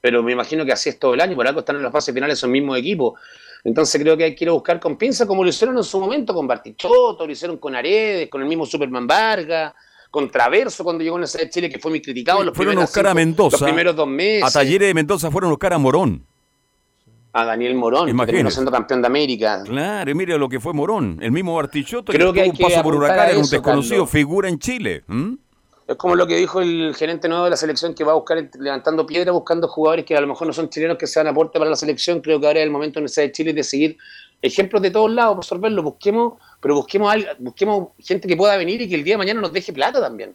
[0.00, 2.14] pero me imagino que así es todo el año, por algo están en las fases
[2.14, 3.18] finales esos mismos equipos.
[3.64, 5.98] Entonces creo que hay que ir a buscar con pinza, como lo hicieron en su
[5.98, 9.72] momento con Bartichotto, lo hicieron con Aredes, con el mismo Superman Vargas,
[10.10, 12.42] con Traverso cuando llegó en esa de Chile, que fue muy criticado.
[12.42, 13.58] los fueron a buscar a Mendoza.
[13.58, 14.44] Los primeros dos meses.
[14.44, 16.24] A Talleres de Mendoza fueron a buscar a Morón.
[17.32, 19.62] A Daniel Morón, que terminó siendo campeón de América.
[19.64, 21.18] Claro, y mire lo que fue Morón.
[21.20, 24.06] El mismo Bartichotto Creo que hay un que paso por Huracán, a era un desconocido
[24.06, 24.10] Carlos.
[24.10, 25.04] figura en Chile.
[25.86, 28.46] Es como lo que dijo el gerente nuevo de la selección que va a buscar
[28.58, 31.70] levantando piedra, buscando jugadores que a lo mejor no son chilenos que sean aporte para
[31.70, 32.20] la selección.
[32.20, 33.98] Creo que ahora es el momento en el de Chile de seguir
[34.42, 35.82] ejemplos de todos lados, por absorberlo.
[35.82, 39.52] Busquemos, pero busquemos, busquemos gente que pueda venir y que el día de mañana nos
[39.52, 40.34] deje plata también.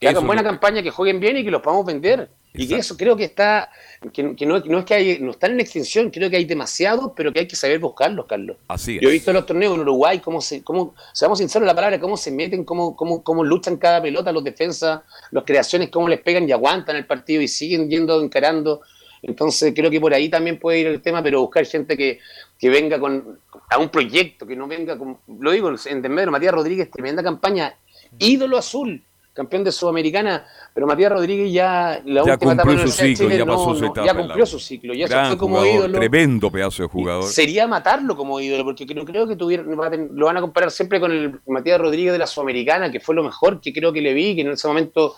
[0.00, 2.28] Que hagan buena campaña, que jueguen bien y que los podamos vender.
[2.54, 3.70] Y que eso creo que está,
[4.12, 7.40] que, no, es que hay, no están en extinción, creo que hay demasiados, pero que
[7.40, 8.58] hay que saber buscarlos, Carlos.
[8.68, 11.98] Así Yo he visto los torneos en Uruguay, cómo se, cómo, seamos sinceros la palabra,
[11.98, 16.20] cómo se meten, cómo, cómo, cómo luchan cada pelota, los defensas, las creaciones, cómo les
[16.20, 18.82] pegan y aguantan el partido y siguen yendo, encarando.
[19.22, 22.18] Entonces creo que por ahí también puede ir el tema, pero buscar gente que,
[22.58, 23.38] que venga con
[23.70, 27.74] a un proyecto, que no venga con, lo digo en Desmedro, Matías Rodríguez, tremenda campaña,
[28.18, 29.02] ídolo azul,
[29.32, 30.44] campeón de Sudamericana,
[30.74, 34.06] pero Matías Rodríguez ya la ya última cumplió su ciclo, ya pasó su etapa.
[34.06, 35.98] Ya cumplió su ciclo, ya se fue como ídolo.
[35.98, 37.24] Tremendo pedazo de jugador.
[37.24, 41.12] Sería matarlo como ídolo, porque no creo que tuviera, lo van a comparar siempre con
[41.12, 44.34] el Matías Rodríguez de la Sudamericana, que fue lo mejor que creo que le vi,
[44.34, 45.14] que en ese momento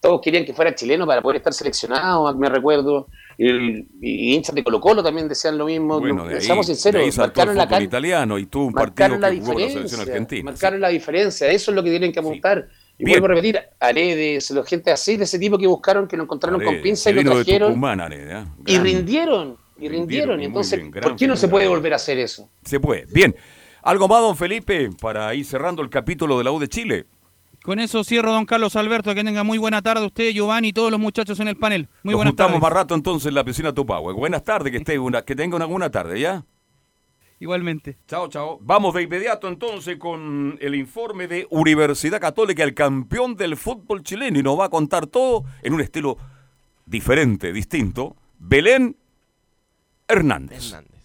[0.00, 3.08] todos querían que fuera chileno para poder estar seleccionado, me recuerdo.
[3.40, 6.00] Y, hinchas de Colo Colo también decían lo mismo.
[6.00, 10.50] Bueno, seamos sinceros, marcaron la italiano y tú un partido que jugó la selección argentina.
[10.50, 12.68] Marcaron la diferencia, eso es lo que tienen que apuntar.
[12.98, 16.24] Y vuelvo a repetir, Aredes, la gente así, de ese tipo que buscaron, que lo
[16.24, 17.80] encontraron con pinza y lo trajeron.
[18.10, 18.44] ¿eh?
[18.66, 20.40] y rindieron, y rindieron.
[20.42, 22.50] Y entonces, ¿por qué no se puede volver a hacer eso?
[22.64, 23.06] Se puede.
[23.06, 23.36] Bien.
[23.82, 27.06] ¿Algo más, don Felipe, para ir cerrando el capítulo de la U de Chile?
[27.68, 29.14] Con eso cierro, don Carlos Alberto.
[29.14, 31.86] Que tenga muy buena tarde usted, Giovanni y todos los muchachos en el panel.
[32.02, 34.14] Muy Nos buenas juntamos más rato entonces en la piscina Tupahue.
[34.14, 36.46] Buenas tardes, que, esté una, que tenga una buena tarde, ¿ya?
[37.38, 37.98] Igualmente.
[38.06, 38.58] Chao, chao.
[38.62, 44.38] Vamos de inmediato entonces con el informe de Universidad Católica, el campeón del fútbol chileno,
[44.38, 46.16] y nos va a contar todo en un estilo
[46.86, 48.16] diferente, distinto.
[48.38, 48.96] Belén
[50.08, 50.72] Hernández.
[50.72, 50.97] Hernández.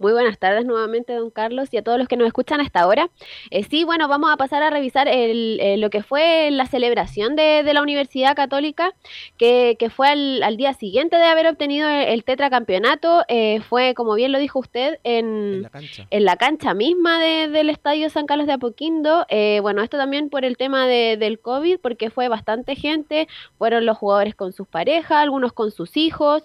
[0.00, 3.10] Muy buenas tardes nuevamente, don Carlos, y a todos los que nos escuchan hasta ahora.
[3.50, 7.34] Eh, sí, bueno, vamos a pasar a revisar el, eh, lo que fue la celebración
[7.34, 8.94] de, la Universidad Católica,
[9.38, 13.24] que, fue al, día siguiente de haber obtenido el, tetracampeonato.
[13.26, 16.74] Eh, fue, como bien lo dijo usted, en, la, cancha.
[16.74, 19.26] misma del Estadio San Carlos de Apoquindo.
[19.62, 23.26] bueno, esto también por el tema del COVID, porque fue bastante gente,
[23.58, 26.44] fueron los jugadores con sus parejas, algunos con sus hijos,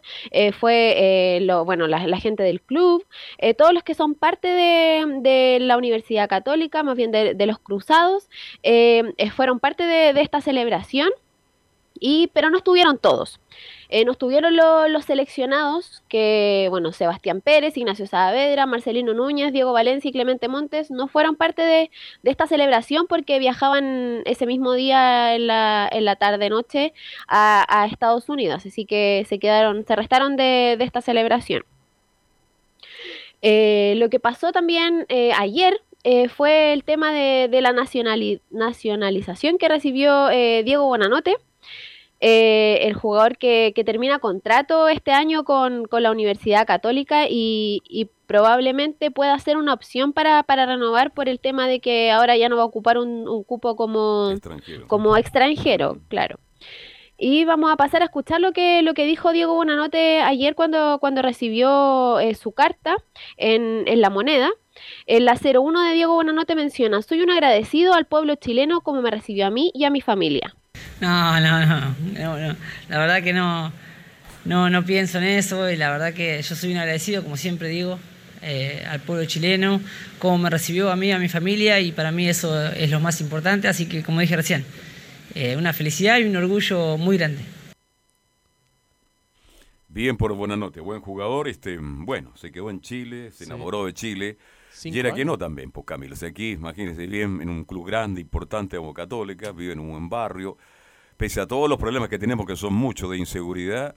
[0.59, 3.05] fue, lo, bueno, la, la gente del club.
[3.43, 8.29] Eh, todos los que son parte de, la Universidad Católica, más bien de, los cruzados,
[8.63, 11.09] eh, eh, fueron parte de, esta celebración,
[11.99, 13.41] y, pero no estuvieron todos.
[14.05, 20.13] no estuvieron los seleccionados, que, bueno, Sebastián Pérez, Ignacio Saavedra, Marcelino Núñez, Diego Valencia y
[20.13, 21.91] Clemente Montes no fueron parte de,
[22.23, 26.93] esta celebración porque viajaban ese mismo día en la, en la tarde-noche
[27.27, 31.65] a, Estados Unidos, así que se quedaron, se restaron de esta celebración.
[33.45, 39.67] Eh, lo que pasó también eh, ayer eh, fue el tema de, la nacionalización que
[39.67, 41.35] recibió Diego Bonanote,
[42.21, 49.57] el jugador que, termina contrato este año con, la Universidad Católica y, probablemente pueda ser
[49.57, 52.97] una opción para, renovar por el tema de que ahora ya no va a ocupar
[52.97, 54.31] un, cupo como
[54.87, 56.39] como extranjero, claro.
[57.17, 60.97] Y vamos a pasar a escuchar lo que, lo que dijo Diego Bonanote ayer cuando,
[60.99, 62.95] cuando recibió eh, su carta
[63.37, 64.49] en, en La Moneda.
[65.05, 69.11] En la 01 de Diego Bonanote menciona, soy un agradecido al pueblo chileno como me
[69.11, 70.55] recibió a mí y a mi familia.
[70.99, 72.55] No, no, no,
[72.89, 73.71] la verdad que no,
[74.45, 77.67] no, no pienso en eso y la verdad que yo soy un agradecido, como siempre
[77.67, 77.99] digo,
[78.41, 79.81] eh, al pueblo chileno,
[80.19, 83.21] como me recibió a mí a mi familia y para mí eso es lo más
[83.21, 84.65] importante, así que como dije recién,
[85.35, 87.43] eh, una felicidad y un orgullo muy grande.
[89.87, 93.93] Bien por buena nota, buen jugador, este, bueno, se quedó en Chile, se enamoró de
[93.93, 94.37] Chile.
[94.83, 98.19] y era que no también, pues Camilo, o aquí, imagínense bien, en un club grande,
[98.19, 100.57] importante como Católica, vive en un buen barrio,
[101.15, 103.95] pese a todos los problemas que tenemos, que son muchos de inseguridad,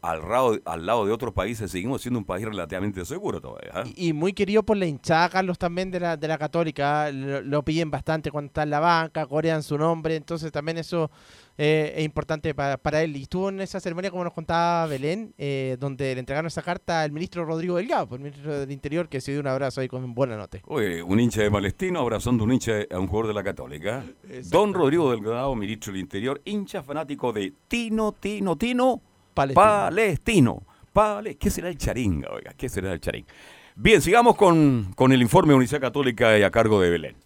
[0.00, 3.72] al lado, al lado de otros países seguimos siendo un país relativamente seguro todavía.
[3.74, 3.84] ¿ah?
[3.96, 7.06] Y, muy querido por la hinchada, Carlos, también de la, de la Católica.
[7.06, 7.10] ¿ah?
[7.12, 11.10] Lo, piden bastante cuando está en la banca, corean su nombre, entonces también eso
[11.56, 13.16] eh, es importante para, para, él.
[13.16, 17.02] Y estuvo en esa ceremonia, como nos contaba Belén, eh, donde le entregaron esa carta
[17.02, 20.14] al ministro Rodrigo Delgado, el ministro del Interior, que se dio un abrazo ahí con
[20.14, 20.58] buena nota.
[20.66, 24.04] Oye, un hincha de Palestino abrazando un hincha a un jugador de la Católica.
[24.44, 29.02] Don Rodrigo Delgado, ministro del Interior, hincha fanático de Tino, Tino, Tino
[29.46, 30.62] Palestino.
[31.38, 32.52] ¿Qué será el charinga, oiga?
[32.56, 33.24] ¿Qué será el charín?
[33.76, 37.16] Bien, sigamos con, con el informe de Universidad Católica y a cargo de Belén.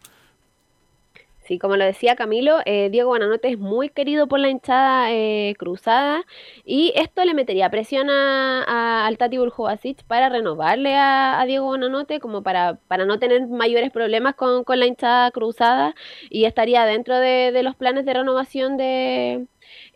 [1.44, 5.54] Sí, como lo decía Camilo, eh, Diego Buenanote es muy querido por la hinchada eh,
[5.58, 6.22] cruzada
[6.64, 11.66] y esto le metería presión a, a- al Tati Buljubasic para renovarle a, a Diego
[11.66, 15.94] Buenanote como para, para no tener mayores problemas con, con la hinchada cruzada
[16.30, 19.46] y estaría dentro de, de los planes de renovación de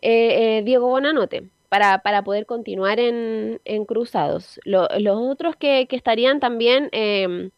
[0.01, 4.59] eh, eh, Diego Buenanote para, para poder continuar en, en cruzados.
[4.65, 6.89] Lo- los otros que, que estarían también...
[6.91, 7.51] em,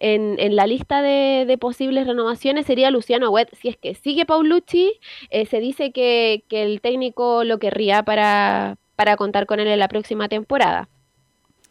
[0.00, 3.48] en, en la lista de, de posibles renovaciones sería Luciano Wet.
[3.54, 4.92] Si es que sigue Paulucci,
[5.30, 9.78] eh, se dice que, que el técnico lo querría para, para contar con él en
[9.78, 10.88] la próxima temporada.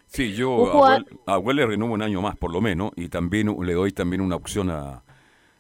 [0.07, 2.91] Sí, yo a jugador- Huel- a Huel le renuevo un año más por lo menos
[2.95, 5.03] y también le doy también una opción a,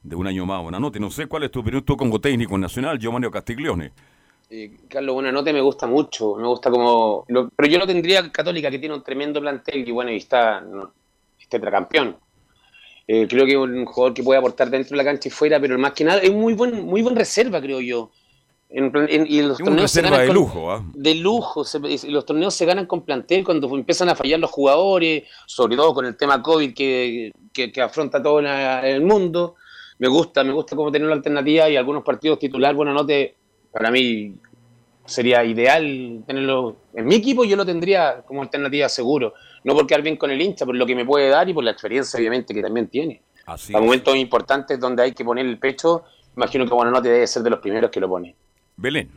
[0.03, 0.63] de un año más.
[0.65, 0.99] Una nota.
[0.99, 3.91] No sé cuál es tu opinión tú como técnico nacional, Giovanni Castiglione.
[4.49, 7.25] Eh, Carlos Buenanote me gusta mucho, me gusta como...
[7.27, 10.61] lo- pero yo lo tendría Católica, que tiene un tremendo plantel y bueno, y está,
[10.61, 10.93] no,
[11.39, 12.15] es tetracampeón.
[13.07, 15.59] Eh, creo que es un jugador que puede aportar dentro de la cancha y fuera,
[15.59, 18.09] pero más que nada es muy buen, muy buen reserva, creo yo.
[18.69, 20.83] En en- y los Es una torneos se reserva ganan de con- lujo, ¿ah?
[20.93, 21.63] de lujo.
[21.63, 25.77] se- y los torneos se ganan con plantel cuando empiezan a fallar los jugadores, sobre
[25.77, 29.55] todo con el tema COVID que, que- que afronta todo el mundo.
[29.99, 33.35] Me gusta, me gusta cómo tener la alternativa y algunos partidos titular, bueno, no te,
[33.77, 34.33] para mí
[35.05, 39.35] sería ideal tenerlo en mi equipo, yo lo tendría como alternativa seguro.
[39.63, 41.63] No por quedar bien con el hincha, por lo que me puede dar y por
[41.63, 43.21] la experiencia, obviamente, que también tiene.
[43.45, 43.79] Así es.
[43.79, 46.03] momentos importantes donde hay que poner el pecho,
[46.35, 48.35] imagino que bueno, no te debe ser de los primeros que lo pone.
[48.75, 49.09] Belén.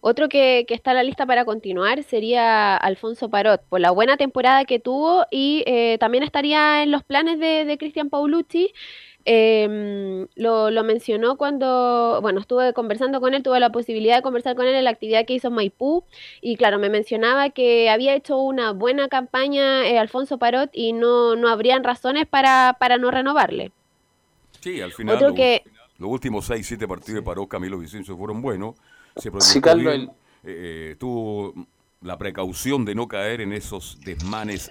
[0.00, 4.16] Otro que, que está en la lista para continuar sería Alfonso Parot, por la buena
[4.16, 8.72] temporada que tuvo y eh, también estaría en los planes de, de Cristian Paulucci.
[9.28, 14.54] Eh, lo, lo mencionó cuando, bueno, estuve conversando con él, tuve la posibilidad de conversar
[14.54, 16.04] con él en la actividad que hizo en Maipú
[16.40, 21.34] y claro, me mencionaba que había hecho una buena campaña eh, Alfonso Parot y no,
[21.34, 23.72] no habrían razones para, para no renovarle.
[24.60, 25.64] Sí, al final Otro lo- que-
[25.98, 28.76] los últimos 6, 7 partidos de Paró Camilo Vicencio fueron buenos.
[29.16, 30.10] Se Sí, Carlos, bien,
[30.44, 31.52] eh, tuvo
[32.02, 34.70] la precaución de no caer en esos desmanes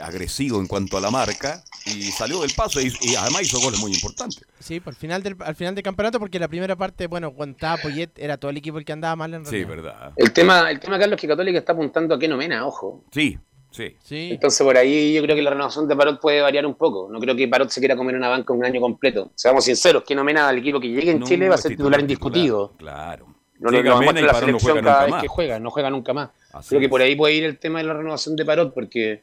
[0.00, 3.80] agresivos en cuanto a la marca y salió del paso y, y además hizo goles
[3.80, 4.42] muy importantes.
[4.60, 7.56] Sí, por el final del, al final del campeonato, porque la primera parte, bueno, cuando
[7.56, 9.68] estaba Poyet, era todo el equipo el que andaba mal en Sí, realidad.
[9.76, 10.12] verdad.
[10.16, 13.04] El tema, el tema Carlos, es que Católica está apuntando a que nomena, ojo.
[13.12, 13.38] Sí,
[13.70, 14.30] sí.
[14.32, 17.08] Entonces por ahí yo creo que la renovación de Parot puede variar un poco.
[17.10, 19.30] No creo que Parot se quiera comer una banca un año completo.
[19.34, 21.72] Seamos sinceros, que nomena al equipo que llegue en No, Chile va a es ser
[21.72, 22.72] titular, titular indiscutido.
[22.76, 23.34] Claro.
[23.60, 25.22] No, demuestra y la no selección cada vez más.
[25.22, 26.30] que juega, no juega nunca más.
[26.52, 29.22] Así creo que por ahí puede ir el tema de la renovación de Parot, porque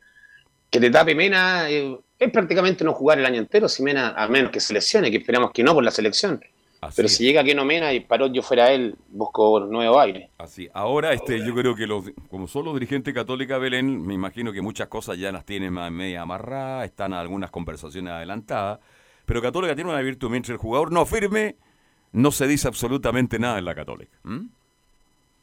[0.69, 4.27] que te tape Mena eh, es prácticamente no jugar el año entero, si Mena, a
[4.27, 6.41] menos que se lesione, que esperamos que no por la selección.
[6.95, 10.29] Pero si llega que no Mena y Parot yo fuera él, busco nuevo aire.
[10.37, 10.69] Así.
[10.73, 14.61] Ahora, este, yo creo que los, como son los dirigentes católicos Belén, me imagino que
[14.61, 18.79] muchas cosas ya las tienen más media amarradas, están algunas conversaciones adelantadas,
[19.25, 21.55] pero Católica tiene una virtud, mientras el jugador no firme,
[22.11, 24.17] no se dice absolutamente nada en la Católica.
[24.23, 24.45] ¿Mm?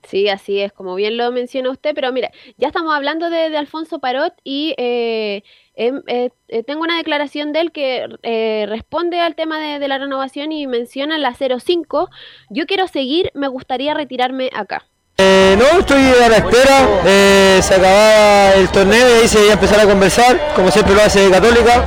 [0.08, 4.00] Sí, así es, como bien lo menciona usted, pero mira, ya estamos hablando de, Alfonso
[4.00, 5.42] Parot y eh,
[5.74, 9.98] em- eh, eh, tengo una declaración de él que eh, responde al tema de, la
[9.98, 12.08] renovación y menciona la 05.
[12.50, 14.84] Yo quiero seguir, me gustaría retirarme acá.
[15.18, 17.62] No, estoy a la espera.
[17.62, 21.02] se acababa el torneo y ahí se iba a empezar a conversar, como siempre lo
[21.02, 21.84] hace Católica.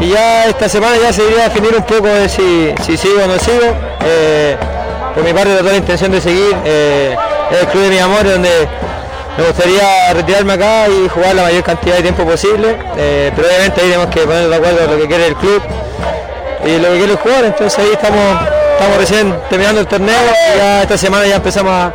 [0.00, 3.22] Y ya esta semana ya se iría a definir un poco de si, si sigo
[3.24, 4.77] o no sigo.
[5.14, 6.56] Por mi parte, toda la intención de seguir.
[6.64, 7.16] eh,
[7.50, 8.68] el club de mi amor, donde
[9.38, 12.76] me gustaría retirarme acá y jugar la mayor cantidad de tiempo posible.
[12.96, 15.62] eh, pero obviamente ahí tenemos que poner de acuerdo lo que quiere el club
[16.66, 17.44] y lo que quiere el jugador.
[17.46, 18.42] Entonces ahí estamos,
[18.72, 20.14] estamos recién terminando el torneo
[20.54, 21.92] y ya esta semana ya empezamos a, a.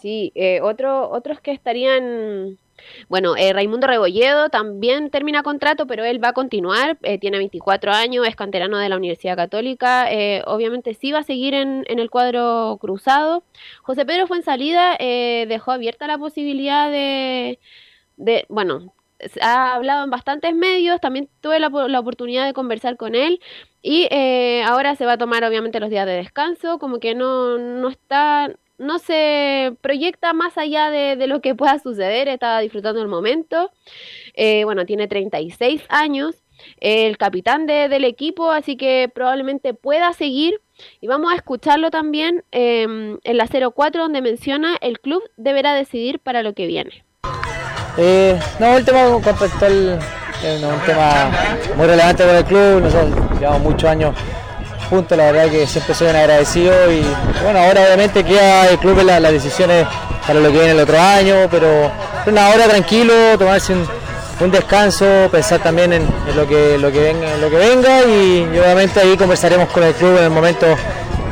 [0.00, 2.56] Sí, eh, otro, otros que estarían,
[3.08, 7.92] bueno, eh, Raimundo Rebolledo también termina contrato, pero él va a continuar, eh, tiene 24
[7.92, 11.98] años, es canterano de la Universidad Católica, eh, obviamente sí va a seguir en, en
[11.98, 13.44] el cuadro cruzado.
[13.82, 17.58] José Pedro Fuensalida eh, dejó abierta la posibilidad de,
[18.16, 18.92] de, bueno,
[19.40, 23.40] ha hablado en bastantes medios, también tuve la, la oportunidad de conversar con él
[23.82, 27.58] y eh, ahora se va a tomar obviamente los días de descanso, como que no,
[27.58, 33.08] no está, no se proyecta más allá de, lo que pueda suceder, está disfrutando el
[33.08, 33.70] momento.
[34.34, 36.34] Eh, bueno, tiene 36 años,
[36.80, 40.60] el capitán de- del equipo, así que probablemente pueda seguir.
[41.00, 46.20] Y vamos a escucharlo también eh, en la 04, donde menciona el club deberá decidir
[46.20, 47.04] para lo que viene.
[47.96, 49.10] Eh, no, el tema es
[50.62, 51.32] un tema
[51.76, 52.80] muy relevante para el club.
[52.80, 54.14] Nosotros llevamos muchos años
[54.88, 56.92] juntos, la verdad que siempre soy un agradecido.
[56.92, 57.02] Y
[57.42, 59.86] bueno, ahora obviamente queda el club en la- las decisiones
[60.26, 61.90] para lo que viene el otro año, pero
[62.24, 63.86] pero una hora tranquilo, tomarse un,
[64.40, 68.02] un descanso, pensar también en, en lo que lo que venga, en lo que venga
[68.04, 70.66] y, y obviamente ahí conversaremos con el club en el momento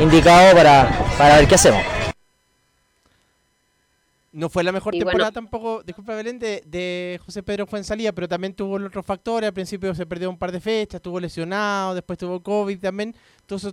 [0.00, 0.88] indicado para,
[1.18, 1.82] para ver qué hacemos.
[4.32, 8.12] No fue la mejor Y temporada bueno- tampoco, disculpa Belén, de, de José Pedro Fuensalía,
[8.12, 9.46] pero también tuvo otros factores.
[9.48, 13.14] Al principio se perdió un par de fechas, estuvo lesionado, después tuvo COVID también.
[13.47, 13.64] Todos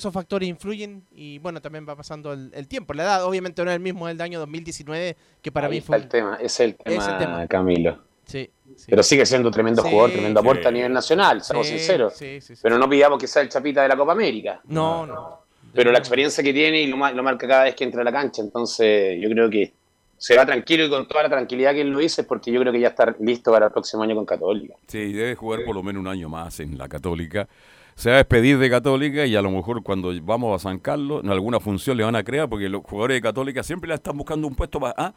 [0.00, 2.92] esos, factores influyen y bueno, también va pasando el, el tiempo.
[2.94, 5.86] La edad obviamente no es el mismo del año 2019, que para Ahí mí está
[5.88, 5.96] fue...
[5.96, 7.46] el tema, es el tema, tema.
[7.46, 7.98] Camilo.
[8.26, 8.86] Sí, sí.
[8.88, 10.46] Pero sigue siendo un tremendo Sí, jugador, tremendo sí.
[10.46, 12.14] aporte a nivel nacional, seamos Sí, sinceros.
[12.14, 12.60] sí, sí, sí.
[12.62, 14.60] Pero no pidamos que sea el chapita de la Copa América.
[14.64, 15.40] No, no.
[15.74, 18.12] Pero la experiencia que tiene y lo, lo marca cada vez que entra a la
[18.12, 18.42] cancha.
[18.42, 19.72] Entonces, yo creo que
[20.18, 22.72] se va tranquilo y con toda la tranquilidad que él lo dice, porque yo creo
[22.72, 24.74] que ya está listo para el próximo año con Católica.
[24.86, 27.48] Sí, debe jugar por lo menos un año más en la Católica.
[27.94, 31.22] Se va a despedir de Católica y a lo mejor cuando vamos a San Carlos,
[31.22, 34.16] en alguna función le van a crear, porque los jugadores de Católica siempre le están
[34.16, 34.94] buscando un puesto para...
[34.96, 35.14] ¿ah?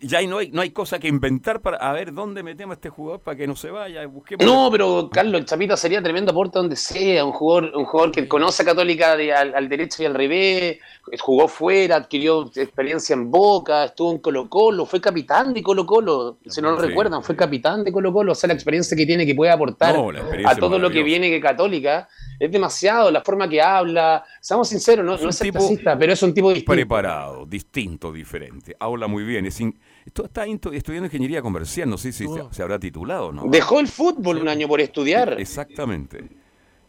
[0.00, 2.88] Ya no hay, no hay cosa que inventar para a ver dónde metemos a este
[2.88, 4.06] jugador para que no se vaya.
[4.06, 8.10] Busquemos No, pero Carlos, el Chapita sería tremendo aporte donde sea, un jugador, un jugador
[8.12, 10.78] que conoce a Católica de- al, al derecho y al revés,
[11.20, 16.38] jugó fuera, adquirió experiencia en Boca, estuvo en Colo Colo, fue capitán de Colo Colo,
[16.46, 16.86] si no lo Sí.
[16.86, 19.94] recuerdan, fue capitán de Colo Colo, o sea, la experiencia que tiene que puede aportar
[19.94, 20.08] No,
[20.46, 22.08] a todo lo que viene de Católica,
[22.40, 25.58] es demasiado, la forma que habla, seamos sinceros, no, Es no es tipo
[25.98, 26.72] pero es un tipo distinto.
[26.72, 28.74] preparado, distinto, diferente.
[28.80, 29.46] Habla muy bien.
[29.46, 29.73] Es in-
[30.06, 31.88] esto está estudiando ingeniería comercial.
[31.88, 33.44] No sé si se, se habrá titulado, ¿no?
[33.46, 35.40] Dejó el fútbol un año por estudiar.
[35.40, 36.24] Exactamente.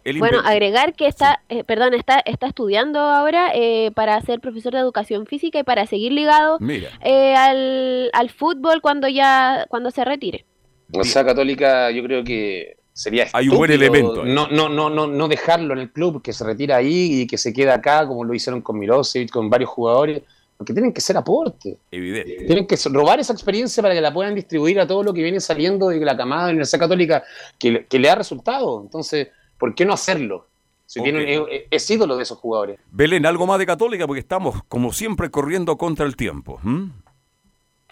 [0.06, 4.74] Él Bueno, agregar que está, eh, perdón, está, está estudiando ahora eh, para ser profesor
[4.74, 6.60] de educación física y para seguir ligado
[7.02, 10.46] eh, al, al fútbol cuando ya cuando se retire.
[10.94, 14.26] O sea, Católica, yo creo que sería Hay un buen estúpido elemento.
[14.26, 17.40] No, no, no, no, no dejarlo en el club, que se retira ahí y que
[17.40, 20.22] se queda acá, como lo hicieron con Milosevic, con varios jugadores,
[20.58, 21.78] porque tienen que ser aporte.
[21.92, 22.46] Evidente.
[22.46, 25.40] Tienen que robar esa experiencia para que la puedan distribuir a todo lo que viene
[25.40, 27.24] saliendo de la camada de la Universidad Católica
[27.60, 28.82] que, le- que le da resultado.
[28.82, 30.48] Entonces, ¿por qué no hacerlo?
[30.86, 32.80] Si tienen- es, es ídolo de esos jugadores.
[32.92, 36.60] Belén, algo más de Católica porque estamos, como siempre, corriendo contra el tiempo.
[36.64, 36.92] ¿m?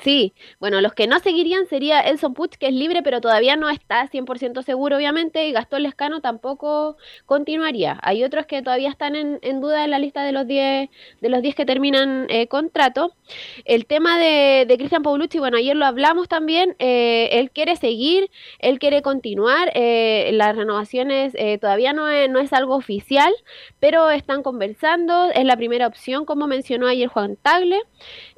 [0.04, 3.70] Sí, bueno, los que no seguirían sería Elson Puig, que es libre, pero todavía no
[3.70, 8.00] está 100% seguro, obviamente, y Gastón Lescano tampoco continuaría.
[8.04, 10.90] Hay otros que todavía están en, duda en la lista de los 10
[11.22, 13.16] de los 10 que terminan eh, contrato.
[13.64, 18.30] El tema de, de Cristian Paulucci, bueno, ayer lo hablamos también, eh, él quiere seguir,
[18.60, 23.34] él quiere continuar, eh, las renovaciones eh, todavía no es, no es algo oficial,
[23.80, 27.80] pero están conversando, es la primera opción, como mencionó ayer Juan Tagle.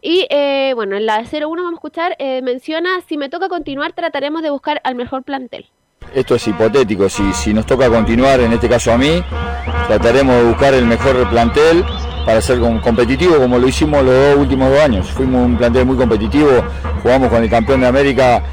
[0.01, 3.93] Y eh, bueno, en la 01 vamos a escuchar, eh, menciona, si me toca continuar,
[3.93, 5.65] trataremos de buscar al mejor plantel.
[6.13, 9.23] Esto es hipotético, si, si nos toca continuar, en este caso a mí,
[9.87, 11.83] trataremos de buscar el mejor plantel
[12.25, 15.07] para ser com- competitivo como lo hicimos los dos últimos dos años.
[15.11, 16.49] Fuimos un plantel muy competitivo,
[17.01, 18.43] jugamos con el campeón de América,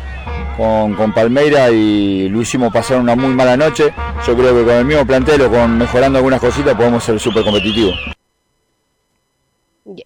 [0.57, 3.95] con, con Palmeira y lo hicimos pasar una muy mala noche.
[4.27, 7.45] Yo creo que con el mismo plantel o con mejorando algunas cositas podemos ser súper
[7.45, 7.95] competitivos.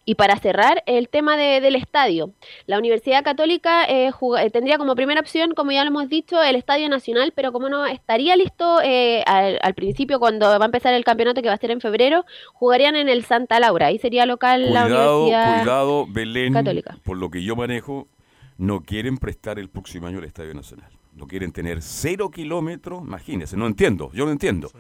[0.06, 2.30] Y para cerrar, el tema de- del estadio.
[2.66, 4.10] La Universidad Católica eh,
[4.40, 7.68] eh, tendría como primera opción, como ya lo hemos dicho, el Estadio Nacional, pero como
[7.68, 11.54] no estaría listo eh, al, al principio, cuando va a empezar el campeonato, que va
[11.54, 12.24] a ser en febrero,
[12.54, 13.88] jugarían en el Santa Laura.
[13.88, 16.52] Ahí sería local la Universidad cuidado, Belén.
[16.54, 16.96] Católica.
[17.04, 18.08] Por lo que yo manejo,
[18.56, 20.90] no quieren prestar el próximo año el Estadio Nacional.
[21.12, 24.70] No quieren tener cero kilómetros, imagínense, no entiendo, yo no entiendo.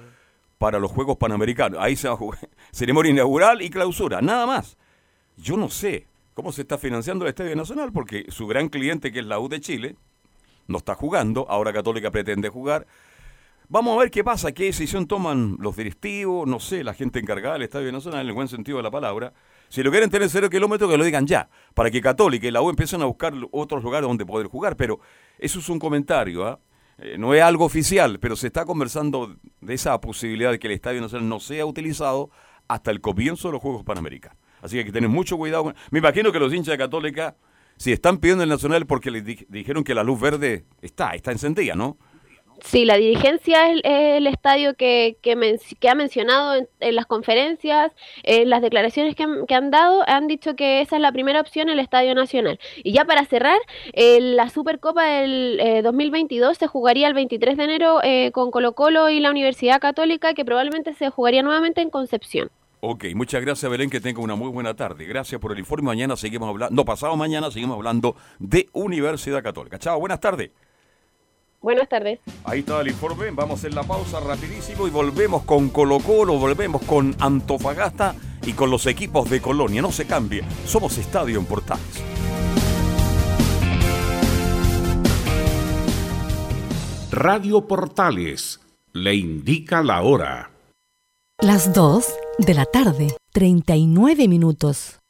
[0.56, 1.78] Para los Juegos Panamericanos.
[1.82, 4.78] Ahí se va a jugar ceremonia inaugural y clausura, nada más.
[5.36, 9.20] Yo no sé cómo se está financiando el Estadio Nacional porque su gran cliente, que
[9.20, 9.96] es la U de Chile,
[10.66, 12.86] no está jugando, ahora Católica pretende jugar.
[13.68, 17.54] Vamos a ver qué pasa, qué decisión toman los directivos, no sé, la gente encargada
[17.54, 19.32] del Estadio Nacional, en el buen sentido de la palabra.
[19.68, 22.62] Si lo quieren tener cero kilómetros, que lo digan ya, para que Católica y la
[22.62, 24.76] U empiecen a buscar otros lugares donde poder jugar.
[24.76, 25.00] Pero
[25.38, 26.60] eso es un comentario, ¿ah?
[26.98, 30.74] Eh, no es algo oficial, pero se está conversando de esa posibilidad de que el
[30.74, 32.30] Estadio Nacional no sea utilizado
[32.68, 34.38] hasta el comienzo de los Juegos Panamericanos.
[34.62, 35.72] Así que hay que tener mucho cuidado.
[35.90, 37.36] Me imagino que los hinchas de Católica,
[37.76, 41.32] si están pidiendo el Nacional porque les di- dijeron que la luz verde está, está
[41.32, 41.96] encendida, ¿no?
[42.64, 47.92] Sí, la dirigencia es, el estadio que, que, men- que ha mencionado en, las conferencias,
[48.22, 51.38] en las declaraciones que han, que han dado, han dicho que esa es la primera
[51.42, 52.58] opción, el Estadio Nacional.
[52.82, 53.58] Y ya para cerrar,
[53.92, 58.72] eh, la Supercopa del eh, 2022 se jugaría el 23 de enero eh, con Colo
[58.72, 62.50] Colo y la Universidad Católica, que probablemente se jugaría nuevamente en Concepción.
[62.80, 65.06] Ok, muchas gracias Belén, que tenga una muy buena tarde.
[65.06, 65.86] Gracias por el informe.
[65.86, 69.78] Mañana seguimos hablando, no, pasado mañana seguimos hablando de Universidad Católica.
[69.78, 70.50] Chao, buenas tardes.
[71.60, 72.20] Buenas tardes.
[72.44, 76.38] Ahí está el informe, vamos a hacer la pausa rapidísimo y volvemos con Colo Colo,
[76.38, 78.14] volvemos con Antofagasta
[78.44, 79.82] y con los equipos de Colonia.
[79.82, 82.04] No se cambie, somos Estadio en Portales.
[87.10, 88.60] Radio Portales
[88.92, 90.55] le indica la hora.
[91.42, 92.06] Las 2
[92.38, 95.00] de la tarde, 39 minutos.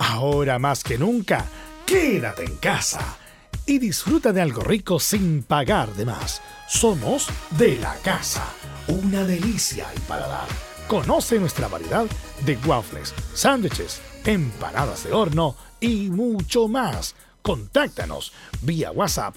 [0.00, 1.46] Ahora más que nunca,
[1.86, 3.16] quédate en casa
[3.64, 6.42] y disfruta de algo rico sin pagar de más.
[6.68, 8.44] Somos de la casa,
[8.88, 10.48] una delicia al paladar.
[10.88, 12.06] Conoce nuestra variedad
[12.44, 17.14] de waffles, sándwiches, empanadas de horno y mucho más.
[17.42, 18.32] Contáctanos
[18.62, 19.36] vía WhatsApp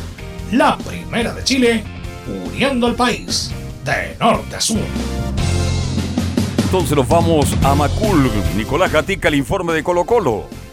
[0.52, 1.84] La primera de Chile,
[2.26, 3.50] uniendo al país
[3.84, 4.78] de norte a sur.
[6.64, 8.30] Entonces nos vamos a Macul.
[8.56, 10.63] Nicolás Gatica, el informe de Colo Colo.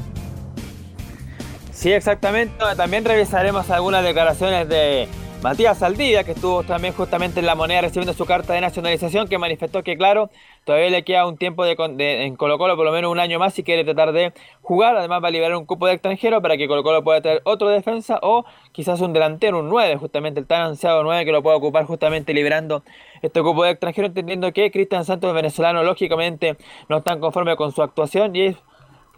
[1.81, 2.53] Sí, exactamente.
[2.77, 5.09] También revisaremos algunas declaraciones de
[5.41, 9.39] Matías Saldivia, que estuvo también justamente en la moneda recibiendo su carta de nacionalización, que
[9.39, 10.29] manifestó que, claro,
[10.63, 13.39] todavía le queda un tiempo de, de- en Colo Colo, por lo menos un año
[13.39, 14.31] más, si quiere tratar de
[14.61, 14.95] jugar.
[14.95, 17.69] Además va a liberar un cupo de extranjero para que Colo Colo pueda tener otro
[17.69, 21.55] defensa o quizás un delantero, un 9, justamente el tan ansiado 9 que lo pueda
[21.57, 22.83] ocupar justamente liberando
[23.23, 26.57] este cupo de extranjero, entendiendo que Cristian Santos, venezolano, lógicamente
[26.89, 28.57] no están conforme con su actuación y es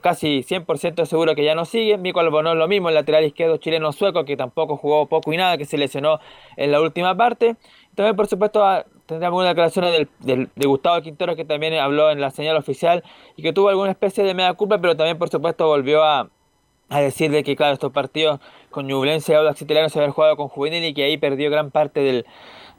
[0.03, 1.97] casi 100% seguro que ya no sigue.
[1.97, 5.57] Mico Albonón lo mismo, el lateral izquierdo chileno sueco, que tampoco jugó poco y nada,
[5.57, 6.19] que se lesionó
[6.57, 7.55] en la última parte.
[7.95, 12.11] También, por supuesto, ah, tendremos algunas declaraciones del, del- de Gustavo Quintero, que también habló
[12.11, 13.03] en la señal oficial
[13.35, 16.29] y que tuvo alguna especie de media culpa, pero también, por supuesto, volvió a,
[16.89, 18.39] a decir de que, claro, estos partidos
[18.69, 21.71] con Ñublense y Audax Italiano se habían jugado con Juvenil y que ahí perdió gran
[21.71, 22.25] parte del,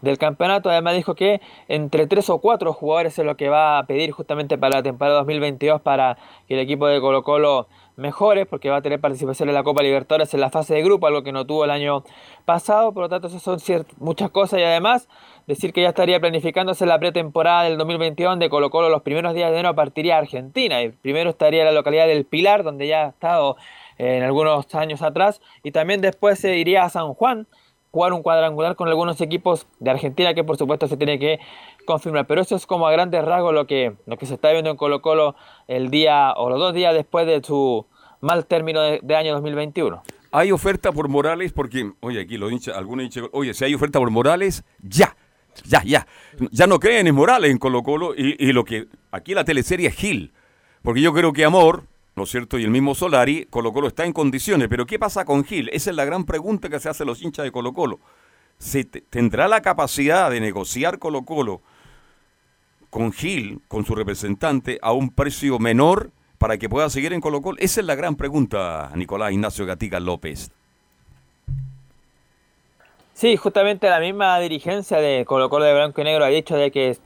[0.04, 0.70] del campeonato.
[0.70, 4.58] Además dijo que entre tres o cuatro jugadores es lo que va a pedir justamente
[4.58, 6.16] para la temporada 2022 para
[6.46, 7.66] que el equipo de Colo Colo
[7.96, 11.06] mejore, porque va a tener participación en la Copa Libertadores en la fase de grupo,
[11.06, 12.04] algo que no tuvo el año
[12.44, 12.92] pasado.
[12.92, 13.58] Por lo tanto, esas son
[13.98, 15.08] muchas cosas y además
[15.46, 19.50] decir que ya estaría planificándose la pretemporada del 2021 de Colo Colo los primeros días
[19.50, 20.82] de enero partiría Argentina.
[20.82, 23.56] Y primero estaría la localidad del Pilar, donde ya ha estado
[23.98, 27.46] eh, en algunos años atrás, y también después se iría a San Juan,
[27.94, 31.38] jugar un cuadrangular con algunos equipos de Argentina que por supuesto se tiene que
[31.86, 32.26] confirmar.
[32.26, 34.76] Pero eso es como a grandes rasgos lo que, lo que se está viendo en
[34.76, 35.36] Colo Colo
[35.68, 37.86] el día o los dos días después de su
[38.20, 40.02] mal término de, año 2021.
[40.32, 44.00] Hay oferta por Morales porque, oye, aquí los hinchas, algunos hinchas, oye, si hay oferta
[44.00, 45.14] por Morales, ya,
[45.64, 46.08] ya, ya.
[46.50, 49.86] Ya no creen en Morales en Colo Colo y, y lo que, aquí la teleserie
[49.86, 50.32] es Gil.
[50.82, 51.84] Porque yo creo que Amor,
[52.16, 52.58] ¿no es cierto?
[52.58, 54.68] Y el mismo Solari, Colo Colo está en condiciones.
[54.68, 55.68] Pero ¿qué pasa con Gil?
[55.72, 57.98] Esa es la gran pregunta que se hace los hinchas de Colo Colo.
[58.58, 61.60] ¿Se te- ¿Tendrá la capacidad de negociar Colo Colo
[62.90, 67.42] con Gil, con su representante, a un precio menor para que pueda seguir en Colo
[67.42, 67.58] Colo?
[67.60, 70.52] Esa es la gran pregunta, Nicolás Ignacio Gatica López.
[73.14, 76.70] Sí, justamente la misma dirigencia de Colo Colo de Blanco y Negro ha dicho de
[76.70, 76.98] que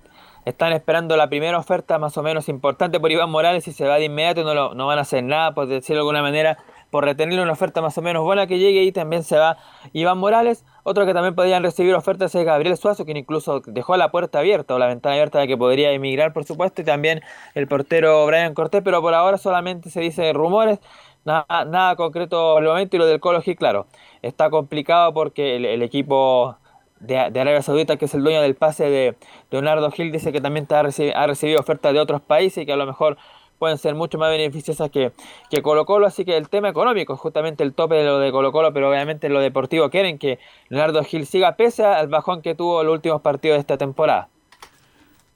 [0.48, 3.96] están esperando la primera oferta más o menos importante por Iván Morales y se va
[3.96, 6.58] de inmediato, no, lo, no van a hacer nada, por decirlo de alguna manera,
[6.90, 9.58] por retenerle una oferta más o menos buena que llegue y también se va
[9.92, 10.64] Iván Morales.
[10.84, 14.74] Otro que también podrían recibir ofertas es Gabriel Suazo, quien incluso dejó la puerta abierta
[14.74, 17.20] o la ventana abierta de que podría emigrar, por supuesto, y también
[17.54, 20.78] el portero Brian Cortés, pero por ahora solamente se dice rumores,
[21.24, 23.86] nada, nada concreto el momento y lo del Colo claro,
[24.22, 26.56] está complicado porque el, equipo
[27.00, 29.16] de, Arabia Saudita, que es el dueño del pase de
[29.50, 30.82] Leonardo Gil, dice que también ha
[31.26, 33.16] recibido ofertas de otros países y que a lo mejor
[33.58, 35.12] pueden ser mucho más beneficiosas que,
[35.50, 38.30] que Colo Colo, así que el tema económico es justamente el tope de lo de
[38.30, 40.38] Colo Colo, pero obviamente en lo deportivo quieren que
[40.68, 44.28] Leonardo Gil siga pese al bajón que tuvo los últimos partidos de esta temporada.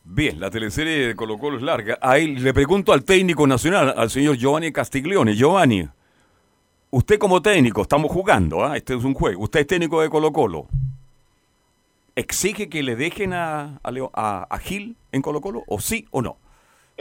[0.05, 1.97] Bien, la teleserie de Colo Colo es larga.
[2.01, 5.35] Ahí le pregunto al técnico nacional, al señor Giovanni Castiglione.
[5.35, 5.89] Giovanni,
[6.91, 8.77] usted como técnico, estamos jugando, ¿ah?
[8.77, 10.69] este es un juego, usted es técnico de Colo Colo.
[12.15, 16.39] ¿Exige que le dejen a, a, a Gil en Colo Colo o sí o no?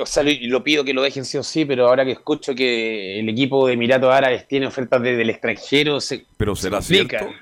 [0.02, 3.20] o sea, lo, pido que lo dejen sí o sí, pero ahora que escucho que
[3.20, 7.20] el equipo de Emiratos Árabes tiene ofertas desde el extranjero, se, pero será se complica.
[7.20, 7.38] Cierto?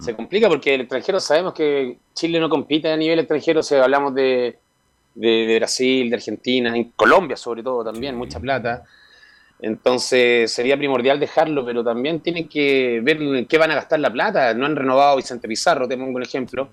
[0.00, 4.14] Se complica porque el extranjero sabemos que Chile no compite a nivel extranjero, si hablamos
[4.14, 4.58] de,
[5.14, 8.84] de, Brasil, de Argentina, en Colombia sobre todo también, mucha plata.
[9.60, 14.12] Entonces sería primordial dejarlo, pero también tienen que ver en qué van a gastar la
[14.12, 14.54] plata.
[14.54, 16.68] No han renovado a Vicente Pizarro, te pongo un ejemplo,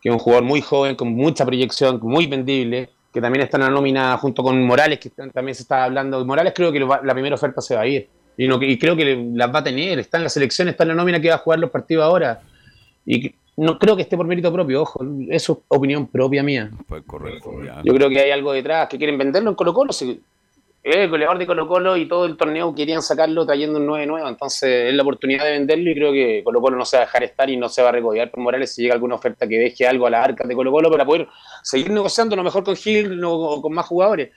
[0.00, 3.64] que es un jugador muy joven, con mucha proyección, muy vendible que también está en
[3.64, 6.24] la nómina junto con Morales, que también se está hablando.
[6.24, 8.08] Morales creo que la primera oferta se va a ir.
[8.36, 9.98] Y, y creo que las va a tener.
[9.98, 12.40] Está en la selección, está en la nómina que va a jugar los partidos ahora.
[13.06, 15.04] Y no creo que esté por mérito propio, ojo.
[15.30, 16.70] Eso es opinión propia mía.
[16.86, 17.50] Pues correcto.
[17.82, 19.92] Yo creo que hay algo detrás, que quieren venderlo en Colo Colo
[20.82, 24.88] el goleador de Colo Colo y todo el torneo querían sacarlo trayendo un 9-9, entonces
[24.88, 27.24] es la oportunidad de venderlo y creo que Colo Colo no se va a dejar
[27.24, 29.86] estar y no se va a recoger por Morales si llega alguna oferta que deje
[29.86, 31.28] algo a la arca de Colo Colo para poder
[31.62, 34.30] seguir negociando lo mejor con Gil o con más jugadores.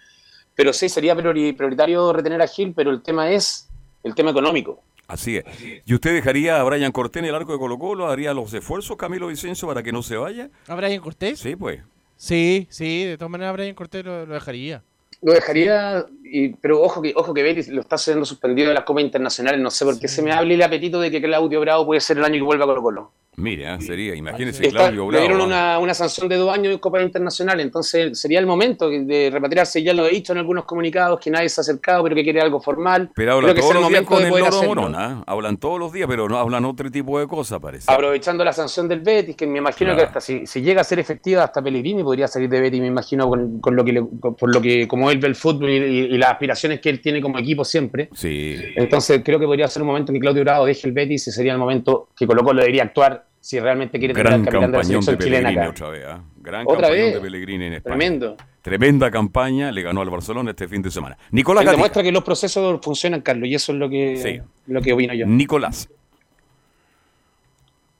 [0.55, 3.69] Pero sí, sería prioritario retener a Gil, pero el tema es
[4.03, 4.83] el tema económico.
[5.07, 5.45] Así es.
[5.85, 8.09] ¿Y usted dejaría a Brian Cortés en el arco de Colo Colo?
[8.09, 10.49] ¿Haría los esfuerzos Camilo Vicencio para que no se vaya?
[10.67, 11.39] ¿A Brian Cortés?
[11.39, 11.81] Sí, pues.
[12.17, 14.83] Sí, sí, de todas maneras Brian Cortés lo dejaría
[15.21, 18.83] lo dejaría, y, pero ojo que ojo que Betis lo está siendo suspendido de las
[18.83, 19.61] copas internacionales.
[19.61, 22.17] No sé por qué se me hable el apetito de que Claudio Bravo puede ser
[22.17, 23.11] el año que vuelva a Colo Colo.
[23.37, 25.11] Mire, ah, sería, imagínese Claudio Bravo.
[25.11, 28.89] Le dieron una, una, sanción de dos años en Copa Internacional, entonces sería el momento
[28.89, 29.81] de repatriarse.
[29.81, 32.41] Ya lo he dicho en algunos comunicados que nadie se ha acercado, pero que quiere
[32.41, 33.09] algo formal.
[33.15, 35.23] Pero hablan todos los días con el Loro Morona.
[35.25, 37.89] Hablan todos los días, pero no hablan otro tipo de cosas, parece.
[37.89, 41.45] Aprovechando la sanción del Betis, que me imagino que hasta si, llega a ser efectiva,
[41.45, 44.03] hasta Pellegrini podría salir de Betis, me imagino, con, con lo que
[44.37, 47.39] por lo que como él ve el fútbol y, las aspiraciones que él tiene como
[47.39, 48.09] equipo siempre.
[48.13, 48.57] Sí.
[48.75, 51.31] Entonces creo que podría ser un momento en que Claudio Bravo deje el Betis y
[51.31, 54.77] sería el momento que Colo Colo debería actuar si realmente quiere tener al capitán de
[54.77, 55.69] la selección chilena acá.
[55.69, 56.21] Otra vez, ¿eh?
[56.37, 57.13] Gran ¿Otra campañón vez?
[57.15, 57.97] de Pellegrini en España.
[57.97, 58.37] Tremendo.
[58.61, 61.17] Tremenda campaña, le ganó al Barcelona este fin de semana.
[61.31, 65.15] Nicolás Demuestra que los procesos funcionan, Carlos, y eso es lo que, lo que opino
[65.15, 65.25] yo.
[65.25, 65.89] Nicolás.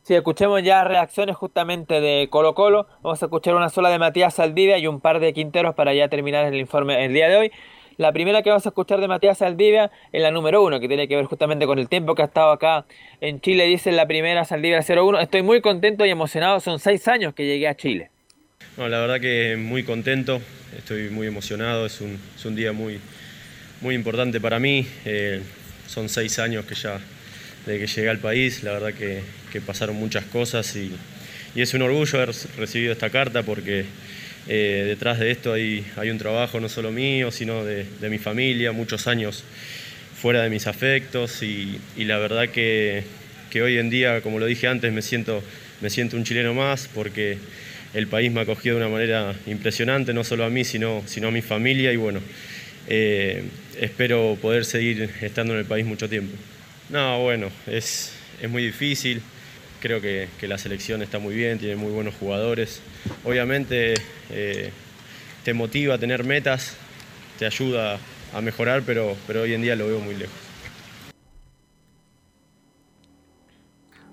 [0.04, 2.88] Sí, escuchemos ya reacciones justamente de Colo Colo.
[3.02, 6.08] Vamos a escuchar una sola de Matías Saldivia y un par de Quinteros para ya
[6.08, 7.52] terminar el informe el día de hoy.
[7.98, 11.08] La primera que vamos a escuchar de Matías Saldivia es la número uno, que tiene
[11.08, 12.86] que ver justamente con el tiempo que ha estado acá
[13.20, 13.66] en Chile.
[13.66, 15.20] Dice la primera Saldivia 01.
[15.20, 16.60] Estoy muy contento y emocionado.
[16.60, 18.10] Son seis años que llegué a Chile.
[18.78, 20.42] No, la verdad que muy contento.
[20.78, 21.86] Estoy muy emocionado.
[21.86, 23.00] Es un, día muy,
[23.82, 24.88] muy importante para mí.
[25.06, 25.42] Eh,
[25.88, 27.00] son seis años que ya
[27.66, 28.64] de que llegué al país.
[28.64, 30.92] La verdad que, que pasaron muchas cosas y,
[31.54, 33.86] y es un orgullo haber recibido esta carta porque
[34.48, 38.72] eh, detrás de esto hay, hay, un trabajo no solo mío, sino de, mi familia,
[38.72, 39.44] muchos años
[40.20, 43.04] fuera de mis afectos y, la verdad que,
[43.56, 45.44] hoy en día, como lo dije antes, me siento,
[45.82, 47.38] me siento un chileno más porque
[47.94, 51.28] el país me ha acogido de una manera impresionante, no solo a mí, sino, sino
[51.28, 52.20] a mi familia y bueno,
[52.88, 53.44] eh,
[53.80, 56.36] espero poder seguir estando en el país mucho tiempo.
[56.90, 59.22] No, bueno, es, es muy difícil.
[59.82, 62.84] Creo que, la selección está muy bien, tiene muy buenos jugadores.
[63.26, 63.96] Obviamente
[64.30, 64.72] eh,
[65.44, 66.78] te motiva a tener metas,
[67.40, 67.98] te ayuda
[68.34, 70.36] a mejorar, pero, pero hoy en día lo veo muy lejos.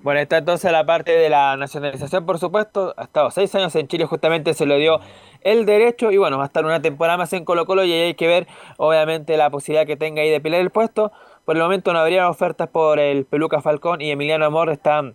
[0.00, 2.94] Bueno, está entonces la parte de la nacionalización, por supuesto.
[2.96, 5.00] Ha estado seis años en Chile, justamente se le dio
[5.42, 6.10] el derecho.
[6.10, 8.26] Y bueno, va a estar una temporada más en Colo Colo y ahí hay que
[8.26, 8.46] ver,
[8.78, 11.12] obviamente, la posibilidad que tenga ahí de pelear el puesto.
[11.44, 15.14] Por el momento no habría ofertas por el Peluca Falcón y Emiliano Amor están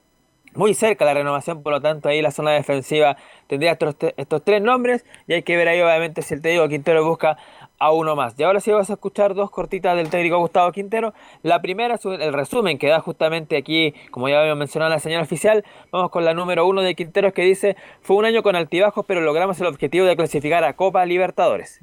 [0.56, 3.18] muy cerca la renovación, por lo tanto ahí la zona defensiva
[3.48, 7.08] tendría estos, estos tres nombres y hay que ver ahí obviamente si el técnico Quintero
[7.08, 7.38] busca
[7.80, 8.34] a uno más.
[8.38, 11.14] Y ahora sí vas a escuchar dos cortitas del técnico Gustavo Quintero.
[11.42, 15.22] La primera es el resumen que da justamente aquí, como ya habíamos mencionado la señal
[15.22, 15.66] oficial.
[15.92, 19.22] Vamos con la número uno de Quinteros que dice, fue un año con altibajos, pero
[19.22, 21.82] logramos el objetivo de clasificar a Copa Libertadores.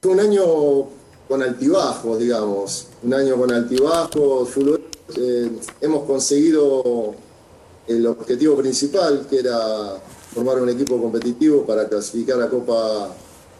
[0.00, 0.42] Fue un año
[1.28, 4.48] con altibajos, digamos, un año con altibajos.
[5.16, 5.50] Eh,
[5.80, 7.14] hemos conseguido
[7.86, 10.00] el objetivo principal, que era
[10.32, 13.14] formar un equipo competitivo para clasificar a Copa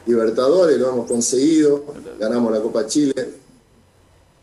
[0.06, 1.84] Libertadores, lo hemos conseguido,
[2.18, 3.14] ganamos la Copa Chile,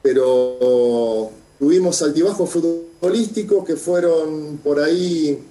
[0.01, 5.43] pero tuvimos altibajos futbolísticos que fueron por ahí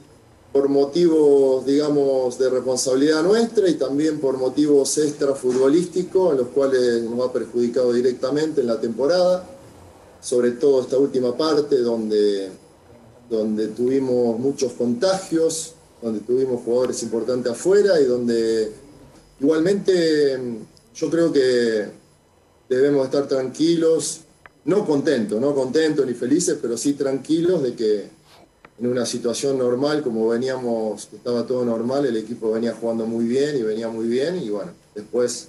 [0.55, 7.03] por motivos, digamos, de responsabilidad nuestra y también por motivos extra futbolísticos, en los cuales
[7.03, 9.45] nos ha perjudicado directamente en la temporada,
[10.21, 12.51] sobre todo esta última parte donde,
[13.29, 18.71] donde tuvimos muchos contagios, donde tuvimos jugadores importantes afuera y donde
[19.41, 20.39] igualmente
[20.95, 21.89] yo creo que
[22.69, 24.21] debemos estar tranquilos,
[24.67, 28.14] no contentos, no contentos ni felices, pero sí tranquilos de que
[28.79, 33.57] en una situación normal, como veníamos, estaba todo normal, el equipo venía jugando muy bien
[33.57, 35.49] y venía muy bien y bueno, después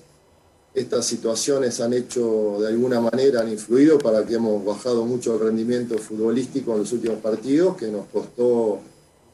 [0.76, 5.40] estas situaciones han hecho de alguna manera, han influido para que hemos bajado mucho el
[5.40, 8.80] rendimiento futbolístico en los últimos partidos, que nos costó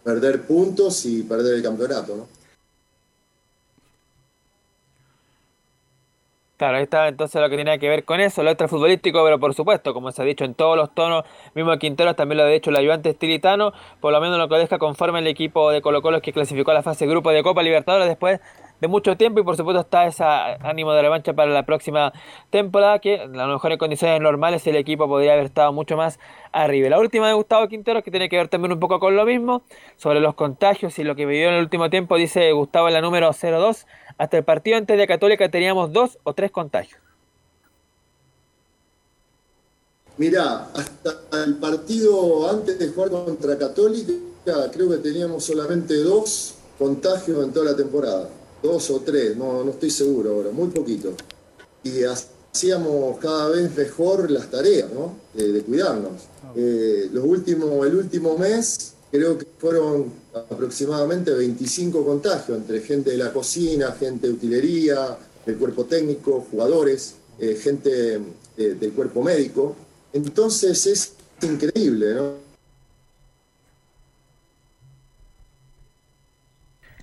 [0.03, 2.40] perder puntos y perder el campeonato, ¿no?
[6.61, 9.55] Claro, ahí está entonces lo que tiene que ver con eso, lo extrafutbolístico, pero por
[9.55, 11.23] supuesto, como se ha dicho en todos los tonos,
[11.55, 14.77] mismo Quinteros también lo ha dicho el ayudante estilitano, por lo menos lo que deja
[14.77, 18.07] conforme el equipo de Colo Colo que clasificó a la fase grupo de Copa Libertadores
[18.07, 18.41] después
[18.81, 22.11] de mucho tiempo y por supuesto está ese ánimo de revancha para la próxima
[22.49, 26.19] temporada que a lo mejor en condiciones normales el equipo podría haber estado mucho más
[26.51, 26.89] arriba.
[26.89, 29.61] La última de Gustavo Quintero que tiene que ver también un poco con lo mismo,
[29.97, 33.01] sobre los contagios y lo que vivió en el último tiempo, dice Gustavo en la
[33.01, 33.85] número 02,
[34.17, 36.99] hasta el partido antes de Católica teníamos dos o tres contagios.
[40.17, 44.11] Mirá, hasta el partido antes de jugar contra Católica
[44.73, 48.27] creo que teníamos solamente dos contagios en toda la temporada
[48.61, 51.13] dos o tres, no, no estoy seguro ahora, muy poquito.
[51.83, 55.15] Y hacíamos cada vez mejor las tareas, ¿no?
[55.33, 56.23] de cuidarnos.
[56.55, 60.05] Eh, los últimos, el último mes creo que fueron
[60.49, 67.15] aproximadamente 25 contagios entre gente de la cocina, gente de utilería, del cuerpo técnico, jugadores,
[67.39, 68.19] eh, gente
[68.57, 69.75] eh, del cuerpo médico.
[70.13, 72.50] Entonces es increíble, ¿no?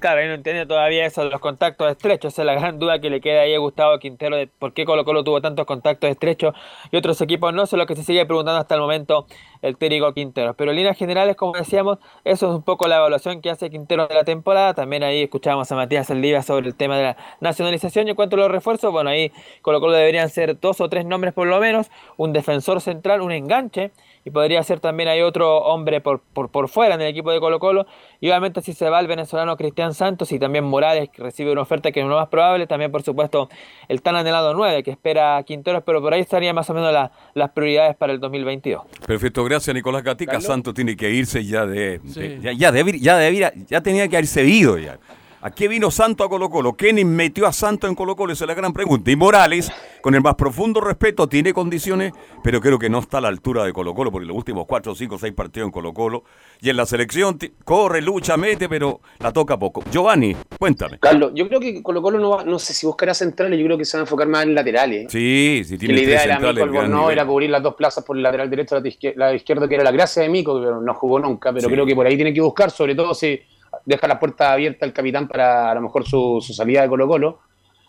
[0.00, 2.32] Claro, ahí no entiende todavía eso de los contactos estrechos.
[2.32, 4.84] Esa es la gran duda que le queda ahí a Gustavo Quintero de por qué
[4.84, 6.54] Colo Colo tuvo tantos contactos estrechos
[6.92, 7.64] y otros equipos no.
[7.64, 9.26] Eso es lo que se sigue preguntando hasta el momento
[9.60, 10.54] el técnico Quintero.
[10.54, 14.06] Pero en líneas generales, como decíamos, eso es un poco la evaluación que hace Quintero
[14.06, 14.74] de la temporada.
[14.74, 18.06] También ahí escuchábamos a Matías Eldiva sobre el tema de la nacionalización.
[18.06, 21.06] Y en cuanto a los refuerzos, bueno, ahí Colo Colo deberían ser dos o tres
[21.06, 21.90] nombres por lo menos.
[22.16, 23.90] Un defensor central, un enganche
[24.24, 27.40] y podría ser también hay otro hombre por, por, por fuera en el equipo de
[27.40, 27.86] Colo Colo
[28.20, 31.62] y obviamente si se va el venezolano Cristian Santos y también Morales que recibe una
[31.62, 33.48] oferta que es lo más probable, también por supuesto
[33.88, 36.94] el tan anhelado 9 que espera Quinteros, pero por ahí estarían más o menos
[37.34, 38.82] las prioridades para el 2022.
[39.06, 42.00] Perfecto, gracias Nicolás Gatica, Santos tiene que irse ya de,
[42.40, 44.98] ya, ya, ya, ya tenía que haberse ido ya.
[45.40, 46.72] ¿A qué vino Santo a Colo Colo?
[46.72, 48.32] ¿Quién metió a Santo en Colo Colo?
[48.32, 49.08] Esa es la gran pregunta.
[49.08, 49.70] Y Morales,
[50.02, 52.12] con el más profundo respeto, tiene condiciones,
[52.42, 54.96] pero creo que no está a la altura de Colo Colo, porque los últimos cuatro,
[54.96, 56.24] cinco, seis partidos en Colo Colo,
[56.60, 59.84] y en la selección corre, lucha, mete, pero la toca poco.
[59.92, 60.98] Giovanni, cuéntame.
[60.98, 63.78] Carlos, yo creo que Colo Colo no va, no sé si buscará centrales, yo creo
[63.78, 65.06] que se va a enfocar más en laterales.
[65.12, 68.24] Sí, sí, tiene que La idea era Mico era cubrir las dos plazas por el
[68.24, 68.80] lateral derecho
[69.14, 71.94] la izquierda, que era la gracia de Mico, pero no jugó nunca, pero creo que
[71.94, 73.40] por ahí tiene que buscar, sobre todo si
[73.88, 77.40] deja la puerta abierta al capitán para a lo mejor su, salida de Colo Colo.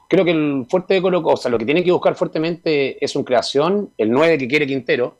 [0.07, 3.03] Creo que el fuerte de Colo Colo, o sea, lo que tiene que buscar fuertemente
[3.03, 5.17] es un creación, el 9 que quiere Quintero,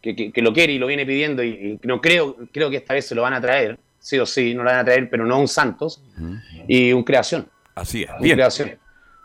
[0.00, 3.14] que, lo quiere y lo viene pidiendo y, no creo, creo que esta vez se
[3.14, 5.48] lo van a traer, sí o sí, no lo van a traer, pero no un
[5.48, 6.02] Santos,
[6.66, 7.46] y un creación.
[7.74, 8.36] Así es, bien.
[8.36, 8.78] Creación.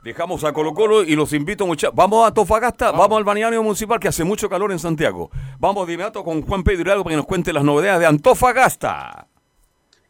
[0.04, 1.96] Dejamos a Colo Colo y los invito muchachos.
[1.96, 3.18] Vamos a Tofagasta, vamos.
[3.18, 5.30] al balneario municipal que hace mucho calor en Santiago.
[5.58, 9.31] Vamos de inmediato con Juan Pedro Hidalgo para que nos cuente las novedades de Antofagasta.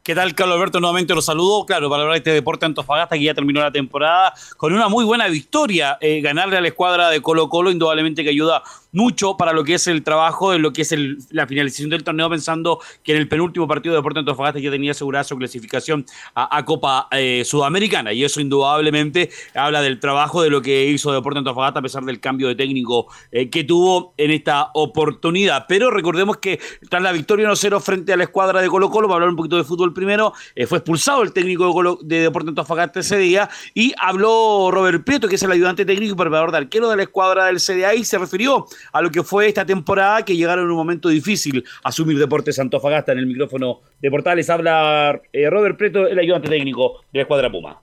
[0.03, 0.79] ¿Qué tal, Carlos Alberto?
[0.79, 1.63] Nuevamente los saludo.
[1.67, 5.05] Claro, para hablar de este deporte Antofagasta que ya terminó la temporada con una muy
[5.05, 5.99] buena victoria.
[6.01, 9.75] Eh, ganarle a la escuadra de Colo Colo indudablemente que ayuda mucho para lo que
[9.75, 13.19] es el trabajo de lo que es el, la finalización del torneo, pensando que en
[13.19, 16.05] el penúltimo partido de Deportes Antofagasta ya tenía asegurada su clasificación
[16.35, 18.13] a, Copa eh, Sudamericana.
[18.13, 22.19] Y eso indudablemente habla del trabajo de lo que hizo Deportes Antofagasta a pesar del
[22.19, 25.65] cambio de técnico eh, que tuvo en esta oportunidad.
[25.67, 26.59] Pero recordemos que
[26.89, 29.57] tras la victoria 1-0 frente a la escuadra de Colo Colo, para hablar un poquito
[29.57, 33.93] de fútbol primero, eh, fue expulsado el técnico de, de Deportes Antofagasta ese día y
[33.97, 37.45] habló Robert Prieto, que es el ayudante técnico y preparador de arquero de la escuadra
[37.45, 40.77] del CDA y se refirió a lo que fue esta temporada que llegaron en un
[40.77, 44.49] momento difícil a asumir Deportes Antofagasta en el micrófono de Portales.
[44.49, 47.79] Habla eh, Robert Preto, el ayudante técnico de la escuadra Puma.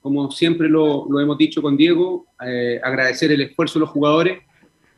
[0.00, 4.40] Como siempre lo, hemos dicho con Diego, eh, agradecer el esfuerzo de los jugadores,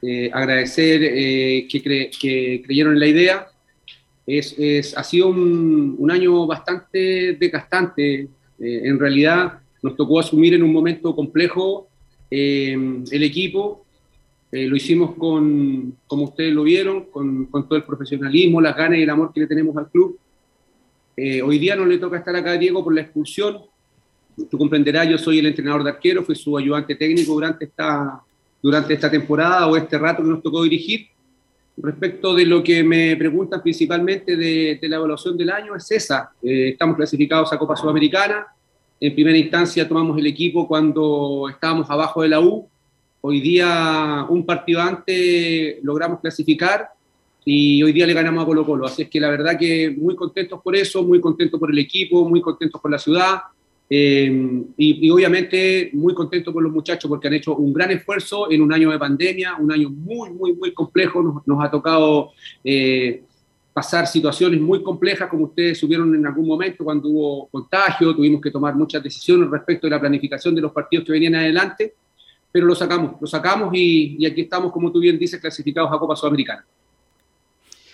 [0.03, 3.47] eh, agradecer que, creyeron en la idea.
[4.27, 8.29] Es, ha sido un, un año bastante desgastante.
[8.61, 11.89] en realidad nos tocó asumir en un momento complejo
[12.31, 13.85] el equipo
[14.53, 19.03] eh, lo hicimos con, como ustedes lo vieron, con, todo el profesionalismo, las ganas y
[19.03, 20.19] el amor que le tenemos al club.
[21.17, 23.59] Eh, hoy día no le toca estar acá a Diego por la expulsión.
[24.51, 28.21] Tú comprenderás, yo soy el entrenador de arquero, fui su ayudante técnico durante esta,
[28.61, 31.07] durante esta temporada o este rato que nos tocó dirigir.
[31.77, 36.33] Respecto de lo que me preguntan principalmente de, de la evaluación del año, es esa.
[36.43, 38.47] Eh, estamos clasificados a Copa Sudamericana.
[39.01, 42.69] En primera instancia tomamos el equipo cuando estábamos abajo de la U
[43.23, 46.89] Hoy día, un partido antes, logramos clasificar
[47.45, 48.87] y hoy día le ganamos a Colo Colo.
[48.87, 52.27] Así es que la verdad que muy contentos por eso, muy contentos por el equipo,
[52.27, 53.41] muy contentos por la ciudad
[53.91, 58.63] eh, y, obviamente muy contentos por los muchachos porque han hecho un gran esfuerzo en
[58.63, 61.43] un año de pandemia, un año muy, muy, muy complejo.
[61.45, 62.31] Nos, ha tocado
[62.65, 63.23] eh,
[63.81, 68.51] pasar situaciones muy complejas como ustedes subieron en algún momento cuando hubo contagio, tuvimos que
[68.51, 71.95] tomar muchas decisiones respecto de la planificación de los partidos que venían adelante
[72.53, 76.15] pero lo sacamos, lo sacamos y, aquí estamos, como tú bien dices, clasificados a Copa
[76.15, 76.63] Sudamericana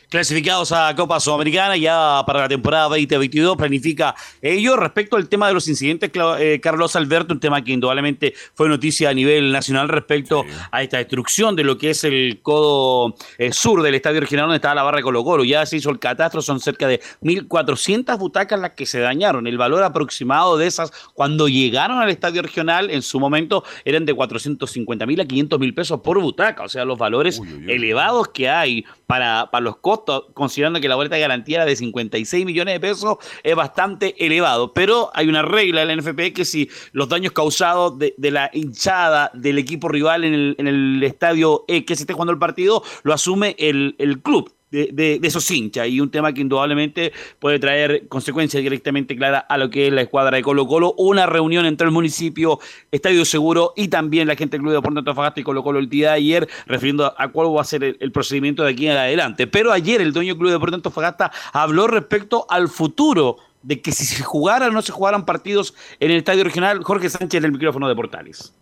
[0.09, 3.57] clasificados a Copa Sudamericana ya para la temporada 2022.
[3.57, 4.77] Planifica ello.
[4.77, 9.11] Respecto al tema de los incidentes, eh, Carlos Alberto, un tema que indudablemente fue noticia
[9.11, 13.83] a nivel nacional respecto a esta destrucción de lo que es el codo eh, sur
[13.83, 15.45] del estadio regional donde estaba la barra de Colo Colo.
[15.45, 19.47] Ya se hizo el catastro, son cerca de 1.400 butacas las que se dañaron.
[19.47, 24.15] El valor aproximado de esas cuando llegaron al estadio regional en su momento eran de
[24.15, 26.65] 450 mil a 500 mil pesos por butaca.
[26.65, 31.15] O sea, los valores elevados que hay para, para los costos, considerando que la boleta
[31.15, 34.73] de garantía era de 56 millones de pesos, es bastante elevado.
[34.73, 39.31] Pero hay una regla en la NFP que si los daños causados de, la hinchada
[39.35, 42.83] del equipo rival en el, en el estadio E que se esté jugando el partido,
[43.03, 48.09] lo asume el, el club de, esos hinchas y un tema que indudablemente puede traer
[48.09, 50.95] consecuencias directamente claras a lo que es la escuadra de Colo Colo.
[50.99, 52.59] Una reunión entre el municipio,
[52.91, 55.89] Estadio Seguro y también la gente del Club de Deportes Antofagasta y Colo Colo el
[55.89, 59.47] día de ayer, refiriendo a cuál va a ser el, procedimiento de aquí en adelante.
[59.47, 63.93] Pero ayer el dueño del Club de Deportes Antofagasta habló respecto al futuro de que
[63.93, 67.53] si se jugaran o no se jugaran partidos en el Estadio Regional, Jorge Sánchez del
[67.53, 68.53] micrófono de Portales.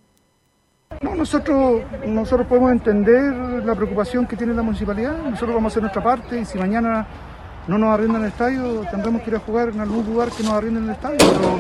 [1.01, 3.33] No, nosotros, nosotros podemos entender
[3.65, 7.07] la preocupación que tiene la municipalidad, nosotros vamos a hacer nuestra parte y si mañana
[7.67, 10.53] no nos arriendan el estadio, tendremos que ir a jugar en algún lugar que nos
[10.53, 11.19] arrienden el estadio.
[11.19, 11.59] Pero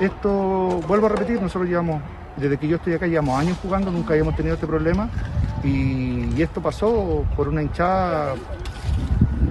[0.00, 2.02] esto, vuelvo a repetir, nosotros llevamos,
[2.36, 5.08] desde que yo estoy acá, llevamos años jugando, nunca habíamos tenido este problema
[5.62, 8.34] y, esto pasó por una hinchada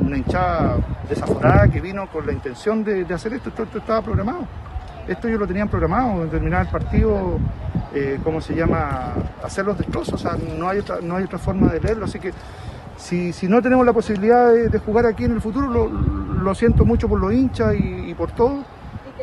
[0.02, 0.78] una hinchada
[1.08, 4.46] desaforada que vino con la intención de, hacer esto, esto estaba programado.
[5.08, 7.40] Esto yo lo tenían programado, terminar el partido,
[7.94, 9.14] eh, ¿cómo se llama?
[9.44, 12.20] Hacer los destrozos, o sea, no hay otra, no hay otra forma de leerlo, así
[12.20, 12.32] que
[12.98, 17.20] si, no tenemos la posibilidad de, jugar aquí en el futuro, lo, siento mucho por
[17.20, 18.64] los hinchas y, por todo,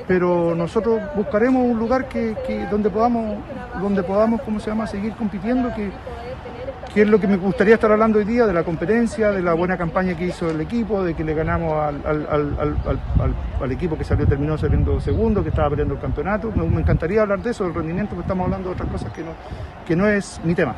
[0.06, 2.34] pero nosotros buscaremos un lugar que,
[2.70, 3.38] donde podamos,
[3.80, 5.90] donde podamos, ¿cómo se llama?, seguir compitiendo, que,
[6.94, 9.55] que es lo que me gustaría estar hablando hoy día, de la competencia, de la
[9.55, 14.56] buena campaña que hizo el equipo, de que le ganamos al, equipo que salió, terminó
[14.56, 16.51] saliendo segundo, que estaba peleando el campeonato.
[16.55, 19.23] Me, me, encantaría hablar de eso, del rendimiento, que estamos hablando de otras cosas que
[19.23, 19.32] no,
[19.86, 20.77] que no es mi tema.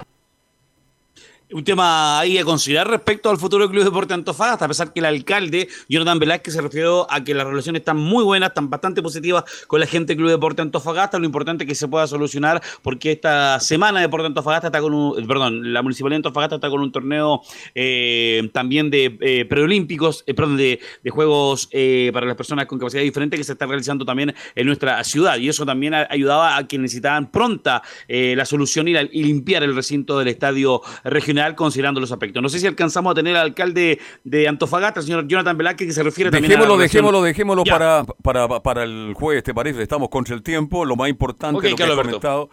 [1.52, 5.00] Un tema ahí a considerar respecto al futuro del Club Deporte Antofagasta, a pesar que
[5.00, 9.02] el alcalde, Jonathan Velázquez, se refirió a que las relaciones están muy buenas, están bastante
[9.02, 11.18] positivas con la gente del Club Deporte Antofagasta.
[11.18, 15.26] Lo importante es que se pueda solucionar porque esta semana Deporte Antofagasta está con un,
[15.26, 17.40] perdón, la Municipalidad de Antofagasta está con un torneo
[17.74, 20.78] eh, también de eh, preolímpicos, eh, perdón, de,
[21.10, 21.68] Juegos
[22.12, 25.38] para las personas con capacidad diferente que se está realizando también en nuestra ciudad.
[25.38, 30.28] Y eso también ayudaba a quienes necesitaban pronta la solución y limpiar el recinto del
[30.28, 32.42] estadio regional considerando los aspectos.
[32.42, 35.94] No sé si alcanzamos a tener al alcalde de Antofagasta, el señor Jonathan Velázquez, que
[35.94, 39.82] se refiere también a la Dejémoslo, dejémoslo para, para, para el jueves, ¿te parece?
[39.82, 42.50] Estamos contra el tiempo, lo más importante, lo que he comentado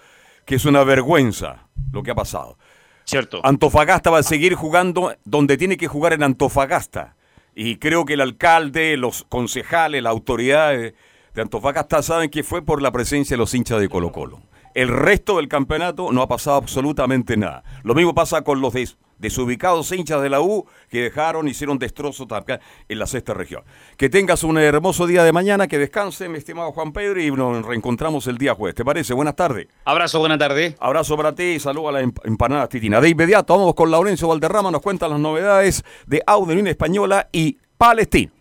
[0.47, 2.57] que es una vergüenza lo que ha pasado.
[3.03, 3.41] Cierto.
[3.43, 7.15] Antofagasta va a seguir jugando donde tiene que jugar en Antofagasta.
[7.53, 10.93] Y creo que el alcalde, los concejales, las autoridades
[11.33, 14.41] de Antofagasta saben que fue por la presencia de los hinchas de Colo Colo.
[14.77, 17.63] El resto del campeonato no ha pasado absolutamente nada.
[17.81, 22.27] Lo mismo pasa con los des- desubicados hinchas de la U que dejaron, hicieron destrozos
[22.31, 23.63] acá en la sexta región.
[23.97, 27.65] Que tengas un hermoso día de mañana, que descanse, mi estimado Juan Pedro, y nos
[27.65, 28.75] reencontramos el día jueves.
[28.75, 29.15] ¿Te parece?
[29.15, 29.65] Buenas tardes.
[29.83, 30.75] Abrazo, buena tarde.
[30.79, 33.01] Abrazo para ti y saludo a las emp- empanadas Titina.
[33.01, 38.31] De inmediato vamos con Laurencio Valderrama, nos cuenta las novedades de Unión Española y Palestina.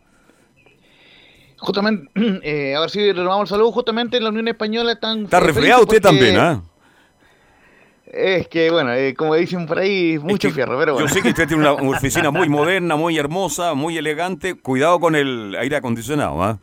[1.58, 2.10] Justamente,
[2.42, 5.24] eh, a ver si renovamos el saludo, justamente en la Unión Española están...
[5.24, 6.62] Está resfriado usted también, ¿ah?
[8.06, 11.06] Es que, bueno, eh, como dicen por ahí, mucho que fierro, pero bueno.
[11.06, 14.54] Yo sé que usted tiene una una oficina muy moderna, muy hermosa, muy elegante.
[14.54, 16.58] Cuidado con el aire acondicionado, ¿ah?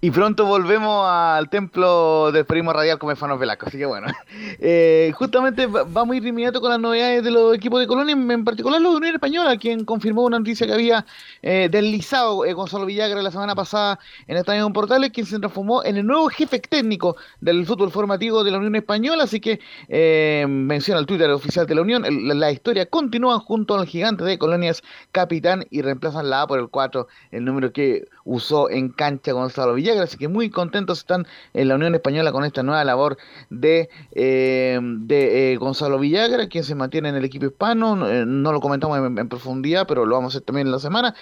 [0.00, 4.06] Y pronto volvemos al templo del primo radial con Mefanos Velasco, así que bueno.
[4.60, 7.86] Eh, justamente va- vamos a ir de inmediato con las novedades de los equipos de
[7.86, 11.04] Colonia, en particular los de Unión Española, quien confirmó una noticia que había
[11.42, 13.98] eh, deslizado eh, Gonzalo Villagra la semana pasada
[14.28, 18.42] en Estadio en Portales, quien se transformó en el nuevo jefe técnico del fútbol formativo
[18.44, 19.58] de la Unión Española, así que
[19.88, 22.04] eh, menciona el Twitter oficial de la Unión,
[22.38, 26.68] la historia continúa junto al gigante de Colonias Capitán y reemplazan la A por el
[26.68, 31.68] 4, el número que usó en cancha Gonzalo Villagra, así que muy contentos están en
[31.68, 33.16] la Unión Española con esta nueva labor
[33.48, 38.26] de, eh, de eh, Gonzalo Villagra, quien se mantiene en el equipo hispano, no, eh,
[38.26, 41.14] lo comentamos en, profundidad, pero lo vamos a hacer también en la semana,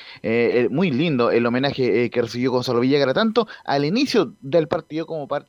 [0.70, 5.46] muy lindo el homenaje que recibió Gonzalo Villagra, tanto al inicio del partido como par-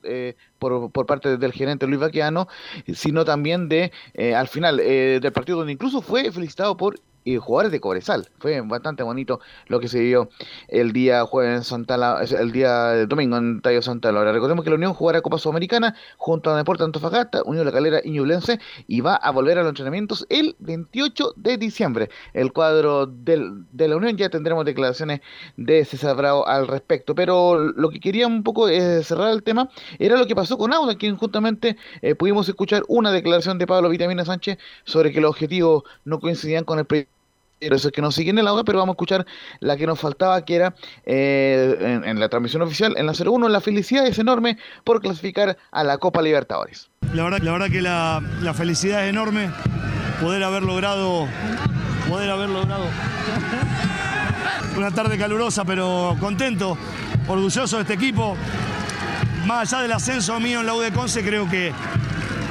[0.60, 2.48] por, por parte del gerente Luis Vaqueano,
[2.94, 3.92] sino también de
[4.36, 7.00] al final del partido, donde incluso fue felicitado por
[7.34, 8.28] eh, jugadores de Cobresal.
[8.40, 10.30] Fue bastante bonito lo que se vio
[10.68, 14.32] el día jueves en Santa La- el día domingo en Tallo Santa Laura.
[14.32, 18.12] Recordemos que la Unión jugará Copa Sudamericana junto a Deportes Antofagasta, Unión La Calera y
[18.12, 22.10] Ñublense y va a volver a los entrenamientos el 28 de diciembre.
[22.34, 25.22] El cuadro del- de la Unión ya tendremos declaraciones
[25.58, 27.14] de César Bravo al respecto.
[27.16, 30.96] Pero lo que quería un poco cerrar el tema era lo que pasó con Auda,
[30.98, 35.84] quien justamente eh, pudimos escuchar una declaración de Pablo Vitamina Sánchez sobre que los objetivos
[36.06, 37.12] no coincidían con el proyecto
[37.60, 39.26] por eso es que nos siguen en el audio, pero vamos a escuchar
[39.60, 40.76] la que nos faltaba, que era
[41.06, 45.84] eh, en, la transmisión oficial, en la 01, la felicidad es enorme por clasificar a
[45.84, 46.90] la Copa Libertadores.
[47.14, 49.50] La verdad, la verdad que la, la felicidad es enorme
[50.22, 51.28] poder haber logrado,
[52.10, 52.86] poder haber logrado
[54.78, 56.78] una tarde calurosa, pero contento,
[57.28, 58.38] orgulloso de este equipo.
[59.46, 61.72] Más allá del ascenso mío en la U Conce, creo que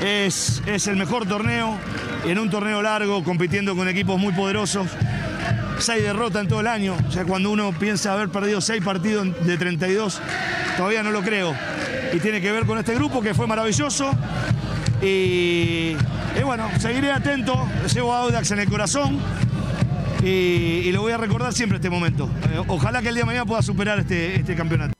[0.03, 1.77] es, es el mejor torneo,
[2.25, 4.89] en un torneo largo, compitiendo con equipos muy poderosos.
[5.79, 9.29] Seis derrotas en todo el año, o sea, cuando uno piensa haber perdido seis partidos
[9.45, 10.21] de 32,
[10.77, 11.55] todavía no lo creo.
[12.13, 14.11] Y tiene que ver con este grupo que fue maravilloso.
[15.03, 15.95] Y,
[16.45, 19.19] bueno, seguiré atento, llevo a Audax en el corazón
[20.23, 22.31] y, y lo voy a recordar siempre este momento.
[22.51, 24.95] Eh, ojalá que el día de mañana pueda superar este, este campeonato.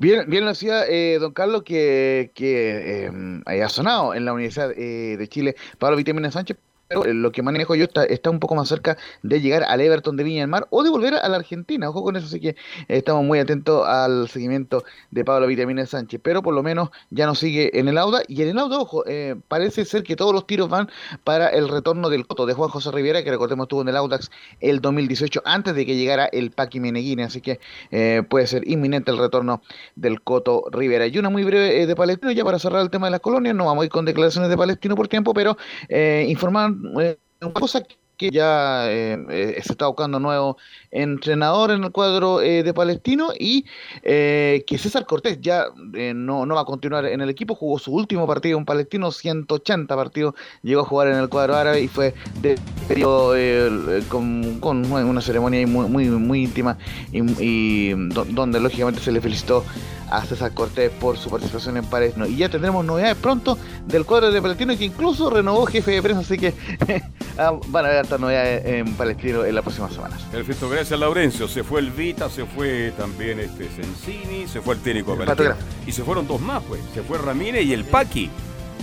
[0.00, 4.72] Bien, bien lo decía eh, don Carlos que, que eh, ha sonado en la Universidad
[4.72, 5.56] eh, de Chile.
[5.78, 6.56] Pablo Vitamina Sánchez,
[6.90, 9.80] pero eh, lo que manejo yo está, está un poco más cerca de llegar al
[9.80, 11.88] Everton de Viña del Mar o de volver a la Argentina.
[11.88, 12.56] Ojo con eso, así que
[12.88, 17.38] estamos muy atentos al seguimiento de Pablo Vitamina Sánchez, pero por lo menos ya nos
[17.38, 18.22] sigue en el Auda.
[18.26, 20.90] Y en el Auda, ojo, eh, parece ser que todos los tiros van
[21.22, 24.28] para el retorno del Coto de Juan José Rivera, que recordemos estuvo en el Audax
[24.58, 27.60] el 2018 antes de que llegara el Paqui Meneghini, así que
[27.92, 29.62] eh, puede ser inminente el retorno
[29.94, 31.06] del Coto Rivera.
[31.06, 33.54] Y una muy breve eh, de Palestino, ya para cerrar el tema de las colonias,
[33.54, 35.56] no vamos a ir con declaraciones de Palestino por tiempo, pero
[35.88, 37.82] eh, informar una cosa
[38.16, 40.58] que ya eh, eh, se está buscando nuevo
[40.90, 43.64] entrenador en el cuadro eh, de Palestino y
[44.02, 47.78] eh, que César Cortés ya eh, no, no va a continuar en el equipo, jugó
[47.78, 51.88] su último partido en Palestino, 180 partidos, llegó a jugar en el cuadro árabe y
[51.88, 52.12] fue
[52.42, 56.76] despedido eh, con, con una ceremonia muy, muy, muy íntima
[57.12, 59.64] y, y do- donde lógicamente se le felicitó
[60.10, 62.26] a César Cortés por su participación en Palestino.
[62.26, 63.56] Y ya tendremos novedades pronto
[63.86, 66.54] del cuadro de Palestino que incluso renovó jefe de prensa, así que
[67.38, 70.22] ah, van a haber hartas novedades en Palestino en las próximas semanas.
[70.30, 71.48] Perfecto, gracias Laurencio.
[71.48, 75.54] Se fue el Vita, se fue también este Sensini, se fue el técnico El Palestino.
[75.86, 76.80] Y se fueron dos más, pues.
[76.94, 78.30] Se fue Ramírez y el Paqui.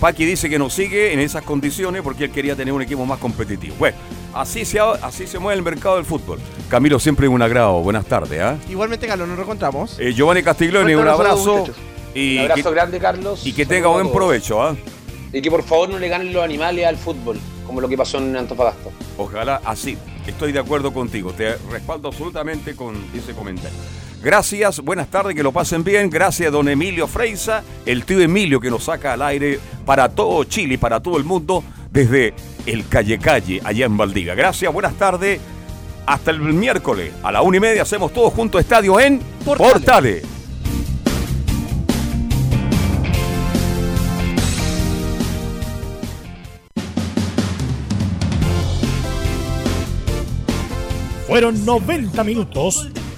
[0.00, 3.18] Paqui dice que no sigue en esas condiciones porque él quería tener un equipo más
[3.18, 3.74] competitivo.
[3.78, 3.96] Bueno,
[4.32, 6.38] así se, ha- así se mueve el mercado del fútbol.
[6.68, 7.80] Camilo, siempre un agrado.
[7.82, 8.40] Buenas tardes.
[8.40, 8.56] ¿ah?
[8.68, 9.98] Igualmente, Carlos, nos reencontramos.
[9.98, 11.66] Eh, Giovanni Castiglione, un abrazo.
[12.14, 13.46] Y Un abrazo que, grande, Carlos.
[13.46, 14.62] y que tenga buen provecho.
[14.62, 14.76] ¿ah?
[15.32, 18.18] Y que por favor no le ganen los animales al fútbol, como lo que pasó
[18.18, 18.90] en Antofagasta.
[19.18, 19.98] Ojalá así.
[20.26, 21.32] Estoy de acuerdo contigo.
[21.32, 23.76] Te respaldo absolutamente con ese comentario.
[24.22, 26.10] Gracias, buenas tardes, que lo pasen bien.
[26.10, 30.74] Gracias, don Emilio Freisa, el tío Emilio que nos saca al aire para todo Chile
[30.74, 31.62] y para todo el mundo
[31.92, 32.34] desde
[32.66, 34.34] el Calle Calle, allá en Valdivia.
[34.34, 35.40] Gracias, buenas tardes.
[36.04, 39.72] Hasta el miércoles a la una y media hacemos todos juntos estadio en Portales.
[39.72, 40.22] Portales.
[51.28, 52.88] Fueron 90 minutos